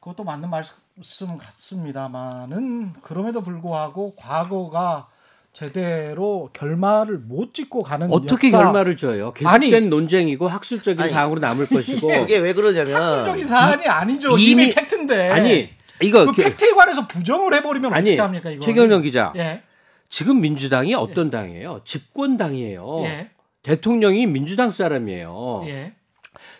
그것도 0.00 0.24
맞는 0.24 0.50
말씀 0.50 1.38
같습니다만은 1.38 2.94
그럼에도 3.02 3.40
불구하고 3.40 4.14
과거가 4.16 5.06
제대로 5.52 6.50
결말을 6.52 7.18
못 7.18 7.54
짓고 7.54 7.82
가는 7.84 8.10
어떻게 8.12 8.48
역사, 8.48 8.58
결말을 8.64 8.96
줘요? 8.96 9.32
계속된 9.32 9.74
아니. 9.74 9.88
논쟁이고 9.88 10.48
학술적인 10.48 11.00
아니. 11.00 11.12
사항으로 11.12 11.40
남을 11.40 11.66
것이고 11.66 12.12
이게 12.12 12.38
왜 12.38 12.52
그러냐면 12.52 12.96
학술적인 12.96 13.44
사안이 13.44 13.86
아니죠. 13.86 14.36
이미, 14.38 14.64
이미- 14.64 14.74
팩트인데. 14.74 15.30
아니 15.30 15.70
이거 16.02 16.26
그 16.26 16.32
게- 16.32 16.44
팩트에 16.44 16.72
관해서 16.72 17.06
부정을 17.06 17.54
해버리면 17.54 17.92
아니 17.94 18.10
어떻게 18.10 18.20
합니까 18.20 18.50
이거? 18.50 18.60
최경영 18.60 19.02
기자 19.02 19.32
예. 19.36 19.62
지금 20.08 20.40
민주당이 20.40 20.94
어떤 20.94 21.30
당이에요? 21.30 21.82
집권당이에요. 21.84 23.02
예. 23.04 23.30
대통령이 23.62 24.26
민주당 24.26 24.70
사람이에요. 24.70 25.64
예. 25.66 25.94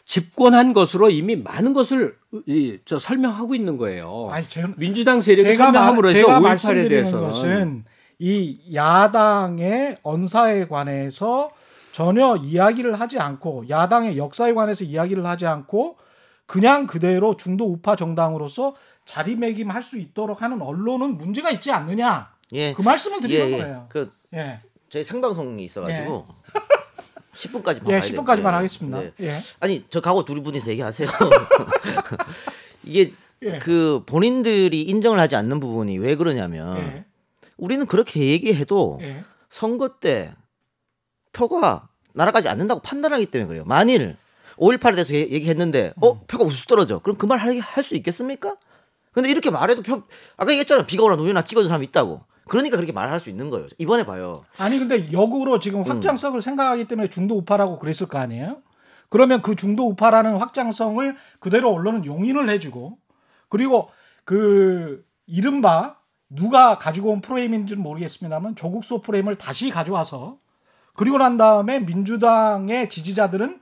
집권한 0.08 0.72
것으로 0.72 1.10
이미 1.10 1.36
많은 1.36 1.74
것을 1.74 2.16
이, 2.46 2.78
저 2.86 2.98
설명하고 2.98 3.54
있는 3.54 3.76
거예요. 3.76 4.28
아니 4.30 4.48
제, 4.48 4.64
민주당 4.78 5.20
세력이 5.20 5.50
제가, 5.50 5.64
말, 5.64 5.72
설명함으로 5.74 6.08
해서 6.08 6.18
제가 6.18 6.38
5.18에 6.38 6.42
말씀드리는 6.42 6.88
대해서는 6.88 7.24
것은 7.24 7.84
이 8.18 8.58
야당의 8.74 9.98
언사에 10.02 10.66
관해서 10.66 11.50
전혀 11.92 12.36
이야기를 12.36 12.98
하지 12.98 13.18
않고 13.18 13.68
야당의 13.68 14.16
역사에 14.16 14.54
관해서 14.54 14.82
이야기를 14.82 15.26
하지 15.26 15.46
않고 15.46 15.98
그냥 16.46 16.86
그대로 16.86 17.36
중도 17.36 17.70
우파 17.70 17.94
정당으로서 17.94 18.74
자리매김할 19.04 19.82
수 19.82 19.98
있도록 19.98 20.40
하는 20.40 20.62
언론은 20.62 21.18
문제가 21.18 21.50
있지 21.50 21.70
않느냐 21.70 22.32
예. 22.52 22.72
그 22.72 22.80
말씀을 22.80 23.20
드리는 23.20 23.46
예, 23.46 23.52
예. 23.52 23.58
거예요. 23.58 23.86
그 23.90 24.10
예, 24.32 24.58
저희 24.88 25.04
생방송이 25.04 25.62
있어가지고 25.64 26.26
10분까지만 27.38 27.90
예, 27.90 28.00
10분까지만 28.00 28.44
하겠습니다. 28.44 28.98
네. 29.00 29.12
예, 29.20 29.40
아니 29.60 29.84
저 29.88 30.00
가고 30.00 30.24
둘이 30.24 30.42
분이서 30.42 30.70
얘기하세요. 30.70 31.08
이게 32.84 33.12
예. 33.42 33.58
그 33.58 34.02
본인들이 34.06 34.82
인정을 34.82 35.20
하지 35.20 35.36
않는 35.36 35.60
부분이 35.60 35.98
왜 35.98 36.16
그러냐면 36.16 36.76
예, 36.78 37.04
우리는 37.56 37.86
그렇게 37.86 38.20
얘기해도 38.20 38.98
예, 39.02 39.24
선거 39.50 39.98
때 40.00 40.34
표가 41.32 41.88
날아가지 42.14 42.48
않는다고 42.48 42.80
판단하기 42.80 43.26
때문에 43.26 43.48
그래요. 43.48 43.64
만일 43.64 44.16
5.18에 44.56 44.94
대해서 44.94 45.14
얘- 45.14 45.30
얘기했는데 45.30 45.92
음. 45.96 46.02
어 46.02 46.20
표가 46.26 46.44
우수 46.44 46.66
떨어져. 46.66 46.98
그럼 47.00 47.16
그 47.16 47.26
말 47.26 47.38
할 47.38 47.84
수 47.84 47.94
있겠습니까? 47.94 48.56
근데 49.12 49.30
이렇게 49.30 49.50
말해도 49.50 49.82
표 49.82 50.02
아까 50.36 50.50
얘기했잖아. 50.50 50.86
비가 50.86 51.04
오나 51.04 51.16
눈이 51.16 51.30
오나 51.30 51.42
찍어준 51.42 51.68
사람이 51.68 51.86
있다고. 51.86 52.22
그러니까 52.48 52.76
그렇게 52.76 52.92
말할 52.92 53.20
수 53.20 53.30
있는 53.30 53.50
거예요. 53.50 53.68
이번에 53.78 54.04
봐요. 54.04 54.44
아니 54.58 54.78
근데 54.78 55.12
역으로 55.12 55.60
지금 55.60 55.82
확장성을 55.82 56.40
생각하기 56.40 56.86
때문에 56.86 57.08
중도 57.08 57.36
우파라고 57.36 57.78
그랬을 57.78 58.08
거 58.08 58.18
아니에요? 58.18 58.62
그러면 59.08 59.42
그 59.42 59.56
중도 59.56 59.88
우파라는 59.88 60.36
확장성을 60.36 61.16
그대로 61.40 61.72
언론은 61.72 62.04
용인을 62.04 62.48
해주고 62.48 62.98
그리고 63.48 63.90
그 64.24 65.04
이른바 65.26 65.96
누가 66.28 66.76
가지고 66.76 67.10
온 67.10 67.20
프레임인지는 67.20 67.82
모르겠습니다만 67.82 68.56
조국 68.56 68.84
소 68.84 69.00
프레임을 69.00 69.36
다시 69.36 69.70
가져와서 69.70 70.36
그리고 70.94 71.16
난 71.16 71.38
다음에 71.38 71.78
민주당의 71.80 72.90
지지자들은 72.90 73.60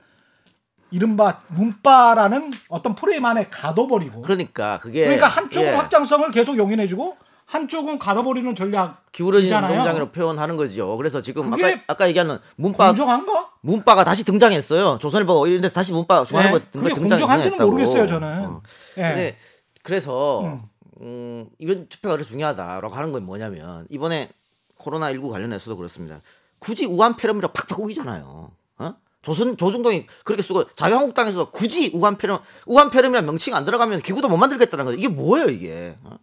이른바 0.91 1.41
문바라는 1.47 2.51
어떤 2.69 2.95
프레임 2.95 3.25
안에 3.25 3.47
가둬버리고 3.49 4.21
그러니까 4.21 4.79
그게 4.79 5.03
그러니까 5.03 5.27
한쪽은 5.27 5.67
예, 5.67 5.71
확장성을 5.71 6.31
계속 6.31 6.57
용인해주고 6.57 7.17
한쪽은 7.47 7.97
가둬버리는 7.97 8.53
전략 8.55 9.09
기울어진. 9.13 9.49
농장으로 9.49 10.11
표현하는 10.11 10.57
거죠. 10.57 10.97
그래서 10.97 11.21
지금 11.21 11.51
아까 11.53 11.81
아까 11.87 12.07
얘기하는 12.09 12.39
문바 12.57 12.87
공정한가? 12.87 13.51
문바가 13.61 14.03
다시 14.03 14.25
등장했어요. 14.25 14.99
조선일보 14.99 15.47
이런 15.47 15.61
데서 15.61 15.73
다시 15.73 15.93
문바 15.93 16.25
중앙일보 16.25 16.59
네, 16.59 16.93
등장 16.93 17.19
공정한지는. 17.19 17.57
모르겠어요, 17.57 18.05
저는. 18.05 18.45
어. 18.45 18.61
예. 18.97 19.01
근데 19.01 19.37
그래서 19.81 20.41
음. 20.41 20.61
음, 20.99 21.49
이번 21.57 21.87
투표가 21.87 22.15
그래서 22.15 22.31
중요하다라고 22.31 22.93
하는 22.93 23.11
건 23.11 23.25
뭐냐면 23.25 23.87
이번에 23.89 24.29
코로나 24.77 25.11
19 25.11 25.29
관련해서도 25.29 25.77
그렇습니다. 25.77 26.19
굳이 26.59 26.85
우한 26.85 27.15
폐렴이라고 27.15 27.53
팍팍 27.53 27.79
우기잖아요. 27.79 28.51
어? 28.79 28.93
조선 29.21 29.55
조중동이 29.55 30.05
그렇게 30.25 30.41
쓰고 30.43 30.67
자유한국당에서 30.73 31.49
굳이 31.51 31.91
우한 31.93 32.17
폐렴 32.17 32.39
우한 32.65 32.89
폐렴이라는 32.89 33.25
명칭이 33.25 33.55
안 33.55 33.63
들어가면 33.63 34.01
기구도 34.01 34.27
못 34.27 34.35
만들겠다는 34.35 34.83
거죠. 34.83 34.97
이게 34.97 35.07
뭐예요 35.07 35.47
이게? 35.47 35.95
어? 36.03 36.17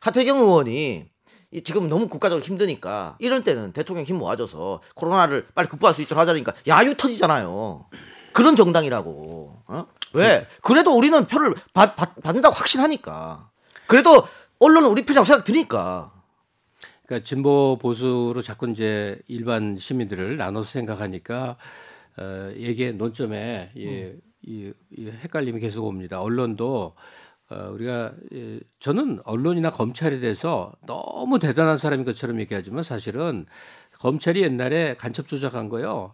하태경 0.00 0.38
의원이 0.38 1.06
이 1.50 1.62
지금 1.62 1.88
너무 1.88 2.08
국가적으로 2.08 2.44
힘드니까 2.44 3.16
이럴 3.18 3.42
때는 3.42 3.72
대통령 3.72 4.04
힘 4.04 4.18
모아줘서 4.18 4.82
코로나를 4.94 5.46
빨리 5.54 5.68
극복할 5.68 5.94
수 5.94 6.02
있도록 6.02 6.20
하자니까 6.20 6.52
야유 6.66 6.96
터지잖아요. 6.96 7.86
그런 8.32 8.54
정당이라고. 8.54 9.62
어? 9.66 9.86
왜? 10.12 10.44
그래도 10.62 10.96
우리는 10.96 11.26
표를 11.26 11.54
받, 11.72 11.96
받, 11.96 12.14
받는다고 12.22 12.54
확신하니까. 12.54 13.50
그래도 13.86 14.28
언론은 14.58 14.90
우리 14.90 15.06
표라고 15.06 15.24
생각 15.24 15.44
드니까. 15.44 16.12
그러니까 17.06 17.24
진보 17.24 17.78
보수로 17.80 18.42
자꾸 18.42 18.68
이제 18.70 19.18
일반 19.28 19.78
시민들을 19.78 20.36
나눠서 20.36 20.68
생각하니까 20.68 21.56
어, 22.18 22.52
얘기의 22.54 22.94
논점에 22.94 23.70
이, 23.74 24.12
이, 24.42 24.72
이 24.90 25.06
헷갈림이 25.06 25.60
계속 25.60 25.86
옵니다. 25.86 26.20
언론도 26.20 26.94
어, 27.50 27.70
우리가 27.72 28.12
예, 28.34 28.60
저는 28.78 29.20
언론이나 29.24 29.70
검찰에 29.70 30.18
대해서 30.18 30.72
너무 30.86 31.38
대단한 31.38 31.78
사람인 31.78 32.04
것처럼 32.04 32.40
얘기하지만 32.40 32.82
사실은 32.82 33.46
검찰이 34.00 34.42
옛날에 34.42 34.94
간첩 34.96 35.26
조작한 35.26 35.68
거요. 35.68 36.12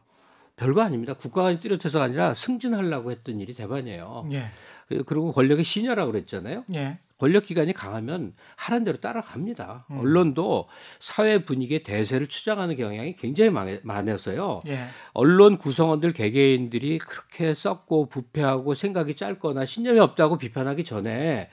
별거 0.56 0.82
아닙니다. 0.82 1.14
국가가 1.14 1.58
뚜렷해서가 1.58 2.04
아니라 2.04 2.34
승진하려고 2.34 3.10
했던 3.10 3.40
일이 3.40 3.54
대반이에요. 3.54 4.28
예. 4.32 4.44
그- 4.88 5.02
그리고 5.04 5.32
권력의 5.32 5.64
신여라고 5.64 6.12
그랬잖아요. 6.12 6.64
예. 6.74 6.98
권력 7.24 7.44
기관이 7.46 7.72
강하면 7.72 8.34
하란 8.54 8.84
대로 8.84 9.00
따라갑니다. 9.00 9.86
음. 9.90 9.98
언론도 9.98 10.68
사회 11.00 11.42
분위기의 11.42 11.82
대세를 11.82 12.26
추장하는 12.26 12.76
경향이 12.76 13.14
굉장히 13.14 13.48
많- 13.50 13.80
많아서요. 13.82 14.60
예. 14.66 14.78
언론 15.14 15.56
구성원들 15.56 16.12
개개인들이 16.12 16.98
그렇게 16.98 17.54
썩고 17.54 18.10
부패하고 18.10 18.74
생각이 18.74 19.16
짧거나 19.16 19.64
신념이 19.64 19.98
없다고 20.00 20.36
비판하기 20.36 20.84
전에 20.84 21.48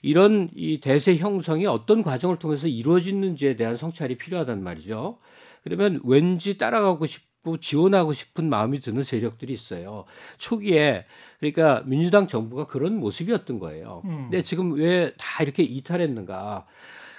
이런 0.00 0.48
이 0.54 0.78
대세 0.78 1.16
형성이 1.16 1.66
어떤 1.66 2.04
과정을 2.04 2.38
통해서 2.38 2.68
이루어지는지에 2.68 3.56
대한 3.56 3.76
성찰이 3.76 4.18
필요하단 4.18 4.62
말이죠. 4.62 5.18
그러면 5.64 5.98
왠지 6.04 6.56
따라가고 6.56 7.04
싶 7.06 7.24
고 7.52 7.56
지원하고 7.58 8.12
싶은 8.12 8.48
마음이 8.48 8.80
드는 8.80 9.02
세력들이 9.02 9.52
있어요. 9.52 10.04
초기에 10.38 11.06
그러니까 11.38 11.82
민주당 11.86 12.26
정부가 12.26 12.66
그런 12.66 12.98
모습이었던 12.98 13.58
거예요. 13.58 14.02
음. 14.04 14.22
근데 14.30 14.42
지금 14.42 14.72
왜 14.72 15.12
다 15.18 15.42
이렇게 15.42 15.62
이탈했는가? 15.62 16.66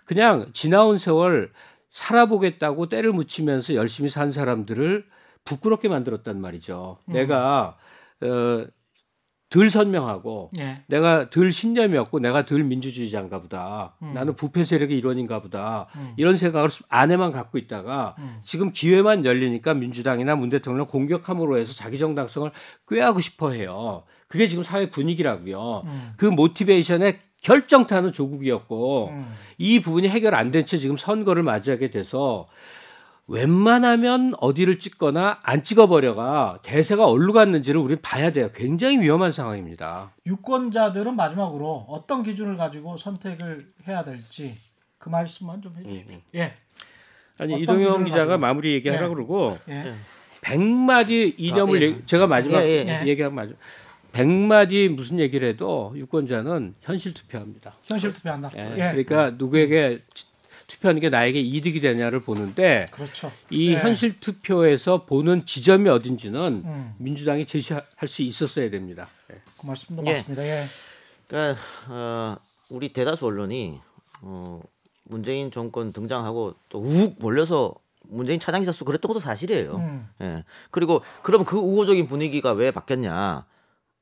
그냥 0.05 0.49
지나온 0.53 0.97
세월 0.97 1.51
살아보겠다고 1.91 2.89
때를 2.89 3.11
묻히면서 3.13 3.73
열심히 3.75 4.09
산 4.09 4.31
사람들을 4.31 5.05
부끄럽게 5.45 5.87
만들었단 5.89 6.39
말이죠. 6.41 6.97
음. 7.05 7.13
내가 7.13 7.77
어, 8.21 8.65
덜 9.49 9.69
선명하고 9.69 10.49
예. 10.59 10.81
내가 10.87 11.29
덜 11.29 11.51
신념이 11.53 11.97
없고 11.97 12.19
내가 12.19 12.45
덜 12.45 12.63
민주주의자인가 12.63 13.41
보다. 13.41 13.95
음. 14.01 14.11
나는 14.13 14.35
부패 14.35 14.65
세력의 14.65 14.97
일원인가 14.97 15.41
보다. 15.41 15.87
음. 15.95 16.13
이런 16.17 16.35
생각을 16.35 16.67
안에만 16.89 17.31
갖고 17.31 17.57
있다가 17.57 18.15
음. 18.19 18.39
지금 18.43 18.71
기회만 18.73 19.23
열리니까 19.23 19.73
민주당이나 19.73 20.35
문 20.35 20.49
대통령을 20.49 20.87
공격함으로 20.87 21.57
해서 21.57 21.73
자기 21.73 21.97
정당성을 21.97 22.51
꾀하고 22.89 23.19
싶어 23.21 23.51
해요. 23.51 24.03
그게 24.27 24.47
지금 24.49 24.63
사회 24.65 24.89
분위기라고요. 24.89 25.83
음. 25.85 26.13
그 26.17 26.25
모티베이션의 26.25 27.19
결정타는 27.41 28.11
조국이었고 28.11 29.09
음. 29.09 29.33
이 29.57 29.79
부분이 29.79 30.09
해결 30.09 30.35
안 30.35 30.51
된 30.51 30.65
채 30.65 30.77
지금 30.77 30.97
선거를 30.97 31.43
맞이하게 31.43 31.89
돼서 31.91 32.47
웬만하면 33.27 34.33
어디를 34.39 34.79
찍거나 34.79 35.39
안 35.43 35.63
찍어버려가 35.63 36.59
대세가 36.63 37.05
어디로 37.05 37.33
갔는지를 37.33 37.79
우리 37.79 37.97
봐야 37.97 38.31
돼요. 38.31 38.49
굉장히 38.55 38.99
위험한 39.01 39.31
상황입니다. 39.33 40.13
유권자들은 40.25 41.15
마지막으로 41.15 41.85
어떤 41.89 42.23
기준을 42.23 42.55
가지고 42.55 42.95
선택을 42.97 43.59
해야 43.87 44.03
될지 44.05 44.55
그 44.97 45.09
말씀만 45.09 45.61
좀 45.61 45.75
해주십시오. 45.77 46.17
예. 46.35 46.53
아니 47.37 47.61
이동영 47.61 48.05
기자가 48.05 48.25
가지고? 48.25 48.37
마무리 48.39 48.73
얘기하라 48.75 49.05
예. 49.05 49.09
그러고 49.09 49.57
예. 49.69 49.93
백마디 50.41 51.35
이념을 51.37 51.77
아, 51.77 51.81
예. 51.81 51.85
얘기- 51.85 52.05
제가 52.05 52.27
마지막 52.27 52.61
예, 52.63 52.85
예. 53.03 53.07
얘기하면 53.07 53.35
맞아. 53.35 53.51
백마디 54.13 54.87
무슨 54.89 55.19
얘기를 55.19 55.47
해도 55.49 55.93
유권자는 55.97 56.75
현실 56.81 57.13
투표합니다. 57.13 57.73
현실 57.83 58.13
투표한다. 58.13 58.51
예. 58.55 58.71
예. 58.71 59.03
그러니까 59.03 59.31
누구에게 59.31 59.99
투표하는 60.67 61.01
게 61.01 61.09
나에게 61.09 61.39
이득이 61.39 61.79
되냐를 61.79 62.19
보는데 62.19 62.87
그렇죠. 62.91 63.31
이 63.49 63.71
예. 63.71 63.77
현실 63.77 64.19
투표에서 64.19 65.05
보는 65.05 65.45
지점이 65.45 65.89
어딘지는 65.89 66.63
음. 66.65 66.93
민주당이 66.97 67.47
제시할 67.47 67.83
수 68.05 68.21
있었어야 68.21 68.69
됩니다. 68.69 69.07
예. 69.31 69.41
그 69.59 69.65
말씀도 69.65 70.05
예. 70.05 70.13
맞습니다. 70.13 70.43
예. 70.43 70.63
그러니까 71.27 71.61
어, 71.87 72.37
우리 72.69 72.91
대다수 72.91 73.25
언론이 73.25 73.79
어, 74.21 74.61
문재인 75.03 75.51
정권 75.51 75.93
등장하고 75.93 76.55
또 76.67 76.79
우욱 76.79 77.15
몰려서 77.19 77.73
문재인 78.09 78.39
차장 78.39 78.59
기사 78.59 78.73
수 78.73 78.83
그랬던 78.83 79.07
것도 79.07 79.19
사실이에요. 79.19 79.75
음. 79.77 80.07
예. 80.21 80.43
그리고 80.71 81.01
그럼 81.23 81.45
그 81.45 81.57
우호적인 81.57 82.07
분위기가 82.07 82.51
왜 82.51 82.71
바뀌었냐? 82.71 83.45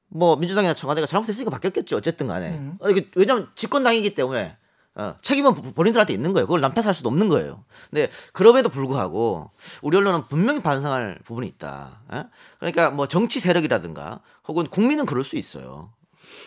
뭐 0.08 0.36
민주당이나 0.36 0.74
청와대가 0.74 1.06
잘못했으니까 1.06 1.52
바뀌었겠죠. 1.52 1.98
어쨌든 1.98 2.26
간에. 2.26 2.50
음. 2.50 2.78
어, 2.80 2.90
이게 2.90 3.10
왜냐하면 3.16 3.50
집권당이기 3.54 4.16
때문에 4.16 4.58
어, 4.98 5.16
책임은 5.22 5.56
보- 5.56 5.74
본인들한테 5.74 6.14
있는 6.14 6.32
거예요. 6.34 6.46
그걸 6.48 6.62
남 6.62 6.74
탓할 6.74 6.94
수도 6.94 7.10
없는 7.10 7.28
거예요. 7.30 7.64
근데 7.90 8.10
그럼에도 8.32 8.70
불구하고 8.70 9.52
우리 9.82 9.98
언론은 9.98 10.26
분명히 10.28 10.62
반성할 10.62 11.20
부분이 11.26 11.48
있다. 11.48 12.00
예? 12.14 12.24
그러니까 12.60 12.90
뭐 12.92 13.06
정치 13.08 13.40
세력이라든가 13.42 14.22
혹은 14.48 14.66
국민은 14.68 15.06
그럴 15.06 15.24
수 15.26 15.36
있어요. 15.36 15.92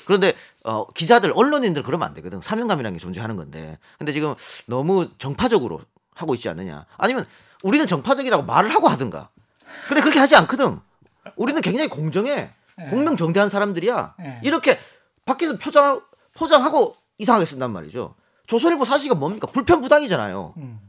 그런데 0.07 0.34
어, 0.64 0.86
기자들, 0.92 1.32
언론인들 1.34 1.82
그러면 1.82 2.09
안 2.09 2.14
되거든. 2.14 2.40
사명감이라는 2.40 2.96
게 2.96 3.01
존재하는 3.03 3.36
건데. 3.36 3.78
근데 3.99 4.12
지금 4.12 4.34
너무 4.66 5.11
정파적으로 5.18 5.82
하고 6.14 6.34
있지 6.34 6.49
않느냐. 6.49 6.86
아니면 6.96 7.26
우리는 7.62 7.86
정파적이라고 7.86 8.44
말을 8.44 8.74
하고 8.74 8.88
하든가. 8.88 9.28
근데 9.88 10.01
그렇게 10.01 10.18
하지 10.18 10.34
않거든. 10.36 10.80
우리는 11.36 11.61
굉장히 11.61 11.88
공정해. 11.90 12.51
예. 12.80 12.84
공명정대한 12.88 13.51
사람들이야. 13.51 14.14
예. 14.22 14.40
이렇게 14.42 14.78
밖에서 15.26 15.59
표정 15.59 16.01
포장하고 16.34 16.96
이상하게 17.18 17.44
쓴단 17.44 17.72
말이죠. 17.72 18.14
조선일보 18.49 18.84
사실가 18.84 19.14
뭡니까? 19.14 19.46
불편부당이잖아요. 19.46 20.55
음. 20.57 20.80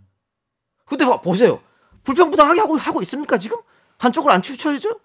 근데 0.86 1.06
봐, 1.06 1.22
보세요. 1.22 1.62
불편부당하게 2.04 2.62
하고 2.62 2.78
하고 2.78 3.02
있습니까 3.02 3.38
지금? 3.38 3.58
한쪽을 3.98 4.32
안 4.32 4.42
치우쳐야죠? 4.42 5.00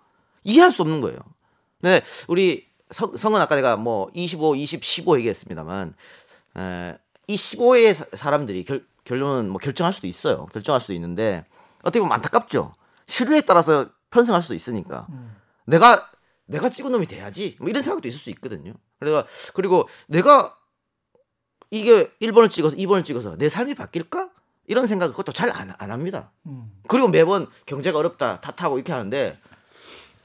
이해할 0.45 0.73
수 0.73 0.83
없는 0.83 1.01
거예요. 1.01 1.19
네, 1.81 2.01
우리 2.29 2.67
성, 2.91 3.17
성은 3.17 3.41
아까 3.41 3.57
내가 3.57 3.77
뭐 3.77 4.09
25, 4.15 4.55
20, 4.55 4.85
15 4.85 5.19
얘기했습니다만 5.19 5.95
에, 6.57 6.97
이 7.27 7.35
15의 7.35 8.17
사람들이 8.17 8.65
결, 8.65 8.87
결론은 9.03 9.51
뭐 9.51 9.59
결정할 9.59 9.93
수도 9.93 10.07
있어요. 10.07 10.47
결정할 10.47 10.81
수도 10.81 10.93
있는데 10.93 11.45
어떻게 11.81 11.99
보면 11.99 12.15
안타깝죠. 12.15 12.73
시류에 13.09 13.41
따라서 13.43 13.91
편성할 14.11 14.43
수도 14.43 14.55
있으니까 14.55 15.07
음. 15.11 15.37
내가 15.67 16.09
내가 16.47 16.69
찍은 16.69 16.93
놈이 16.93 17.07
돼야지 17.07 17.57
뭐 17.59 17.69
이런 17.69 17.83
생각도 17.83 18.07
있을 18.07 18.21
수 18.21 18.31
있거든요. 18.31 18.75
그래서 19.01 19.27
그리고 19.55 19.89
내가 20.07 20.57
이게 21.71 22.11
1번을 22.23 22.51
찍어서 22.51 22.77
2번을 22.77 23.05
찍어서 23.05 23.37
내 23.37 23.49
삶이 23.49 23.75
바뀔까? 23.75 24.29
이런 24.67 24.87
생각 24.87 25.09
그것도 25.09 25.33
잘안 25.33 25.75
안 25.77 25.91
합니다. 25.91 26.31
음. 26.47 26.71
그리고 26.89 27.09
매번 27.09 27.47
경제가 27.67 27.99
어렵다 27.99 28.41
탓하고 28.41 28.77
이렇게 28.79 28.93
하는데 28.93 29.39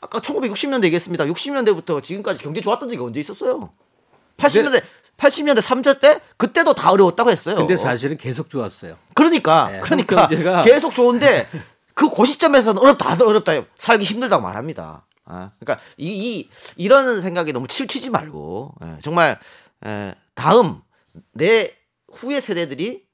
아까 0.01 0.19
1960년대 0.19 0.85
얘기했습니다. 0.85 1.25
60년대부터 1.25 2.01
지금까지 2.01 2.41
경제 2.41 2.61
좋았던 2.61 2.89
적이 2.89 3.01
언제 3.01 3.19
있었어요? 3.19 3.71
80년대 4.37 4.81
80년대 5.17 5.61
3조 5.61 5.99
때 5.99 6.21
그때도 6.37 6.73
다 6.73 6.91
어려웠다고 6.91 7.29
했어요. 7.31 7.57
근데 7.57 7.75
사실은 7.75 8.15
계속 8.15 8.49
좋았어요. 8.49 8.95
그러니까 9.13 9.69
네, 9.71 9.79
그러니까 9.81 10.21
한국 10.23 10.37
경제가- 10.37 10.63
계속 10.63 10.93
좋은데 10.93 11.49
그 11.93 12.07
고시점에서는 12.07 12.81
어렵다 12.81 13.09
다들 13.09 13.27
어렵다 13.27 13.51
살기 13.77 14.05
힘들다고 14.05 14.41
말합니다. 14.41 15.05
아, 15.25 15.51
그러니까 15.59 15.83
이, 15.97 16.07
이 16.39 16.49
이런 16.77 17.19
생각이 17.19 17.51
너무 17.51 17.67
치우치지 17.67 18.09
말고 18.09 18.73
예, 18.85 18.97
정말 19.01 19.37
에, 19.85 20.15
다음 20.33 20.81
내 21.33 21.71
후의 22.11 22.41
세대들이 22.41 23.05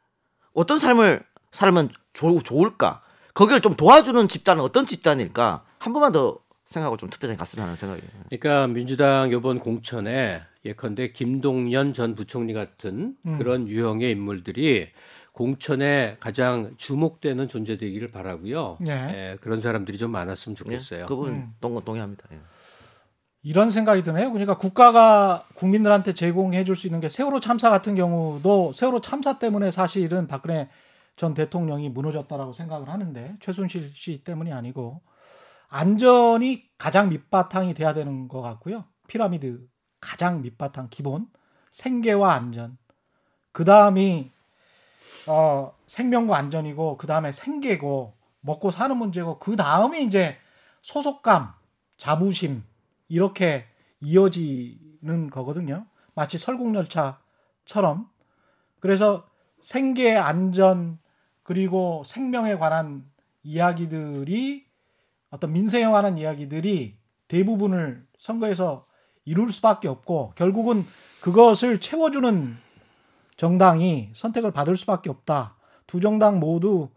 어떤 0.54 0.80
삶을 0.80 1.24
살면 1.52 1.90
좋, 2.14 2.42
좋을까 2.42 3.02
거기를 3.34 3.62
좀 3.62 3.76
도와주는 3.76 4.28
집단은 4.28 4.64
어떤 4.64 4.86
집단일까 4.86 5.66
한 5.78 5.94
번만 5.94 6.12
더 6.12 6.40
생각하고 6.66 6.98
좀 6.98 7.10
투표장에 7.10 7.38
갔으면 7.38 7.66
하는 7.66 7.76
생각이에요. 7.76 8.10
그러니까 8.30 8.68
민주당 8.68 9.30
이번 9.32 9.60
공천에 9.60 10.42
예컨대 10.64 11.12
김동연 11.12 11.94
전 11.94 12.16
부총리 12.16 12.54
같은 12.54 13.16
음. 13.26 13.38
그런 13.38 13.68
유형의 13.68 14.12
인물들이 14.12 14.90
공천에 15.32 16.16
가장 16.20 16.74
주목되는 16.78 17.48
존재되기를 17.48 18.10
바라고요. 18.10 18.78
예. 18.88 18.92
예, 18.92 19.38
그런 19.42 19.60
사람들이 19.60 19.98
좀 19.98 20.12
많았으면 20.12 20.54
예, 20.54 20.58
좋겠어요. 20.58 21.06
그분 21.08 21.30
음. 21.34 21.54
동, 21.60 21.80
동의합니다. 21.82 22.24
예. 22.32 22.40
이런 23.46 23.70
생각이 23.70 24.02
드네요. 24.02 24.32
그러니까 24.32 24.58
국가가 24.58 25.46
국민들한테 25.54 26.14
제공해 26.14 26.64
줄 26.64 26.76
수 26.76 26.88
있는 26.88 27.00
게 27.00 27.10
세월호 27.10 27.40
참사 27.40 27.70
같은 27.70 27.94
경우도 27.94 28.74
세월호 28.74 29.02
참사 29.02 29.38
때문에 29.38 29.70
사실은 29.70 30.26
박근혜 30.26 30.68
전 31.16 31.36
대통령이 31.36 31.90
무너졌다라고 31.90 32.54
생각을 32.54 32.90
하는데 32.90 33.38
최순실 33.40 33.92
씨 33.94 34.24
때문이 34.24 34.52
아니고 34.52 35.02
안전이 35.70 36.64
가장 36.80 37.10
밑바탕이 37.10 37.76
돼야 37.76 37.94
되는 37.94 38.28
것 38.28 38.42
같고요. 38.42 38.86
피라미드 39.08 39.62
가장 40.02 40.42
밑바탕 40.42 40.88
기본 40.90 41.28
생계와 41.70 42.34
안전 42.34 42.80
그 43.52 43.64
다음이 43.64 44.32
어, 45.28 45.72
생명과 45.86 46.36
안전이고 46.36 46.98
그 46.98 47.06
다음에 47.06 47.32
생계고 47.32 48.16
먹고 48.42 48.72
사는 48.72 48.98
문제고 48.98 49.38
그 49.38 49.56
다음에 49.56 50.02
이제 50.02 50.36
소속감 50.82 51.54
자부심 51.98 52.64
이렇게 53.08 53.66
이어지는 54.02 55.30
거거든요. 55.30 55.86
마치 56.14 56.38
설국열차처럼. 56.38 58.10
그래서 58.80 59.28
생계 59.62 60.16
안전 60.16 61.00
그리고 61.44 62.04
생명에 62.06 62.58
관한 62.58 63.06
이야기들이 63.44 64.66
어떤 65.30 65.54
민생에 65.54 65.86
관한 65.86 66.18
이야기들이 66.18 66.98
대부분을 67.28 68.08
선거에서 68.18 68.86
이룰 69.26 69.52
수밖에 69.52 69.88
없고 69.88 70.34
결국은 70.36 70.86
그것을 71.22 71.80
채워주는 71.80 72.58
정당이 73.38 74.12
선택을 74.14 74.52
받을 74.52 74.78
수밖에 74.78 75.10
없다. 75.10 75.56
두 75.88 76.00
정당 76.00 76.40
모두 76.40 76.90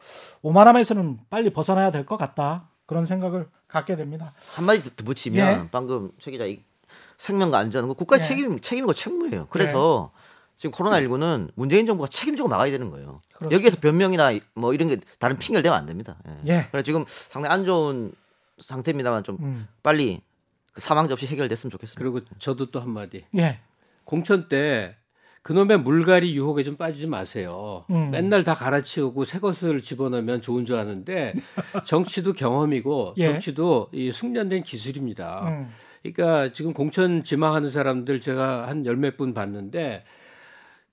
오만함에서는 0.42 1.20
빨리 1.30 1.50
벗어나야 1.50 1.90
될 1.90 2.06
것 2.06 2.16
같다. 2.16 2.70
그런 2.86 3.04
생각을 3.04 3.48
갖게 3.68 3.96
됩니다. 3.96 4.32
한마디 4.54 4.82
더 4.96 5.04
붙이면 5.04 5.64
예. 5.64 5.68
방금 5.70 6.10
최 6.18 6.30
기자 6.30 6.46
이 6.46 6.60
생명과 7.18 7.58
안전 7.58 7.86
그 7.88 7.94
국가의 7.94 8.22
예. 8.22 8.26
책임 8.26 8.58
책임이고 8.58 8.92
책무예요. 8.92 9.46
그래서 9.50 10.10
지금 10.56 10.72
코로나 10.72 11.00
19는 11.00 11.50
문재인 11.54 11.86
정부가 11.86 12.08
책임지고 12.08 12.48
막아야 12.48 12.70
되는 12.70 12.90
거예요. 12.90 13.20
그렇습니다. 13.34 13.54
여기에서 13.56 13.78
변명이나 13.80 14.32
뭐 14.54 14.74
이런 14.74 14.88
게 14.88 14.98
다른 15.18 15.38
핑계를 15.38 15.62
대면 15.62 15.78
안 15.78 15.86
됩니다. 15.86 16.16
예. 16.46 16.52
예. 16.52 16.68
그래 16.70 16.82
지금 16.82 17.04
상당히 17.06 17.54
안 17.54 17.64
좋은 17.64 18.12
상태입니다만 18.58 19.22
좀 19.22 19.36
음. 19.40 19.68
빨리 19.82 20.20
그 20.72 20.80
사망자 20.80 21.12
없이 21.12 21.26
해결됐으면 21.26 21.70
좋겠습니다. 21.70 21.98
그리고 21.98 22.20
저도 22.38 22.70
또 22.70 22.80
한마디. 22.80 23.24
예. 23.36 23.60
공천 24.04 24.48
때 24.48 24.96
그놈의 25.49 25.78
물갈이 25.78 26.36
유혹에 26.36 26.62
좀 26.62 26.76
빠지지 26.76 27.07
마세요. 27.07 27.86
음. 27.88 28.11
맨날 28.11 28.44
다 28.44 28.53
갈아치우고 28.55 29.24
새 29.24 29.38
것을 29.38 29.80
집어넣으면 29.80 30.42
좋은 30.42 30.66
줄 30.66 30.76
아는데 30.76 31.32
정치도 31.86 32.34
경험이고 32.34 33.14
예. 33.16 33.28
정치도 33.32 33.88
이 33.92 34.12
숙련된 34.12 34.62
기술입니다. 34.62 35.49
음. 35.49 35.70
그러니까 36.03 36.53
지금 36.53 36.74
공천 36.74 37.24
지망하는 37.24 37.70
사람들 37.70 38.20
제가 38.20 38.68
한 38.68 38.84
열 38.84 38.96
몇 38.99 39.16
분 39.16 39.32
봤는데 39.32 40.05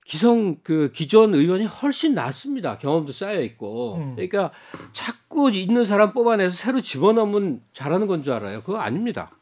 기성 0.06 0.56
그 0.62 0.90
기존 0.90 1.34
의원이 1.34 1.66
훨씬 1.66 2.14
낫습니다. 2.14 2.78
경험도 2.78 3.12
쌓여 3.12 3.42
있고. 3.42 3.96
음. 3.96 4.12
그러니까 4.14 4.52
자꾸 4.94 5.50
있는 5.50 5.84
사람 5.84 6.14
뽑아내서 6.14 6.56
새로 6.56 6.80
집어넣으면 6.80 7.60
잘하는 7.74 8.06
건 8.06 8.22
줄 8.22 8.32
알아요. 8.32 8.62
그거 8.62 8.78
아닙니다. 8.78 9.32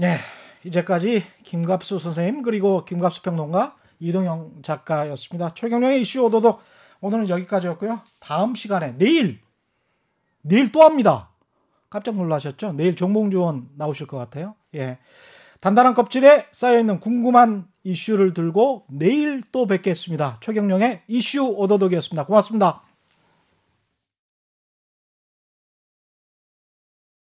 예. 0.00 0.16
이제까지 0.64 1.24
김갑수 1.42 1.98
선생님 1.98 2.40
그리고 2.40 2.86
김갑수 2.86 3.20
평론가 3.20 3.76
이동영 4.02 4.62
작가였습니다. 4.62 5.50
최경영의 5.50 6.02
이슈 6.02 6.22
오도독 6.24 6.60
오늘은 7.00 7.28
여기까지였고요. 7.28 8.00
다음 8.20 8.54
시간에 8.54 8.96
내일 8.98 9.40
내일 10.42 10.72
또 10.72 10.82
합니다. 10.82 11.30
깜짝 11.88 12.16
놀라셨죠? 12.16 12.72
내일 12.72 12.96
정봉주 12.96 13.38
의원 13.38 13.68
나오실 13.76 14.06
것 14.06 14.16
같아요. 14.18 14.56
예. 14.74 14.98
단단한 15.60 15.94
껍질에 15.94 16.46
쌓여있는 16.50 16.98
궁금한 16.98 17.68
이슈를 17.84 18.34
들고 18.34 18.86
내일 18.88 19.42
또 19.52 19.66
뵙겠습니다. 19.66 20.38
최경영의 20.40 21.02
이슈 21.06 21.44
오도독이었습니다. 21.44 22.26
고맙습니다. 22.26 22.82